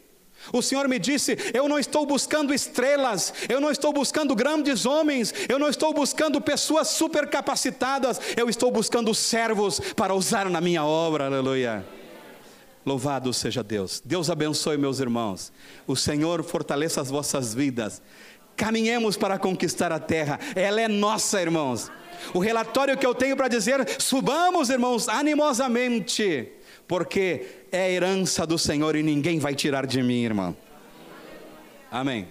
o 0.52 0.62
Senhor 0.62 0.88
me 0.88 0.98
disse: 0.98 1.38
Eu 1.54 1.68
não 1.68 1.78
estou 1.78 2.06
buscando 2.06 2.54
estrelas, 2.54 3.34
eu 3.48 3.60
não 3.60 3.72
estou 3.72 3.94
buscando 3.94 4.36
grandes 4.36 4.86
homens, 4.86 5.34
eu 5.48 5.60
não 5.60 5.70
estou 5.70 5.94
buscando 5.94 6.42
pessoas 6.42 6.88
supercapacitadas, 6.89 8.20
eu 8.36 8.50
estou 8.50 8.72
buscando 8.72 9.14
servos 9.14 9.80
para 9.96 10.14
usar 10.14 10.50
na 10.50 10.62
minha 10.62 10.84
obra, 10.84 11.26
aleluia. 11.26 11.86
Louvado 12.86 13.32
seja 13.32 13.64
Deus. 13.64 14.02
Deus 14.04 14.30
abençoe 14.30 14.78
meus 14.78 15.00
irmãos. 15.00 15.52
O 15.86 15.96
Senhor 15.96 16.44
fortaleça 16.44 17.00
as 17.00 17.10
vossas 17.10 17.54
vidas. 17.54 18.02
Caminhemos 18.58 19.16
para 19.16 19.39
conquistar 19.39 19.92
a 19.92 20.00
terra, 20.00 20.39
ela 20.56 20.82
é 20.82 20.88
nossa, 20.88 21.42
irmãos. 21.42 21.92
O 22.34 22.39
relatório 22.39 22.98
que 22.98 23.06
eu 23.06 23.16
tenho 23.16 23.36
para 23.36 23.48
dizer: 23.48 23.86
subamos, 24.00 24.70
irmãos, 24.70 25.08
animosamente 25.08 26.52
porque 26.92 27.46
é 27.72 27.89
herança 27.89 28.46
do 28.46 28.60
Senhor 28.60 28.98
e 28.98 29.02
ninguém 29.02 29.39
vai 29.39 29.56
tirar 29.56 29.86
de 29.88 30.04
mim, 30.04 30.26
irmão. 30.26 30.54
Amém. 31.89 32.28